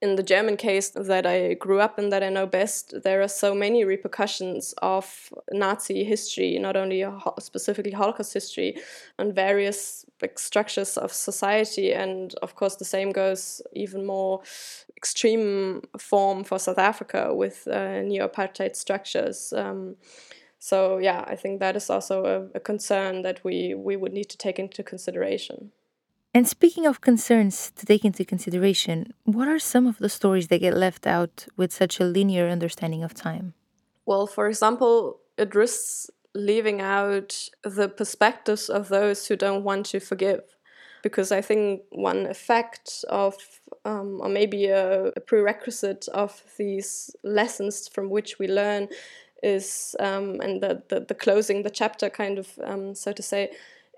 in 0.00 0.14
the 0.14 0.22
German 0.22 0.56
case 0.56 0.90
that 0.90 1.26
I 1.26 1.54
grew 1.54 1.80
up 1.80 1.98
in, 1.98 2.10
that 2.10 2.22
I 2.22 2.28
know 2.28 2.46
best, 2.46 3.02
there 3.02 3.20
are 3.20 3.28
so 3.28 3.54
many 3.54 3.84
repercussions 3.84 4.72
of 4.80 5.32
Nazi 5.50 6.04
history, 6.04 6.58
not 6.58 6.76
only 6.76 7.04
specifically 7.40 7.90
Holocaust 7.92 8.32
history, 8.32 8.76
on 9.18 9.32
various 9.32 10.04
structures 10.36 10.96
of 10.96 11.12
society. 11.12 11.92
And 11.92 12.32
of 12.42 12.54
course, 12.54 12.76
the 12.76 12.84
same 12.84 13.10
goes 13.10 13.60
even 13.72 14.06
more 14.06 14.40
extreme 14.96 15.82
form 15.98 16.44
for 16.44 16.58
South 16.58 16.78
Africa 16.78 17.34
with 17.34 17.66
uh, 17.66 18.02
neo 18.02 18.28
apartheid 18.28 18.76
structures. 18.76 19.52
Um, 19.52 19.96
so, 20.60 20.98
yeah, 20.98 21.24
I 21.26 21.34
think 21.34 21.58
that 21.58 21.76
is 21.76 21.90
also 21.90 22.24
a, 22.24 22.56
a 22.56 22.60
concern 22.60 23.22
that 23.22 23.42
we, 23.42 23.74
we 23.74 23.96
would 23.96 24.12
need 24.12 24.28
to 24.30 24.38
take 24.38 24.58
into 24.60 24.82
consideration. 24.82 25.72
And 26.38 26.46
speaking 26.46 26.86
of 26.86 27.00
concerns 27.00 27.72
to 27.74 27.84
take 27.84 28.04
into 28.04 28.24
consideration, 28.24 29.12
what 29.24 29.48
are 29.48 29.58
some 29.58 29.88
of 29.88 29.98
the 29.98 30.08
stories 30.08 30.46
that 30.46 30.60
get 30.60 30.76
left 30.76 31.04
out 31.04 31.48
with 31.56 31.72
such 31.72 31.98
a 31.98 32.04
linear 32.04 32.46
understanding 32.48 33.02
of 33.02 33.12
time? 33.12 33.54
Well, 34.06 34.28
for 34.28 34.46
example, 34.46 35.18
it 35.36 35.56
risks 35.56 36.08
leaving 36.36 36.80
out 36.80 37.48
the 37.64 37.88
perspectives 37.88 38.70
of 38.70 38.86
those 38.88 39.26
who 39.26 39.34
don't 39.34 39.64
want 39.64 39.86
to 39.86 39.98
forgive. 39.98 40.44
because 41.02 41.32
I 41.32 41.40
think 41.40 41.82
one 41.90 42.26
effect 42.26 43.04
of, 43.08 43.34
um, 43.84 44.20
or 44.22 44.28
maybe 44.28 44.66
a, 44.66 45.06
a, 45.16 45.20
prerequisite 45.20 46.06
of 46.14 46.40
these 46.56 47.16
lessons 47.24 47.88
from 47.88 48.10
which 48.10 48.38
we 48.38 48.46
learn 48.46 48.88
is, 49.42 49.96
um, 49.98 50.40
and 50.40 50.60
the, 50.62 50.84
the, 50.88 51.00
the, 51.00 51.14
closing 51.14 51.64
the 51.64 51.76
chapter 51.80 52.08
kind 52.08 52.38
of, 52.38 52.48
um, 52.62 52.94
so 52.94 53.12
to 53.12 53.22
say, 53.22 53.50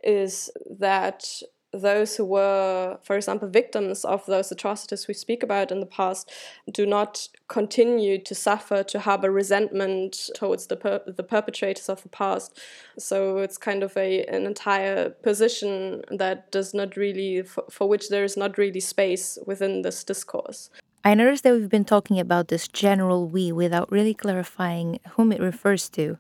is 0.03 0.51
that 0.78 1.43
those 1.73 2.16
who 2.16 2.25
were, 2.25 2.99
for 3.03 3.16
example, 3.16 3.49
victims 3.49 4.05
of 4.05 4.27
those 4.27 4.51
atrocities 4.51 5.07
we 5.07 5.14
speak 5.14 5.43
about 5.43 5.71
in 5.71 5.81
the 5.81 5.87
past 5.87 6.31
do 6.73 6.85
not 6.85 7.29
continue 7.49 8.18
to 8.18 8.35
suffer, 8.35 8.83
to 8.83 9.01
harbor 9.01 9.31
resentment 9.31 10.31
towards 10.35 10.66
the, 10.66 10.77
per 10.77 11.01
the 11.07 11.23
perpetrators 11.23 11.89
of 11.89 12.03
the 12.03 12.09
past. 12.09 12.59
So 12.99 13.39
it's 13.39 13.57
kind 13.57 13.83
of 13.83 13.97
a, 13.97 14.25
an 14.27 14.47
entire 14.47 15.11
position 15.11 16.03
that 16.11 16.51
does 16.51 16.75
not 16.75 16.97
really, 16.97 17.43
for, 17.43 17.64
for 17.71 17.89
which 17.89 18.09
there 18.09 18.25
is 18.25 18.37
not 18.37 18.59
really 18.59 18.81
space 18.81 19.39
within 19.47 19.83
this 19.83 20.03
discourse. 20.03 20.71
I 21.05 21.14
noticed 21.14 21.45
that 21.45 21.55
we've 21.55 21.71
been 21.71 21.85
talking 21.85 22.21
about 22.21 22.49
this 22.49 22.68
general 22.68 23.27
we 23.27 23.53
without 23.53 23.91
really 23.91 24.12
clarifying 24.12 25.01
whom 25.12 25.33
it 25.33 25.41
refers 25.41 25.89
to. 25.91 26.18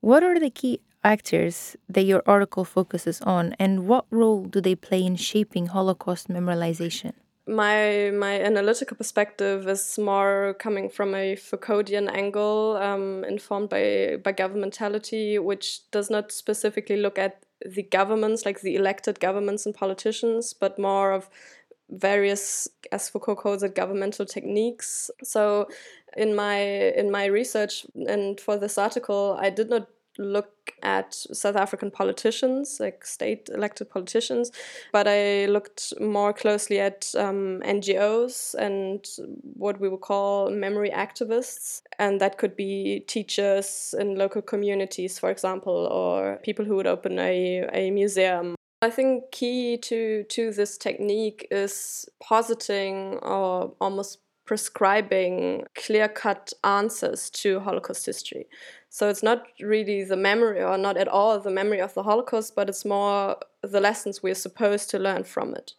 What 0.00 0.22
are 0.22 0.38
the 0.38 0.50
key 0.50 0.80
actors 1.04 1.76
that 1.88 2.02
your 2.02 2.22
article 2.26 2.64
focuses 2.64 3.20
on, 3.20 3.54
and 3.58 3.86
what 3.86 4.06
role 4.10 4.44
do 4.44 4.60
they 4.60 4.74
play 4.74 5.04
in 5.04 5.16
shaping 5.16 5.66
Holocaust 5.66 6.28
memorialization? 6.28 7.12
My 7.46 8.10
my 8.10 8.40
analytical 8.40 8.96
perspective 8.96 9.68
is 9.68 9.98
more 9.98 10.56
coming 10.58 10.88
from 10.88 11.14
a 11.14 11.36
Foucauldian 11.36 12.08
angle, 12.10 12.78
um, 12.80 13.22
informed 13.24 13.68
by 13.68 14.16
by 14.24 14.32
governmentality, 14.32 15.38
which 15.38 15.90
does 15.90 16.08
not 16.08 16.32
specifically 16.32 16.96
look 16.96 17.18
at 17.18 17.44
the 17.64 17.82
governments, 17.82 18.46
like 18.46 18.60
the 18.60 18.76
elected 18.76 19.20
governments 19.20 19.66
and 19.66 19.74
politicians, 19.74 20.54
but 20.54 20.78
more 20.78 21.12
of 21.12 21.28
various, 21.90 22.68
as 22.92 23.08
Foucault 23.08 23.36
calls 23.36 23.62
it, 23.62 23.74
governmental 23.74 24.26
techniques. 24.26 25.10
So, 25.22 25.68
in 26.16 26.34
my 26.34 26.58
in 26.60 27.10
my 27.10 27.26
research 27.26 27.86
and 28.08 28.40
for 28.40 28.56
this 28.56 28.78
article, 28.78 29.36
I 29.38 29.50
did 29.50 29.68
not 29.68 29.88
look 30.18 30.72
at 30.82 31.14
South 31.14 31.56
African 31.56 31.90
politicians, 31.90 32.78
like 32.80 33.04
state 33.04 33.48
elected 33.52 33.90
politicians, 33.90 34.50
but 34.92 35.06
I 35.08 35.46
looked 35.46 35.92
more 36.00 36.32
closely 36.32 36.80
at 36.80 37.12
um, 37.16 37.60
NGOs 37.64 38.54
and 38.54 39.06
what 39.54 39.80
we 39.80 39.88
would 39.88 40.00
call 40.00 40.50
memory 40.50 40.90
activists. 40.90 41.82
And 41.98 42.20
that 42.20 42.38
could 42.38 42.56
be 42.56 43.04
teachers 43.06 43.94
in 43.98 44.16
local 44.16 44.42
communities, 44.42 45.18
for 45.18 45.30
example, 45.30 45.88
or 45.90 46.38
people 46.42 46.64
who 46.64 46.76
would 46.76 46.86
open 46.86 47.18
a, 47.18 47.68
a 47.72 47.90
museum. 47.90 48.54
I 48.82 48.90
think 48.90 49.30
key 49.32 49.78
to, 49.78 50.24
to 50.24 50.52
this 50.52 50.76
technique 50.76 51.48
is 51.50 52.06
positing 52.20 53.18
or 53.22 53.72
almost 53.80 54.18
prescribing 54.44 55.64
clear 55.74 56.08
cut 56.08 56.52
answers 56.62 57.30
to 57.30 57.60
Holocaust 57.60 58.04
history. 58.06 58.46
So 58.94 59.08
it's 59.08 59.24
not 59.24 59.48
really 59.58 60.04
the 60.04 60.16
memory, 60.16 60.62
or 60.62 60.78
not 60.78 60.96
at 60.96 61.08
all 61.08 61.40
the 61.40 61.50
memory 61.50 61.80
of 61.80 61.94
the 61.94 62.04
Holocaust, 62.04 62.54
but 62.54 62.68
it's 62.68 62.84
more 62.84 63.36
the 63.60 63.80
lessons 63.80 64.22
we're 64.22 64.36
supposed 64.36 64.88
to 64.90 65.00
learn 65.00 65.24
from 65.24 65.52
it. 65.52 65.72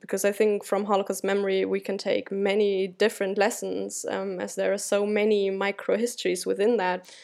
Because 0.00 0.24
I 0.24 0.32
think 0.32 0.64
from 0.64 0.86
Holocaust 0.86 1.22
memory, 1.22 1.66
we 1.66 1.80
can 1.80 1.98
take 1.98 2.32
many 2.32 2.86
different 2.86 3.36
lessons, 3.36 4.06
um, 4.08 4.40
as 4.40 4.54
there 4.54 4.72
are 4.72 4.78
so 4.78 5.04
many 5.04 5.50
micro 5.50 5.98
histories 5.98 6.46
within 6.46 6.78
that. 6.78 7.14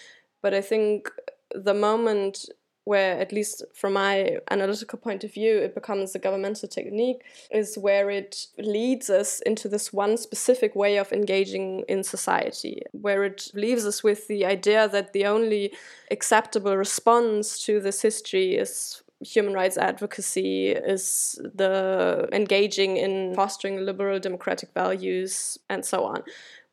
But 0.42 0.52
I 0.52 0.60
think 0.60 1.08
the 1.54 1.72
moment 1.72 2.44
where, 2.88 3.20
at 3.20 3.32
least 3.32 3.62
from 3.74 3.92
my 3.92 4.38
analytical 4.50 4.98
point 4.98 5.22
of 5.22 5.30
view, 5.30 5.58
it 5.58 5.74
becomes 5.74 6.14
a 6.14 6.18
governmental 6.18 6.66
technique, 6.66 7.20
is 7.50 7.76
where 7.76 8.08
it 8.08 8.46
leads 8.56 9.10
us 9.10 9.40
into 9.40 9.68
this 9.68 9.92
one 9.92 10.16
specific 10.16 10.74
way 10.74 10.96
of 10.96 11.12
engaging 11.12 11.84
in 11.86 12.02
society, 12.02 12.80
where 12.92 13.24
it 13.24 13.50
leaves 13.52 13.84
us 13.84 14.02
with 14.02 14.26
the 14.26 14.46
idea 14.46 14.88
that 14.88 15.12
the 15.12 15.26
only 15.26 15.70
acceptable 16.10 16.78
response 16.78 17.62
to 17.62 17.78
this 17.78 18.00
history 18.00 18.56
is 18.56 19.02
human 19.20 19.52
rights 19.52 19.76
advocacy 19.76 20.70
is 20.70 21.38
the 21.42 22.26
engaging 22.32 22.96
in 22.96 23.34
fostering 23.34 23.84
liberal 23.84 24.18
democratic 24.18 24.72
values 24.72 25.58
and 25.68 25.84
so 25.84 26.04
on 26.04 26.22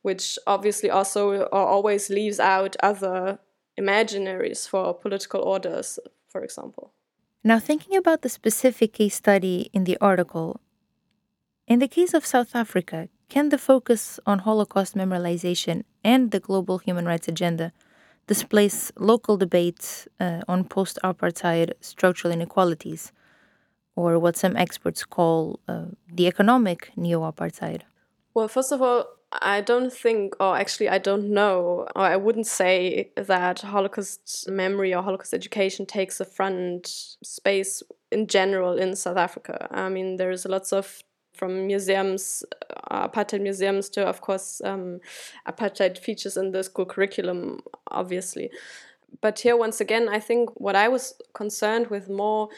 which 0.02 0.38
obviously 0.46 0.88
also 0.88 1.42
uh, 1.42 1.48
always 1.50 2.08
leaves 2.08 2.38
out 2.38 2.76
other 2.84 3.40
imaginaries 3.78 4.68
for 4.68 4.94
political 4.94 5.40
orders, 5.42 5.98
for 6.28 6.42
example. 6.42 6.92
Now, 7.44 7.60
thinking 7.60 7.96
about 7.96 8.22
the 8.22 8.28
specific 8.28 8.94
case 8.94 9.14
study 9.14 9.70
in 9.72 9.84
the 9.84 9.96
article, 10.00 10.60
in 11.66 11.78
the 11.78 11.88
case 11.88 12.14
of 12.14 12.26
South 12.26 12.54
Africa, 12.54 13.08
can 13.28 13.48
the 13.48 13.58
focus 13.58 14.20
on 14.26 14.40
Holocaust 14.40 14.96
memorialization 14.96 15.84
and 16.02 16.30
the 16.30 16.40
global 16.40 16.78
human 16.78 17.06
rights 17.06 17.28
agenda 17.28 17.72
displace 18.26 18.90
local 18.98 19.36
debates 19.36 20.08
uh, 20.18 20.42
on 20.48 20.64
post 20.64 20.98
apartheid 21.04 21.72
structural 21.80 22.32
inequalities, 22.32 23.12
or 23.94 24.18
what 24.18 24.36
some 24.36 24.56
experts 24.56 25.04
call 25.04 25.60
uh, 25.68 25.86
the 26.12 26.26
economic 26.26 26.90
neo 26.96 27.20
apartheid? 27.20 27.82
Well, 28.34 28.48
first 28.48 28.72
of 28.72 28.82
all, 28.82 29.06
I 29.42 29.60
don't 29.60 29.92
think, 29.92 30.34
or 30.40 30.56
actually, 30.56 30.88
I 30.88 30.98
don't 30.98 31.30
know, 31.30 31.86
or 31.94 32.02
I 32.02 32.16
wouldn't 32.16 32.46
say 32.46 33.10
that 33.16 33.60
Holocaust 33.60 34.48
memory 34.48 34.94
or 34.94 35.02
Holocaust 35.02 35.34
education 35.34 35.86
takes 35.86 36.20
a 36.20 36.24
front 36.24 36.86
space 37.22 37.82
in 38.10 38.26
general 38.26 38.78
in 38.78 38.94
South 38.96 39.16
Africa. 39.16 39.68
I 39.70 39.88
mean, 39.88 40.16
there's 40.16 40.44
lots 40.46 40.72
of 40.72 41.02
from 41.34 41.66
museums, 41.66 42.44
uh, 42.90 43.08
apartheid 43.08 43.42
museums 43.42 43.88
to, 43.90 44.06
of 44.06 44.20
course, 44.20 44.62
um, 44.64 45.00
apartheid 45.46 45.98
features 45.98 46.36
in 46.36 46.52
the 46.52 46.62
school 46.62 46.86
curriculum, 46.86 47.60
obviously. 47.90 48.50
But 49.20 49.40
here, 49.40 49.56
once 49.56 49.80
again, 49.80 50.08
I 50.08 50.18
think 50.18 50.50
what 50.54 50.76
I 50.76 50.88
was 50.88 51.14
concerned 51.34 51.88
with 51.88 52.08
more 52.08 52.48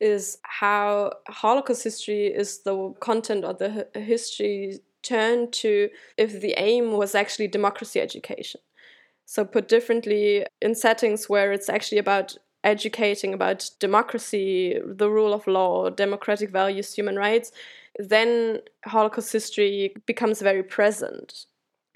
is 0.00 0.38
how 0.42 1.12
Holocaust 1.28 1.82
history 1.82 2.26
is 2.26 2.60
the 2.60 2.94
content 3.00 3.44
or 3.44 3.54
the 3.54 3.88
history 3.94 4.78
turn 5.08 5.50
to 5.62 5.88
if 6.16 6.40
the 6.40 6.54
aim 6.56 6.92
was 6.92 7.14
actually 7.14 7.48
democracy 7.48 8.00
education. 8.00 8.60
So, 9.24 9.44
put 9.44 9.68
differently, 9.68 10.46
in 10.62 10.74
settings 10.74 11.28
where 11.28 11.52
it's 11.52 11.68
actually 11.68 11.98
about 11.98 12.36
educating 12.64 13.34
about 13.34 13.70
democracy, 13.78 14.78
the 14.84 15.10
rule 15.10 15.32
of 15.32 15.46
law, 15.46 15.90
democratic 15.90 16.50
values, 16.50 16.94
human 16.94 17.16
rights, 17.16 17.52
then 17.98 18.60
Holocaust 18.84 19.32
history 19.32 19.94
becomes 20.06 20.40
very 20.40 20.62
present 20.62 21.46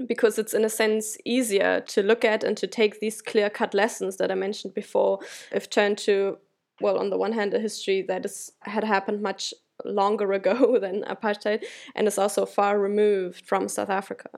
because 0.07 0.39
it's 0.39 0.55
in 0.55 0.65
a 0.65 0.69
sense 0.69 1.17
easier 1.25 1.81
to 1.81 2.03
look 2.03 2.25
at 2.25 2.43
and 2.43 2.57
to 2.57 2.67
take 2.67 3.01
these 3.01 3.23
clear 3.23 3.51
cut 3.51 3.75
lessons 3.75 4.17
that 4.17 4.31
I 4.31 4.35
mentioned 4.35 4.75
before 4.75 5.21
if 5.53 5.71
turned 5.71 5.99
to 5.99 6.39
well 6.81 6.99
on 6.99 7.11
the 7.11 7.19
one 7.19 7.33
hand 7.33 7.55
a 7.55 7.61
history 7.61 8.03
that 8.03 8.25
is 8.25 8.53
had 8.63 8.85
happened 8.85 9.23
much 9.23 9.55
longer 9.85 10.33
ago 10.41 10.79
than 10.79 11.03
apartheid 11.05 11.65
and 11.95 12.07
is 12.07 12.19
also 12.19 12.47
far 12.47 12.79
removed 12.79 13.47
from 13.47 13.69
South 13.69 13.91
Africa 13.91 14.31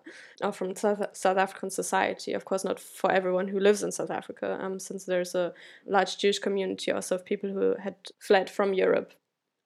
or 0.43 0.53
from 0.53 0.75
South, 0.77 1.05
South 1.13 1.37
African 1.37 1.71
society. 1.71 2.33
Of 2.33 2.45
course, 2.45 2.65
not 2.65 2.81
for 2.81 3.11
everyone 3.11 3.49
who 3.49 3.61
lives 3.61 3.83
in 3.83 3.93
South 3.93 4.11
Africa, 4.11 4.59
um, 4.61 4.79
since 4.79 5.05
there's 5.05 5.35
a 5.35 5.53
large 5.87 6.19
Jewish 6.19 6.39
community 6.39 6.93
also 6.93 7.15
of 7.15 7.25
people 7.25 7.51
who 7.51 7.75
had 7.83 7.97
fled 8.19 8.49
from 8.51 8.75
Europe 8.75 9.15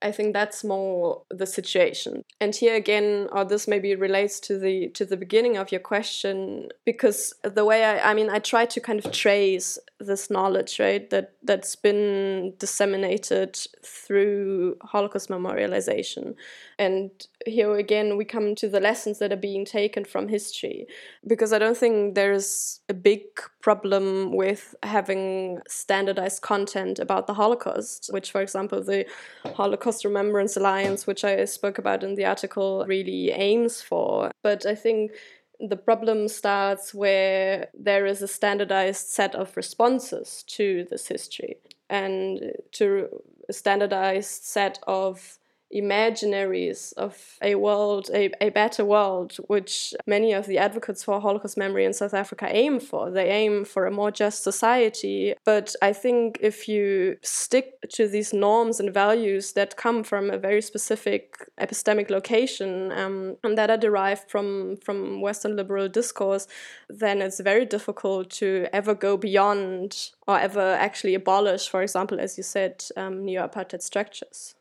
I 0.01 0.13
think 0.13 0.33
that's 0.33 0.63
more 0.63 1.23
the 1.31 1.47
situation. 1.47 2.23
And 2.41 2.55
here 2.55 2.77
again, 2.77 3.29
or 3.33 3.45
this 3.45 3.67
maybe 3.67 3.95
relates 3.97 4.39
to 4.41 4.59
the 4.59 4.89
to 4.91 5.05
the 5.05 5.17
beginning 5.17 5.57
of 5.57 5.73
your 5.73 5.81
question, 5.81 6.69
because 6.85 7.35
the 7.43 7.65
way 7.65 7.85
I 7.85 8.11
I 8.11 8.15
mean 8.15 8.31
I 8.31 8.39
try 8.39 8.67
to 8.67 8.81
kind 8.81 9.05
of 9.05 9.11
trace 9.13 9.79
this 9.99 10.31
knowledge, 10.31 10.79
right, 10.79 11.11
that 11.11 11.33
that's 11.43 11.75
been 11.75 12.55
disseminated 12.59 13.59
through 13.85 14.77
Holocaust 14.83 15.29
memorialization. 15.29 16.35
And 16.79 17.11
here 17.49 17.77
again 17.77 18.17
we 18.17 18.25
come 18.25 18.55
to 18.57 18.69
the 18.69 18.81
lessons 18.81 19.19
that 19.19 19.33
are 19.33 19.37
being 19.37 19.65
taken 19.65 20.05
from 20.05 20.29
history. 20.29 20.87
Because 21.27 21.53
I 21.53 21.59
don't 21.59 21.77
think 21.77 22.15
there's 22.15 22.81
a 22.89 22.95
big 22.95 23.23
problem 23.61 24.33
with 24.35 24.75
having 24.83 25.61
standardized 25.69 26.43
content 26.43 26.99
about 26.99 27.27
the 27.27 27.35
Holocaust, 27.35 28.11
which 28.13 28.33
for 28.33 28.41
example 28.41 28.83
the 28.83 29.07
Holocaust 29.55 30.05
Remembrance 30.05 30.57
Alliance, 30.57 31.07
which 31.07 31.25
I 31.25 31.45
spoke 31.45 31.79
about 31.79 32.05
in 32.05 32.15
the 32.15 32.25
article, 32.25 32.85
really 32.87 33.31
aims 33.31 33.83
for. 33.83 34.31
But 34.43 34.67
I 34.67 34.75
think 34.75 35.13
the 35.61 35.77
problem 35.77 36.29
starts 36.29 36.95
where 36.95 37.69
there 37.75 38.07
is 38.07 38.23
a 38.23 38.29
standardized 38.29 39.09
set 39.09 39.35
of 39.35 39.57
responses 39.57 40.45
to 40.47 40.87
this 40.91 41.09
history 41.09 41.57
and 41.91 42.53
to 42.73 43.09
a 43.49 43.53
standardized 43.53 44.45
set 44.45 44.79
of 44.87 45.39
imaginaries 45.71 46.93
of 46.93 47.39
a 47.43 47.55
world, 47.55 48.11
a, 48.15 48.31
a 48.41 48.49
better 48.51 48.85
world, 48.85 49.37
which 49.49 49.95
many 50.07 50.33
of 50.33 50.47
the 50.47 50.59
advocates 50.59 51.05
for 51.05 51.21
Holocaust 51.21 51.57
memory 51.57 51.85
in 51.85 51.93
South 51.93 52.15
Africa 52.15 52.47
aim 52.51 52.81
for. 52.81 53.11
They 53.11 53.29
aim 53.29 53.65
for 53.65 53.87
a 53.87 53.91
more 53.91 54.11
just 54.11 54.43
society. 54.43 55.35
But 55.45 55.75
I 55.83 55.93
think 55.93 56.39
if 56.41 56.69
you 56.69 57.19
stick 57.23 57.75
to 57.91 58.09
these 58.09 58.33
norms 58.33 58.81
and 58.81 58.93
values 58.93 59.53
that 59.53 59.77
come 59.77 60.03
from 60.05 60.31
a 60.31 60.39
very 60.39 60.63
specific 60.63 61.37
epistemic 61.61 62.09
location 62.09 62.91
um, 62.93 63.37
and 63.45 63.59
that 63.59 63.71
are 63.71 63.77
derived 63.77 64.31
from, 64.31 64.77
from 64.79 65.21
Western 65.21 65.57
liberal 65.57 65.89
discourse, 65.89 66.47
then 66.89 67.21
it's 67.21 67.41
very 67.41 67.67
difficult 67.67 68.31
to 68.31 68.67
ever 68.73 68.95
go 68.95 69.17
beyond 69.17 70.11
or 70.27 70.39
ever 70.39 70.75
actually 70.75 71.15
abolish, 71.15 71.69
for 71.69 71.83
example, 71.83 72.19
as 72.21 72.37
you 72.39 72.43
said, 72.43 72.85
um, 72.97 73.25
neo 73.25 73.47
apartheid 73.47 73.83
structures. 73.83 74.55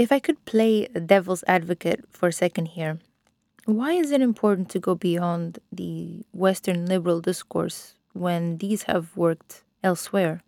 If 0.00 0.10
I 0.10 0.18
could 0.18 0.42
play 0.46 0.86
devil's 0.86 1.44
advocate 1.46 2.06
for 2.10 2.28
a 2.28 2.32
second 2.32 2.68
here, 2.68 3.00
why 3.66 3.92
is 3.92 4.12
it 4.12 4.22
important 4.22 4.70
to 4.70 4.78
go 4.78 4.94
beyond 4.94 5.58
the 5.70 6.24
Western 6.32 6.86
liberal 6.86 7.20
discourse 7.20 7.96
when 8.14 8.56
these 8.56 8.84
have 8.84 9.14
worked 9.14 9.62
elsewhere? 9.84 10.40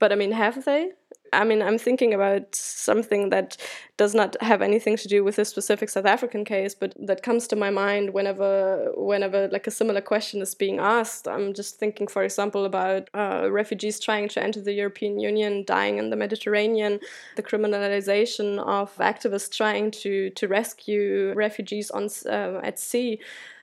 But 0.00 0.10
I 0.10 0.16
mean, 0.16 0.32
have 0.32 0.64
they? 0.64 0.94
I 1.32 1.44
mean, 1.44 1.62
I'm 1.62 1.78
thinking 1.78 2.12
about 2.12 2.54
something 2.54 3.30
that 3.30 3.56
does 3.96 4.14
not 4.14 4.36
have 4.42 4.62
anything 4.62 4.96
to 4.98 5.08
do 5.08 5.24
with 5.24 5.36
this 5.36 5.48
specific 5.48 5.88
South 5.88 6.04
African 6.04 6.44
case, 6.44 6.74
but 6.74 6.94
that 6.98 7.22
comes 7.22 7.46
to 7.48 7.56
my 7.56 7.70
mind 7.70 8.12
whenever, 8.12 8.92
whenever 8.96 9.48
like 9.48 9.66
a 9.66 9.70
similar 9.70 10.00
question 10.00 10.42
is 10.42 10.54
being 10.54 10.78
asked. 10.78 11.26
I'm 11.26 11.54
just 11.54 11.78
thinking, 11.78 12.06
for 12.06 12.22
example, 12.22 12.64
about 12.64 13.08
uh, 13.14 13.48
refugees 13.50 13.98
trying 13.98 14.28
to 14.30 14.42
enter 14.42 14.60
the 14.60 14.72
European 14.72 15.18
Union, 15.18 15.64
dying 15.66 15.98
in 15.98 16.10
the 16.10 16.16
Mediterranean, 16.16 17.00
the 17.36 17.42
criminalization 17.42 18.58
of 18.58 18.94
activists 18.96 19.56
trying 19.56 19.90
to 20.02 20.30
to 20.30 20.48
rescue 20.48 21.32
refugees 21.34 21.90
on 21.90 22.08
uh, 22.26 22.60
at 22.62 22.78
sea 22.78 23.20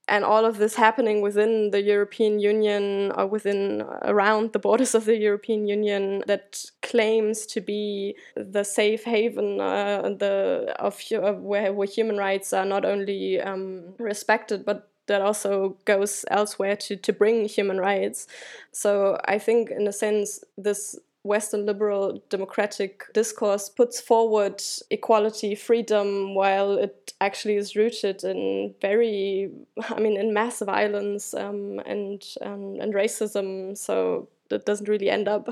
and 0.10 0.26
all 0.26 0.46
of 0.46 0.58
this 0.58 0.76
happening 0.76 1.22
within 1.22 1.72
the 1.72 1.82
European 1.82 2.40
Union 2.40 3.12
or 3.16 3.28
within 3.28 3.84
around 4.02 4.54
the 4.54 4.60
borders 4.60 4.96
of 4.96 5.06
the 5.06 5.18
European 5.18 5.68
Union 5.68 6.24
that 6.28 6.66
claims 6.82 7.46
to 7.46 7.62
be 7.62 8.16
the 8.36 8.64
safe 8.64 9.04
haven 9.04 9.62
uh, 9.62 10.02
the 10.18 10.76
of, 10.80 11.00
of 11.14 11.42
where, 11.42 11.72
where 11.72 11.88
human 11.88 12.18
rights 12.18 12.52
are 12.54 12.66
not 12.66 12.86
only 12.86 13.40
um, 13.40 13.94
respected 14.00 14.66
but 14.66 14.90
that 15.10 15.22
also 15.22 15.76
goes 15.86 16.24
elsewhere 16.30 16.76
to, 16.76 16.96
to 16.96 17.12
bring 17.12 17.46
human 17.46 17.80
rights. 17.80 18.28
So 18.72 19.20
I 19.26 19.40
think, 19.40 19.72
in 19.72 19.88
a 19.88 19.92
sense, 19.92 20.44
this 20.56 20.98
Western 21.30 21.66
liberal 21.66 22.22
democratic 22.30 23.06
discourse 23.14 23.70
puts 23.70 24.02
forward 24.02 24.62
equality, 24.90 25.56
freedom, 25.56 26.36
while 26.36 26.72
it 26.86 27.14
actually 27.22 27.56
is 27.56 27.76
rooted 27.76 28.24
in 28.24 28.74
very, 28.82 29.50
I 29.96 30.00
mean, 30.00 30.18
in 30.18 30.34
massive 30.34 30.68
violence 30.68 31.34
um, 31.34 31.80
and 31.86 32.20
um, 32.42 32.82
and 32.82 32.94
racism. 32.94 33.78
So 33.78 34.28
it 34.50 34.66
doesn't 34.66 34.90
really 34.90 35.10
end 35.10 35.28
up. 35.28 35.48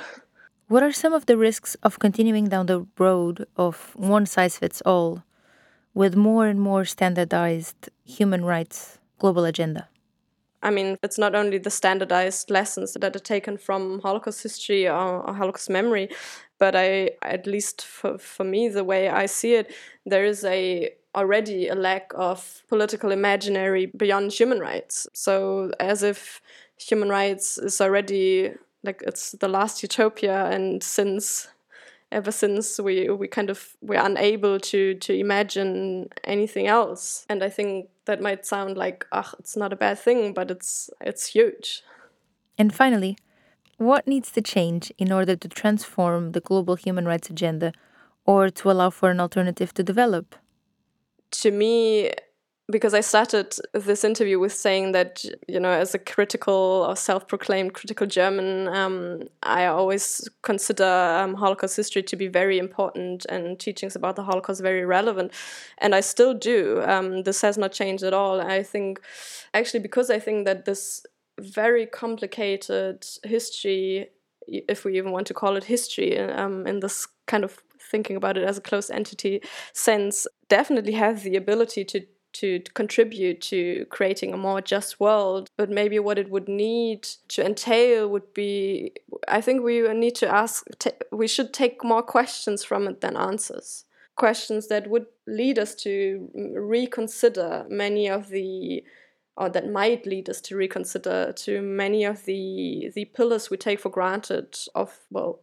What 0.68 0.84
are 0.84 0.92
some 0.92 1.14
of 1.14 1.26
the 1.28 1.38
risks 1.38 1.78
of 1.84 2.00
continuing 2.00 2.50
down 2.50 2.66
the 2.66 2.86
road 2.98 3.48
of 3.56 3.96
one 3.96 4.26
size 4.26 4.58
fits 4.58 4.82
all, 4.86 5.24
with 5.94 6.14
more 6.16 6.46
and 6.52 6.60
more 6.60 6.84
standardized 6.84 7.90
human 8.04 8.44
rights 8.44 9.00
global 9.20 9.46
agenda? 9.46 9.88
I 10.64 10.72
mean, 10.72 10.98
it's 11.04 11.18
not 11.18 11.36
only 11.36 11.58
the 11.60 11.70
standardized 11.70 12.50
lessons 12.50 12.94
that 12.94 13.16
are 13.16 13.20
taken 13.20 13.58
from 13.58 14.00
Holocaust 14.00 14.42
history 14.44 14.88
or, 14.88 15.28
or, 15.28 15.34
Holocaust 15.34 15.70
memory, 15.70 16.10
but 16.58 16.76
I, 16.76 17.12
at 17.22 17.46
least 17.46 17.86
for, 17.86 18.18
for 18.18 18.44
me, 18.44 18.68
the 18.68 18.84
way 18.84 19.08
I 19.10 19.28
see 19.28 19.54
it, 19.54 19.72
there 20.06 20.26
is 20.26 20.44
a 20.44 20.90
already 21.16 21.68
a 21.68 21.76
lack 21.76 22.12
of 22.16 22.64
political 22.70 23.12
imaginary 23.12 23.88
beyond 23.88 24.32
human 24.32 24.60
rights. 24.60 25.08
So 25.14 25.72
as 25.80 26.04
if 26.04 26.42
human 26.78 27.10
rights 27.10 27.58
is 27.58 27.82
already 27.82 28.54
like 28.84 29.04
it's 29.06 29.32
the 29.32 29.48
last 29.48 29.82
utopia, 29.82 30.46
and 30.46 30.84
since 30.84 31.48
ever 32.12 32.32
since 32.32 32.80
we 32.80 33.10
we 33.10 33.28
kind 33.28 33.50
of 33.50 33.76
we're 33.82 34.04
unable 34.04 34.60
to 34.60 34.96
to 34.96 35.14
imagine 35.14 36.10
anything 36.24 36.68
else. 36.68 37.26
And 37.30 37.44
i 37.44 37.50
think 37.50 37.90
that 38.06 38.22
might 38.22 38.46
sound 38.46 38.78
like 38.78 39.06
ah 39.12 39.34
it's 39.40 39.58
not 39.58 39.74
a 39.74 39.76
bad 39.76 40.00
thing 40.00 40.34
but 40.34 40.52
it's 40.52 40.90
it's 41.02 41.28
huge. 41.28 41.84
And 42.58 42.74
finally 42.74 43.18
what 43.78 44.08
needs 44.08 44.32
to 44.32 44.42
change 44.42 44.92
in 44.98 45.12
order 45.12 45.36
to 45.36 45.48
transform 45.48 46.32
the 46.32 46.40
global 46.40 46.76
human 46.76 47.06
rights 47.06 47.30
agenda 47.30 47.72
or 48.26 48.50
to 48.50 48.72
allow 48.72 48.90
for 48.90 49.12
an 49.12 49.20
alternative 49.20 49.74
to 49.76 49.84
develop? 49.84 50.36
To 51.32 51.52
me 51.52 52.12
because 52.70 52.94
I 52.94 53.00
started 53.00 53.56
this 53.74 54.04
interview 54.04 54.40
with 54.40 54.54
saying 54.54 54.92
that 54.92 55.24
you 55.48 55.60
know 55.60 55.72
as 55.72 55.96
a 55.96 56.00
critical 56.00 56.86
or 56.88 56.96
self-proclaimed 56.96 57.74
critical 57.74 58.08
German, 58.08 58.68
um, 58.68 59.24
I 59.44 59.66
always 59.66 60.28
consider 60.42 60.86
um, 60.86 61.36
Holocaust 61.36 61.78
history 61.78 62.04
to 62.04 62.16
be 62.16 62.28
very 62.28 62.58
important 62.58 63.26
and 63.26 63.60
teachings 63.60 63.96
about 63.96 64.16
the 64.16 64.24
Holocaust 64.24 64.62
very 64.62 64.86
relevant, 64.86 65.32
and 65.78 65.96
I 65.96 66.02
still 66.02 66.34
do. 66.34 66.84
Um, 66.86 67.24
this 67.24 67.42
has 67.42 67.58
not 67.58 67.72
changed 67.72 68.04
at 68.04 68.14
all. 68.14 68.42
I 68.42 68.64
think 68.64 69.02
actually 69.54 69.80
because 69.80 70.10
I 70.10 70.20
think 70.20 70.46
that 70.46 70.66
this 70.66 71.06
very 71.40 71.86
complicated 71.86 73.06
history, 73.24 74.10
if 74.48 74.84
we 74.84 74.98
even 74.98 75.12
want 75.12 75.28
to 75.28 75.34
call 75.34 75.56
it 75.56 75.66
history, 75.66 76.18
um, 76.20 76.66
in 76.66 76.80
this 76.80 77.08
kind 77.28 77.44
of 77.44 77.62
thinking 77.80 78.16
about 78.16 78.38
it 78.38 78.44
as 78.44 78.58
a 78.58 78.62
closed 78.62 78.92
entity 78.92 79.42
sense, 79.74 80.28
definitely 80.50 80.94
has 80.94 81.24
the 81.24 81.36
ability 81.36 81.86
to 81.86 82.02
to 82.40 82.60
contribute 82.74 83.42
to 83.42 83.86
creating 83.90 84.34
a 84.34 84.38
more 84.38 84.62
just 84.62 85.00
world. 85.00 85.50
But 85.58 85.70
maybe 85.70 86.00
what 86.00 86.20
it 86.20 86.30
would 86.30 86.48
need 86.48 87.04
to 87.30 87.46
entail 87.46 88.08
would 88.10 88.34
be 88.34 88.94
I 89.28 89.42
think 89.42 89.64
we 89.64 89.82
need 89.94 90.16
to 90.16 90.28
ask, 90.28 90.66
we 91.12 91.28
should 91.28 91.54
take 91.54 91.84
more 91.84 92.04
questions 92.04 92.64
from 92.64 92.88
it 92.88 93.02
than 93.02 93.18
answers. 93.18 93.86
Questions 94.16 94.68
that 94.68 94.90
would 94.90 95.08
lead 95.28 95.60
us 95.60 95.76
to 95.76 96.30
reconsider 96.56 97.66
many 97.70 98.10
of 98.10 98.30
the 98.30 98.84
or 99.36 99.50
that 99.50 99.70
might 99.70 100.08
lead 100.08 100.30
us 100.30 100.42
to 100.42 100.56
reconsider 100.56 101.32
to 101.32 101.62
many 101.62 102.04
of 102.04 102.26
the 102.26 102.92
the 102.96 103.06
pillars 103.06 103.52
we 103.52 103.58
take 103.58 103.80
for 103.80 103.90
granted 103.90 104.58
of 104.74 104.98
well 105.12 105.42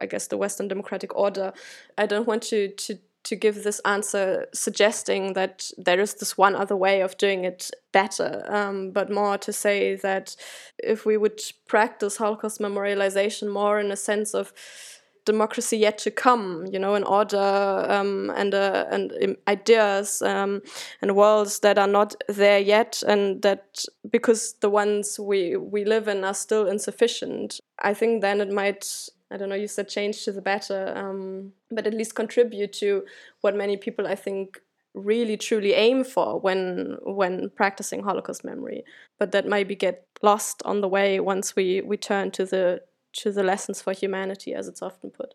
I 0.00 0.06
guess 0.06 0.26
the 0.26 0.36
Western 0.36 0.68
democratic 0.68 1.14
order. 1.16 1.52
I 1.96 2.06
don't 2.06 2.26
want 2.26 2.42
to 2.44 2.68
to 2.68 2.98
to 3.26 3.36
give 3.36 3.64
this 3.64 3.80
answer 3.84 4.46
suggesting 4.54 5.32
that 5.32 5.70
there 5.76 6.00
is 6.00 6.14
this 6.14 6.38
one 6.38 6.54
other 6.54 6.76
way 6.76 7.00
of 7.00 7.18
doing 7.18 7.44
it 7.44 7.70
better, 7.92 8.44
um, 8.48 8.92
but 8.92 9.10
more 9.10 9.36
to 9.38 9.52
say 9.52 9.96
that 9.96 10.36
if 10.78 11.04
we 11.04 11.16
would 11.16 11.40
practice 11.66 12.16
Holocaust 12.16 12.60
memorialization 12.60 13.52
more 13.52 13.80
in 13.80 13.90
a 13.90 13.96
sense 13.96 14.32
of 14.32 14.52
democracy 15.24 15.76
yet 15.76 15.98
to 15.98 16.10
come, 16.10 16.66
you 16.70 16.78
know, 16.78 16.94
an 16.94 17.02
order 17.02 17.84
um, 17.88 18.30
and 18.36 18.54
uh, 18.54 18.86
and 18.90 19.36
ideas 19.48 20.22
um, 20.22 20.62
and 21.02 21.16
worlds 21.16 21.58
that 21.60 21.78
are 21.78 21.88
not 21.88 22.14
there 22.28 22.60
yet, 22.60 23.02
and 23.06 23.42
that 23.42 23.84
because 24.08 24.54
the 24.60 24.70
ones 24.70 25.18
we 25.18 25.56
we 25.56 25.84
live 25.84 26.06
in 26.06 26.24
are 26.24 26.34
still 26.34 26.68
insufficient. 26.68 27.58
I 27.80 27.92
think 27.92 28.22
then 28.22 28.40
it 28.40 28.50
might 28.50 28.86
I 29.30 29.36
don't 29.36 29.48
know, 29.48 29.56
you 29.56 29.68
said 29.68 29.88
change 29.88 30.24
to 30.24 30.32
the 30.32 30.42
better, 30.42 30.92
um, 30.96 31.52
but 31.70 31.86
at 31.86 31.94
least 31.94 32.14
contribute 32.14 32.72
to 32.74 33.04
what 33.40 33.56
many 33.56 33.76
people 33.76 34.06
I 34.06 34.14
think 34.14 34.60
really 34.94 35.36
truly 35.36 35.74
aim 35.74 36.04
for 36.04 36.40
when 36.40 36.96
when 37.02 37.50
practicing 37.50 38.02
Holocaust 38.02 38.44
memory. 38.44 38.84
But 39.18 39.32
that 39.32 39.46
maybe 39.46 39.74
get 39.74 40.06
lost 40.22 40.62
on 40.64 40.80
the 40.80 40.88
way 40.88 41.20
once 41.20 41.56
we 41.56 41.82
we 41.82 41.96
turn 41.96 42.30
to 42.32 42.44
the 42.44 42.82
to 43.14 43.32
the 43.32 43.42
lessons 43.42 43.82
for 43.82 43.92
humanity, 43.92 44.54
as 44.54 44.68
it's 44.68 44.82
often 44.82 45.10
put. 45.10 45.34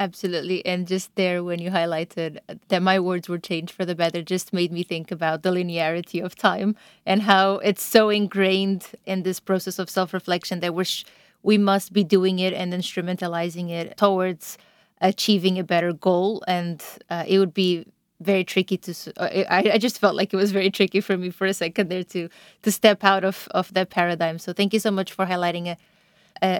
Absolutely. 0.00 0.64
And 0.64 0.86
just 0.86 1.12
there, 1.16 1.42
when 1.42 1.58
you 1.58 1.70
highlighted 1.70 2.38
that 2.68 2.82
my 2.82 3.00
words 3.00 3.28
were 3.28 3.38
changed 3.38 3.72
for 3.72 3.84
the 3.84 3.96
better, 3.96 4.22
just 4.22 4.52
made 4.52 4.70
me 4.70 4.84
think 4.84 5.10
about 5.10 5.42
the 5.42 5.50
linearity 5.50 6.24
of 6.24 6.36
time 6.36 6.76
and 7.04 7.22
how 7.22 7.54
it's 7.56 7.82
so 7.82 8.08
ingrained 8.08 8.92
in 9.06 9.24
this 9.24 9.40
process 9.40 9.78
of 9.80 9.90
self 9.90 10.14
reflection 10.14 10.60
that 10.60 10.74
we're. 10.74 10.84
Sh- 10.84 11.04
we 11.50 11.56
must 11.56 11.94
be 11.98 12.04
doing 12.04 12.36
it 12.46 12.52
and 12.60 12.68
instrumentalizing 12.74 13.70
it 13.70 13.96
towards 13.96 14.58
achieving 15.00 15.58
a 15.58 15.64
better 15.64 15.92
goal. 16.08 16.44
And 16.46 16.78
uh, 17.08 17.24
it 17.26 17.38
would 17.38 17.54
be 17.54 17.86
very 18.20 18.44
tricky 18.44 18.76
to. 18.76 18.92
Uh, 19.16 19.44
I, 19.58 19.60
I 19.74 19.78
just 19.78 19.98
felt 19.98 20.14
like 20.14 20.34
it 20.34 20.36
was 20.36 20.52
very 20.52 20.70
tricky 20.70 21.00
for 21.00 21.16
me 21.16 21.30
for 21.30 21.46
a 21.46 21.54
second 21.54 21.88
there 21.88 22.04
to 22.14 22.28
to 22.64 22.70
step 22.70 23.00
out 23.12 23.24
of 23.24 23.48
of 23.60 23.72
that 23.72 23.88
paradigm. 23.88 24.36
So 24.38 24.52
thank 24.52 24.70
you 24.74 24.80
so 24.86 24.90
much 24.90 25.10
for 25.16 25.24
highlighting 25.32 25.66
a 25.72 25.76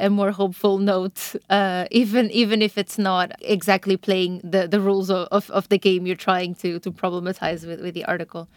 a 0.07 0.11
more 0.21 0.33
hopeful 0.33 0.79
note, 0.79 1.21
uh, 1.51 1.85
even 2.03 2.25
even 2.43 2.63
if 2.63 2.79
it's 2.83 2.99
not 3.11 3.27
exactly 3.57 3.97
playing 3.97 4.41
the, 4.53 4.67
the 4.75 4.81
rules 4.81 5.09
of, 5.11 5.29
of, 5.31 5.51
of, 5.51 5.69
the 5.69 5.79
game 5.79 6.01
you're 6.07 6.25
trying 6.31 6.53
to 6.63 6.71
to 6.85 6.91
problematize 6.91 7.61
with, 7.69 7.81
with 7.85 7.95
the 7.95 8.05
article. 8.15 8.49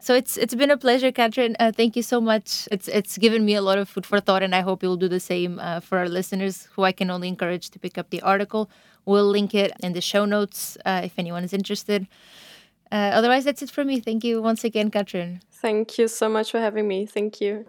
So 0.00 0.14
it's 0.14 0.36
it's 0.36 0.54
been 0.54 0.70
a 0.70 0.76
pleasure, 0.76 1.10
Katrin. 1.10 1.56
Uh, 1.58 1.72
thank 1.72 1.96
you 1.96 2.02
so 2.02 2.20
much. 2.20 2.68
It's 2.70 2.86
it's 2.88 3.18
given 3.18 3.44
me 3.44 3.54
a 3.54 3.62
lot 3.62 3.78
of 3.78 3.88
food 3.88 4.06
for 4.06 4.20
thought, 4.20 4.42
and 4.42 4.54
I 4.54 4.60
hope 4.60 4.82
you'll 4.82 4.96
do 4.96 5.08
the 5.08 5.20
same 5.20 5.58
uh, 5.58 5.80
for 5.80 5.98
our 5.98 6.08
listeners, 6.08 6.68
who 6.72 6.84
I 6.84 6.92
can 6.92 7.10
only 7.10 7.28
encourage 7.28 7.70
to 7.70 7.78
pick 7.78 7.98
up 7.98 8.10
the 8.10 8.22
article. 8.22 8.70
We'll 9.04 9.26
link 9.28 9.54
it 9.54 9.72
in 9.82 9.94
the 9.94 10.00
show 10.00 10.24
notes 10.24 10.78
uh, 10.84 11.00
if 11.04 11.18
anyone 11.18 11.42
is 11.42 11.52
interested. 11.52 12.06
Uh, 12.92 13.10
otherwise, 13.12 13.44
that's 13.44 13.60
it 13.60 13.70
from 13.70 13.88
me. 13.88 14.00
Thank 14.00 14.24
you 14.24 14.40
once 14.40 14.64
again, 14.64 14.90
Katrin. 14.90 15.40
Thank 15.50 15.98
you 15.98 16.08
so 16.08 16.28
much 16.28 16.52
for 16.52 16.60
having 16.60 16.86
me. 16.86 17.04
Thank 17.04 17.40
you. 17.40 17.66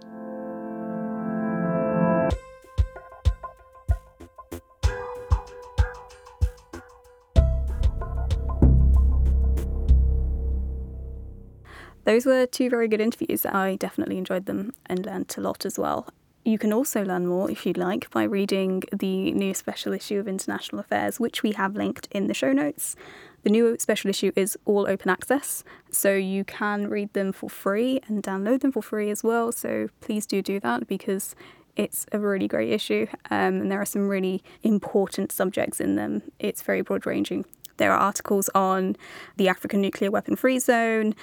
Those 12.10 12.26
were 12.26 12.48
two 12.48 12.72
very 12.72 12.88
good 12.88 13.02
interviews. 13.02 13.46
I 13.46 13.76
definitely 13.76 14.18
enjoyed 14.18 14.48
them 14.48 14.74
and 14.88 15.06
learnt 15.06 15.38
a 15.38 15.42
lot 15.42 15.64
as 15.64 15.78
well. 15.78 16.08
You 16.44 16.58
can 16.58 16.74
also 16.74 17.06
learn 17.06 17.28
more, 17.28 17.52
if 17.52 17.68
you'd 17.68 17.78
like, 17.78 18.10
by 18.10 18.24
reading 18.24 18.82
the 18.92 19.32
new 19.34 19.54
special 19.54 19.94
issue 19.94 20.18
of 20.18 20.28
International 20.28 20.80
Affairs, 20.80 21.20
which 21.20 21.44
we 21.44 21.52
have 21.52 21.76
linked 21.76 22.08
in 22.10 22.26
the 22.26 22.34
show 22.34 22.52
notes. 22.52 22.96
The 23.44 23.52
new 23.52 23.78
special 23.78 24.10
issue 24.10 24.32
is 24.36 24.58
all 24.66 24.88
open 24.90 25.12
access, 25.12 25.64
so 25.92 26.16
you 26.16 26.44
can 26.44 26.90
read 26.90 27.14
them 27.14 27.32
for 27.32 27.48
free 27.48 28.02
and 28.08 28.24
download 28.24 28.62
them 28.62 28.72
for 28.72 28.82
free 28.82 29.12
as 29.12 29.24
well. 29.24 29.52
So 29.52 29.90
please 30.02 30.26
do 30.26 30.42
do 30.42 30.60
that 30.62 30.88
because 30.88 31.36
it's 31.76 32.08
a 32.12 32.18
really 32.18 32.48
great 32.48 32.72
issue 32.72 33.06
um, 33.30 33.62
and 33.62 33.72
there 33.72 33.80
are 33.80 33.86
some 33.86 34.08
really 34.08 34.42
important 34.64 35.32
subjects 35.32 35.80
in 35.80 35.96
them. 35.96 36.24
It's 36.40 36.64
very 36.64 36.82
broad 36.82 37.06
ranging. 37.06 37.46
There 37.78 37.94
are 37.94 38.00
articles 38.00 38.50
on 38.56 38.98
the 39.38 39.48
African 39.48 39.80
nuclear 39.80 40.12
weapon 40.12 40.36
free 40.36 40.60
zone, 40.60 41.14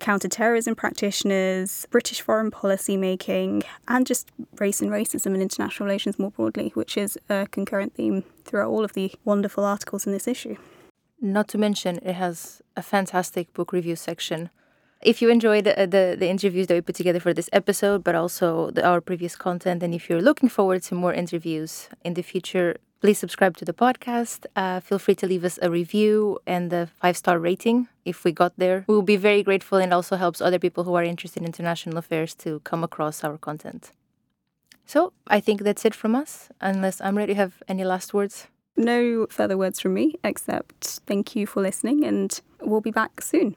counterterrorism 0.00 0.74
practitioners, 0.74 1.86
British 1.90 2.20
foreign 2.20 2.50
policy 2.50 2.96
making, 2.96 3.62
and 3.88 4.06
just 4.06 4.30
race 4.58 4.80
and 4.80 4.90
racism 4.90 5.26
and 5.34 5.42
international 5.42 5.86
relations 5.86 6.18
more 6.18 6.30
broadly, 6.30 6.70
which 6.74 6.96
is 6.96 7.18
a 7.28 7.46
concurrent 7.50 7.94
theme 7.94 8.24
throughout 8.44 8.68
all 8.68 8.84
of 8.84 8.92
the 8.92 9.12
wonderful 9.24 9.64
articles 9.64 10.06
in 10.06 10.12
this 10.12 10.28
issue. 10.28 10.56
Not 11.20 11.48
to 11.48 11.58
mention, 11.58 11.98
it 12.02 12.14
has 12.14 12.60
a 12.76 12.82
fantastic 12.82 13.52
book 13.54 13.72
review 13.72 13.96
section. 13.96 14.50
If 15.02 15.22
you 15.22 15.30
enjoyed 15.30 15.64
the, 15.64 15.80
uh, 15.80 15.86
the, 15.86 16.16
the 16.18 16.28
interviews 16.28 16.66
that 16.66 16.74
we 16.74 16.80
put 16.80 16.94
together 16.94 17.20
for 17.20 17.32
this 17.32 17.50
episode, 17.52 18.02
but 18.02 18.14
also 18.14 18.70
the, 18.70 18.84
our 18.84 19.00
previous 19.00 19.36
content, 19.36 19.82
and 19.82 19.94
if 19.94 20.08
you're 20.08 20.22
looking 20.22 20.48
forward 20.48 20.82
to 20.84 20.94
more 20.94 21.12
interviews 21.12 21.88
in 22.04 22.14
the 22.14 22.22
future, 22.22 22.76
please 23.00 23.18
subscribe 23.18 23.56
to 23.56 23.64
the 23.64 23.72
podcast. 23.72 24.46
Uh, 24.54 24.80
feel 24.80 24.98
free 24.98 25.14
to 25.16 25.26
leave 25.26 25.44
us 25.44 25.58
a 25.62 25.70
review 25.70 26.38
and 26.46 26.72
a 26.72 26.86
five 26.86 27.16
star 27.16 27.38
rating 27.38 27.88
if 28.04 28.24
we 28.24 28.32
got 28.32 28.52
there. 28.56 28.84
We 28.86 28.94
will 28.94 29.02
be 29.02 29.16
very 29.16 29.42
grateful 29.42 29.78
and 29.78 29.92
also 29.92 30.16
helps 30.16 30.40
other 30.40 30.58
people 30.58 30.84
who 30.84 30.94
are 30.94 31.04
interested 31.04 31.42
in 31.42 31.46
international 31.46 31.98
affairs 31.98 32.34
to 32.36 32.60
come 32.60 32.82
across 32.84 33.24
our 33.24 33.38
content. 33.38 33.92
So 34.86 35.12
I 35.26 35.40
think 35.40 35.62
that's 35.62 35.84
it 35.84 35.94
from 35.94 36.14
us, 36.14 36.48
unless 36.60 37.00
I'm 37.00 37.16
ready 37.16 37.34
to 37.34 37.40
have 37.40 37.62
any 37.68 37.84
last 37.84 38.14
words. 38.14 38.46
No 38.76 39.26
further 39.30 39.56
words 39.56 39.80
from 39.80 39.94
me, 39.94 40.14
except 40.22 41.00
thank 41.06 41.34
you 41.34 41.46
for 41.46 41.60
listening, 41.62 42.04
and 42.04 42.40
we'll 42.60 42.82
be 42.82 42.90
back 42.90 43.20
soon. 43.20 43.56